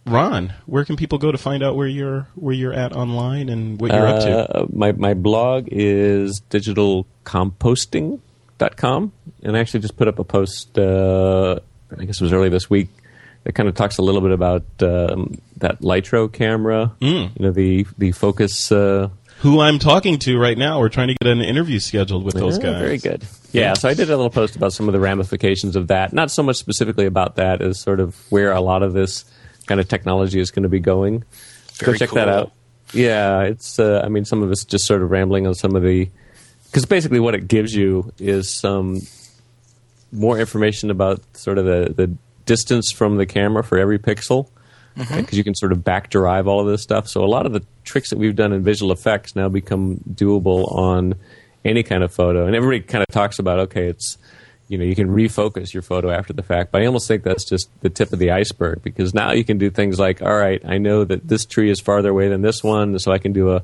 Ron, 0.06 0.54
where 0.66 0.84
can 0.84 0.96
people 0.96 1.18
go 1.18 1.32
to 1.32 1.38
find 1.38 1.62
out 1.62 1.76
where 1.76 1.86
you're 1.86 2.26
where 2.34 2.54
you're 2.54 2.72
at 2.72 2.92
online 2.92 3.48
and 3.48 3.80
what 3.80 3.92
you're 3.92 4.06
up 4.06 4.20
to? 4.22 4.58
Uh, 4.58 4.66
my 4.72 4.90
my 4.92 5.14
blog 5.14 5.68
is 5.70 6.42
digitalcompositing.com, 6.50 9.12
and 9.42 9.56
I 9.56 9.60
actually 9.60 9.80
just 9.80 9.96
put 9.96 10.08
up 10.08 10.18
a 10.18 10.24
post. 10.24 10.78
Uh, 10.78 11.60
I 11.96 12.04
guess 12.04 12.20
it 12.20 12.24
was 12.24 12.32
early 12.32 12.48
this 12.48 12.68
week. 12.68 12.88
That 13.44 13.54
kind 13.54 13.68
of 13.68 13.74
talks 13.74 13.98
a 13.98 14.02
little 14.02 14.20
bit 14.20 14.30
about 14.30 14.62
um, 14.82 15.40
that 15.58 15.80
Lytro 15.80 16.32
camera. 16.32 16.92
Mm. 17.00 17.30
You 17.38 17.46
know 17.46 17.50
the 17.52 17.86
the 17.98 18.12
focus. 18.12 18.70
Uh, 18.70 19.08
Who 19.38 19.60
I'm 19.60 19.78
talking 19.80 20.18
to 20.20 20.38
right 20.38 20.56
now? 20.56 20.78
We're 20.78 20.88
trying 20.88 21.08
to 21.08 21.14
get 21.14 21.26
an 21.28 21.40
interview 21.40 21.80
scheduled 21.80 22.24
with 22.24 22.34
those 22.34 22.58
Yeah, 22.58 22.64
guys. 22.64 22.80
Very 22.80 22.98
good. 22.98 23.24
Yeah, 23.50 23.74
so 23.74 23.88
I 23.88 23.94
did 23.94 24.08
a 24.08 24.16
little 24.16 24.30
post 24.30 24.56
about 24.56 24.72
some 24.72 24.88
of 24.88 24.92
the 24.92 25.00
ramifications 25.00 25.76
of 25.76 25.88
that. 25.88 26.12
Not 26.12 26.30
so 26.30 26.42
much 26.42 26.56
specifically 26.56 27.06
about 27.06 27.36
that 27.36 27.60
as 27.60 27.80
sort 27.80 28.00
of 28.00 28.16
where 28.30 28.52
a 28.52 28.60
lot 28.60 28.82
of 28.82 28.92
this 28.92 29.24
kind 29.66 29.80
of 29.80 29.88
technology 29.88 30.40
is 30.40 30.50
going 30.50 30.62
to 30.62 30.68
be 30.68 30.80
going. 30.80 31.24
Very 31.74 31.92
Go 31.92 31.98
check 31.98 32.10
that 32.14 32.28
out. 32.28 32.52
Yeah, 32.92 33.42
it's. 33.42 33.78
Uh, 33.78 34.02
I 34.04 34.08
mean, 34.08 34.24
some 34.24 34.42
of 34.42 34.52
it's 34.52 34.64
just 34.64 34.86
sort 34.86 35.02
of 35.02 35.10
rambling 35.10 35.46
on 35.46 35.54
some 35.54 35.74
of 35.74 35.82
the 35.82 36.08
because 36.66 36.86
basically 36.86 37.20
what 37.20 37.34
it 37.34 37.48
gives 37.48 37.74
you 37.74 38.12
is 38.18 38.48
some 38.48 39.02
more 40.10 40.38
information 40.38 40.90
about 40.90 41.20
sort 41.36 41.58
of 41.58 41.64
the 41.64 41.92
the 41.94 42.16
distance 42.46 42.92
from 42.92 43.16
the 43.16 43.26
camera 43.26 43.62
for 43.62 43.78
every 43.78 43.98
pixel 43.98 44.48
mm-hmm. 44.96 45.16
because 45.16 45.38
you 45.38 45.44
can 45.44 45.54
sort 45.54 45.72
of 45.72 45.84
back 45.84 46.10
derive 46.10 46.46
all 46.46 46.60
of 46.60 46.66
this 46.66 46.82
stuff. 46.82 47.08
So 47.08 47.24
a 47.24 47.26
lot 47.26 47.46
of 47.46 47.52
the 47.52 47.64
tricks 47.84 48.10
that 48.10 48.18
we've 48.18 48.36
done 48.36 48.52
in 48.52 48.62
visual 48.62 48.92
effects 48.92 49.34
now 49.36 49.48
become 49.48 49.98
doable 50.14 50.70
on 50.72 51.14
any 51.64 51.82
kind 51.82 52.02
of 52.02 52.12
photo. 52.12 52.46
And 52.46 52.54
everybody 52.54 52.80
kind 52.80 53.04
of 53.06 53.12
talks 53.12 53.38
about 53.38 53.58
okay, 53.60 53.86
it's 53.86 54.18
you 54.68 54.78
know 54.78 54.84
you 54.84 54.94
can 54.94 55.08
refocus 55.08 55.72
your 55.72 55.82
photo 55.82 56.10
after 56.10 56.32
the 56.32 56.42
fact, 56.42 56.72
but 56.72 56.82
I 56.82 56.86
almost 56.86 57.08
think 57.08 57.24
that's 57.24 57.44
just 57.44 57.68
the 57.80 57.90
tip 57.90 58.12
of 58.12 58.18
the 58.18 58.30
iceberg 58.30 58.82
because 58.82 59.14
now 59.14 59.32
you 59.32 59.44
can 59.44 59.58
do 59.58 59.70
things 59.70 59.98
like 59.98 60.22
all 60.22 60.36
right, 60.36 60.62
I 60.64 60.78
know 60.78 61.04
that 61.04 61.28
this 61.28 61.44
tree 61.44 61.70
is 61.70 61.80
farther 61.80 62.10
away 62.10 62.28
than 62.28 62.42
this 62.42 62.62
one, 62.62 62.98
so 62.98 63.12
I 63.12 63.18
can 63.18 63.32
do 63.32 63.52
a 63.52 63.62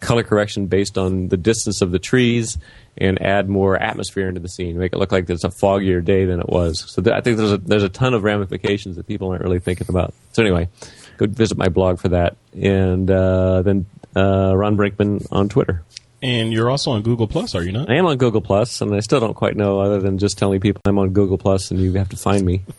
color 0.00 0.22
correction 0.22 0.66
based 0.66 0.96
on 0.96 1.28
the 1.28 1.36
distance 1.36 1.82
of 1.82 1.92
the 1.92 1.98
trees 1.98 2.56
and 3.00 3.20
add 3.22 3.48
more 3.48 3.76
atmosphere 3.76 4.28
into 4.28 4.40
the 4.40 4.48
scene, 4.48 4.78
make 4.78 4.92
it 4.92 4.98
look 4.98 5.10
like 5.10 5.28
it's 5.30 5.44
a 5.44 5.48
foggier 5.48 6.04
day 6.04 6.26
than 6.26 6.38
it 6.38 6.48
was. 6.48 6.84
So 6.92 7.00
th- 7.02 7.14
I 7.14 7.20
think 7.20 7.38
there's 7.38 7.52
a, 7.52 7.58
there's 7.58 7.82
a 7.82 7.88
ton 7.88 8.14
of 8.14 8.22
ramifications 8.22 8.96
that 8.96 9.06
people 9.06 9.30
aren't 9.30 9.42
really 9.42 9.58
thinking 9.60 9.86
about. 9.88 10.12
So 10.32 10.42
anyway, 10.42 10.68
go 11.16 11.26
visit 11.26 11.56
my 11.56 11.68
blog 11.68 11.98
for 11.98 12.10
that, 12.10 12.36
and 12.52 13.10
uh, 13.10 13.62
then 13.62 13.86
uh, 14.14 14.54
Ron 14.54 14.76
Brinkman 14.76 15.26
on 15.32 15.48
Twitter. 15.48 15.82
And 16.22 16.52
you're 16.52 16.68
also 16.68 16.90
on 16.90 17.00
Google 17.00 17.26
Plus, 17.26 17.54
are 17.54 17.62
you 17.62 17.72
not? 17.72 17.88
I 17.88 17.94
am 17.94 18.04
on 18.04 18.18
Google 18.18 18.42
Plus, 18.42 18.82
and 18.82 18.94
I 18.94 19.00
still 19.00 19.20
don't 19.20 19.32
quite 19.32 19.56
know 19.56 19.80
other 19.80 20.00
than 20.00 20.18
just 20.18 20.36
telling 20.36 20.60
people 20.60 20.82
I'm 20.84 20.98
on 20.98 21.10
Google 21.14 21.38
Plus, 21.38 21.70
and 21.70 21.80
you 21.80 21.94
have 21.94 22.10
to 22.10 22.16
find 22.16 22.44
me. 22.44 22.62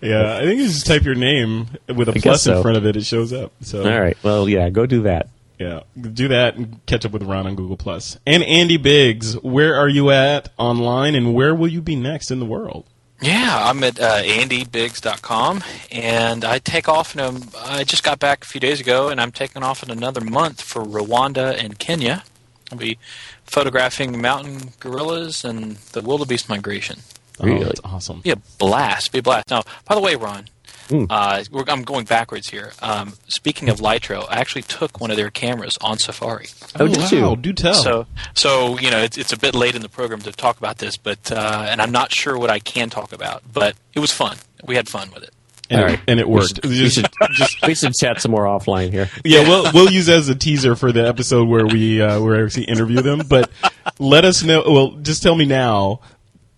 Yeah, 0.00 0.36
I 0.36 0.40
think 0.42 0.60
you 0.60 0.66
just 0.66 0.84
type 0.84 1.02
your 1.04 1.14
name 1.14 1.66
with 1.88 2.10
a 2.10 2.12
I 2.12 2.20
plus 2.20 2.42
so. 2.42 2.56
in 2.56 2.62
front 2.62 2.76
of 2.76 2.84
it; 2.84 2.94
it 2.94 3.06
shows 3.06 3.32
up. 3.32 3.52
So 3.62 3.90
All 3.90 4.00
right, 4.00 4.18
well, 4.22 4.46
yeah, 4.46 4.68
go 4.68 4.84
do 4.84 5.04
that. 5.04 5.30
Yeah, 5.58 5.80
do 6.00 6.28
that 6.28 6.56
and 6.56 6.84
catch 6.86 7.04
up 7.04 7.12
with 7.12 7.22
Ron 7.22 7.46
on 7.46 7.54
Google 7.54 7.76
Plus. 7.76 8.18
And 8.26 8.42
Andy 8.42 8.76
Biggs, 8.76 9.34
where 9.42 9.76
are 9.76 9.88
you 9.88 10.10
at 10.10 10.48
online, 10.58 11.14
and 11.14 11.32
where 11.34 11.54
will 11.54 11.68
you 11.68 11.80
be 11.80 11.94
next 11.96 12.30
in 12.30 12.40
the 12.40 12.46
world? 12.46 12.86
Yeah, 13.20 13.68
I'm 13.70 13.82
at 13.84 14.00
uh, 14.00 14.22
andybiggs.com, 14.22 15.62
and 15.92 16.44
I 16.44 16.58
take 16.58 16.88
off. 16.88 17.14
In 17.14 17.20
a, 17.20 17.40
I 17.58 17.84
just 17.84 18.02
got 18.02 18.18
back 18.18 18.42
a 18.44 18.46
few 18.46 18.60
days 18.60 18.80
ago, 18.80 19.08
and 19.08 19.20
I'm 19.20 19.30
taking 19.32 19.62
off 19.62 19.82
in 19.82 19.90
another 19.90 20.20
month 20.20 20.60
for 20.60 20.82
Rwanda 20.82 21.56
and 21.56 21.78
Kenya. 21.78 22.24
I'll 22.72 22.78
be 22.78 22.98
photographing 23.44 24.20
mountain 24.20 24.70
gorillas 24.80 25.44
and 25.44 25.76
the 25.92 26.00
wildebeest 26.02 26.48
migration. 26.48 27.00
Oh, 27.40 27.46
Really? 27.46 27.64
that's 27.64 27.80
awesome. 27.84 28.20
Be 28.20 28.30
a 28.30 28.36
blast. 28.58 29.12
Be 29.12 29.18
a 29.18 29.22
blast. 29.22 29.50
Now, 29.50 29.62
by 29.84 29.94
the 29.94 30.00
way, 30.00 30.16
Ron, 30.16 30.46
Hmm. 30.88 31.04
uh, 31.08 31.42
I'm 31.68 31.82
going 31.82 32.04
backwards 32.04 32.48
here. 32.50 32.72
Um, 32.82 33.14
speaking 33.28 33.68
of 33.70 33.78
Lytro, 33.78 34.26
I 34.28 34.36
actually 34.36 34.62
took 34.62 35.00
one 35.00 35.10
of 35.10 35.16
their 35.16 35.30
cameras 35.30 35.78
on 35.80 35.98
Safari. 35.98 36.46
Oh, 36.78 36.86
did 36.88 36.98
wow, 36.98 37.30
you? 37.30 37.36
Do 37.36 37.52
tell. 37.52 37.74
So, 37.74 38.06
so 38.34 38.78
you 38.78 38.90
know, 38.90 38.98
it's, 38.98 39.16
it's 39.16 39.32
a 39.32 39.38
bit 39.38 39.54
late 39.54 39.74
in 39.74 39.82
the 39.82 39.88
program 39.88 40.20
to 40.20 40.32
talk 40.32 40.58
about 40.58 40.78
this, 40.78 40.96
but 40.96 41.32
uh, 41.32 41.66
and 41.68 41.80
I'm 41.80 41.92
not 41.92 42.12
sure 42.12 42.36
what 42.38 42.50
I 42.50 42.58
can 42.58 42.90
talk 42.90 43.12
about, 43.12 43.42
but 43.50 43.76
it 43.94 44.00
was 44.00 44.12
fun. 44.12 44.36
We 44.64 44.76
had 44.76 44.88
fun 44.88 45.10
with 45.12 45.22
it. 45.22 45.30
and, 45.70 45.80
All 45.80 45.88
it, 45.88 46.00
and 46.06 46.20
it 46.20 46.28
worked. 46.28 46.60
We 46.64 46.76
Just- 46.76 46.96
should, 46.96 47.08
just- 47.32 47.62
we 47.66 47.74
should 47.74 47.94
chat 47.94 48.20
some 48.20 48.30
more 48.32 48.44
offline 48.44 48.90
here. 48.90 49.08
yeah, 49.24 49.48
we'll 49.48 49.72
we'll 49.72 49.90
use 49.90 50.06
that 50.06 50.18
as 50.18 50.28
a 50.28 50.34
teaser 50.34 50.76
for 50.76 50.92
the 50.92 51.06
episode 51.06 51.48
where 51.48 51.66
we 51.66 52.02
uh, 52.02 52.20
where 52.20 52.36
I 52.40 52.44
actually 52.44 52.64
interview 52.64 53.00
them. 53.00 53.22
But 53.28 53.50
let 53.98 54.24
us 54.26 54.42
know. 54.42 54.62
Well, 54.66 54.90
just 55.02 55.22
tell 55.22 55.34
me 55.34 55.46
now. 55.46 56.00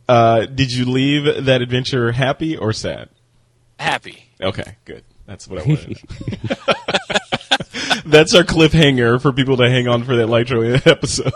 Uh, 0.08 0.46
did 0.46 0.72
you 0.72 0.84
leave 0.84 1.44
that 1.46 1.62
adventure 1.62 2.12
happy 2.12 2.56
or 2.56 2.72
sad? 2.72 3.08
Happy. 3.78 4.24
Okay, 4.40 4.76
good. 4.84 5.04
That's 5.26 5.48
what 5.48 5.62
I 5.62 5.68
wanted. 5.68 5.98
That's 8.06 8.34
our 8.34 8.42
cliffhanger 8.42 9.20
for 9.20 9.32
people 9.32 9.56
to 9.56 9.68
hang 9.68 9.88
on 9.88 10.04
for 10.04 10.16
that 10.16 10.28
Lytro 10.28 10.86
episode. 10.86 11.32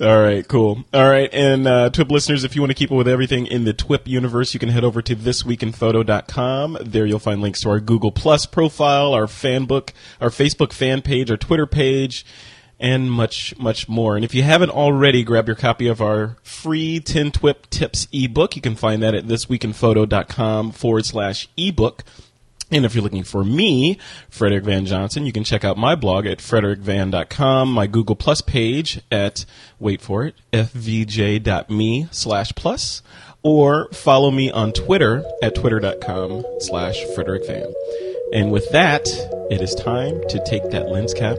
All 0.00 0.22
right, 0.22 0.46
cool. 0.46 0.84
All 0.94 1.08
right, 1.08 1.28
and 1.32 1.66
uh, 1.66 1.90
TWIP 1.90 2.10
listeners, 2.10 2.44
if 2.44 2.54
you 2.54 2.62
want 2.62 2.70
to 2.70 2.74
keep 2.74 2.92
up 2.92 2.96
with 2.96 3.08
everything 3.08 3.46
in 3.46 3.64
the 3.64 3.74
TWIP 3.74 4.06
universe, 4.06 4.54
you 4.54 4.60
can 4.60 4.68
head 4.68 4.84
over 4.84 5.02
to 5.02 5.16
thisweekinphoto.com. 5.16 6.78
There 6.82 7.04
you'll 7.04 7.18
find 7.18 7.42
links 7.42 7.60
to 7.62 7.70
our 7.70 7.80
Google 7.80 8.12
Plus 8.12 8.46
profile, 8.46 9.12
our 9.12 9.26
fan 9.26 9.64
book, 9.64 9.92
our 10.20 10.30
Facebook 10.30 10.72
fan 10.72 11.02
page, 11.02 11.30
our 11.30 11.36
Twitter 11.36 11.66
page, 11.66 12.24
and 12.80 13.10
much, 13.10 13.56
much 13.58 13.88
more. 13.88 14.16
And 14.16 14.24
if 14.24 14.34
you 14.34 14.42
haven't 14.42 14.70
already, 14.70 15.22
grab 15.24 15.46
your 15.46 15.56
copy 15.56 15.88
of 15.88 16.00
our 16.00 16.36
free 16.42 17.00
10 17.00 17.32
TWIP 17.32 17.70
tips 17.70 18.08
ebook. 18.12 18.56
You 18.56 18.62
can 18.62 18.76
find 18.76 19.02
that 19.02 19.14
at 19.14 19.26
thisweekinphoto.com 19.26 20.72
forward 20.72 21.06
slash 21.06 21.48
ebook. 21.56 22.04
And 22.70 22.84
if 22.84 22.94
you're 22.94 23.02
looking 23.02 23.24
for 23.24 23.44
me, 23.44 23.98
Frederick 24.28 24.64
Van 24.64 24.84
Johnson, 24.84 25.24
you 25.24 25.32
can 25.32 25.44
check 25.44 25.64
out 25.64 25.78
my 25.78 25.94
blog 25.94 26.26
at 26.26 26.38
frederickvan.com, 26.38 27.72
my 27.72 27.86
Google 27.86 28.14
Plus 28.14 28.42
page 28.42 29.00
at, 29.10 29.46
wait 29.78 30.02
for 30.02 30.24
it, 30.24 30.34
fvj.me 30.52 32.08
slash 32.10 32.52
plus, 32.54 33.02
or 33.42 33.88
follow 33.92 34.30
me 34.30 34.50
on 34.50 34.72
Twitter 34.72 35.24
at 35.42 35.54
twitter.com 35.54 36.44
slash 36.60 37.02
Frederick 37.14 37.46
Van. 37.46 37.72
And 38.34 38.52
with 38.52 38.70
that, 38.72 39.08
it 39.50 39.62
is 39.62 39.74
time 39.74 40.20
to 40.28 40.44
take 40.44 40.70
that 40.70 40.90
lens 40.90 41.14
cap 41.14 41.38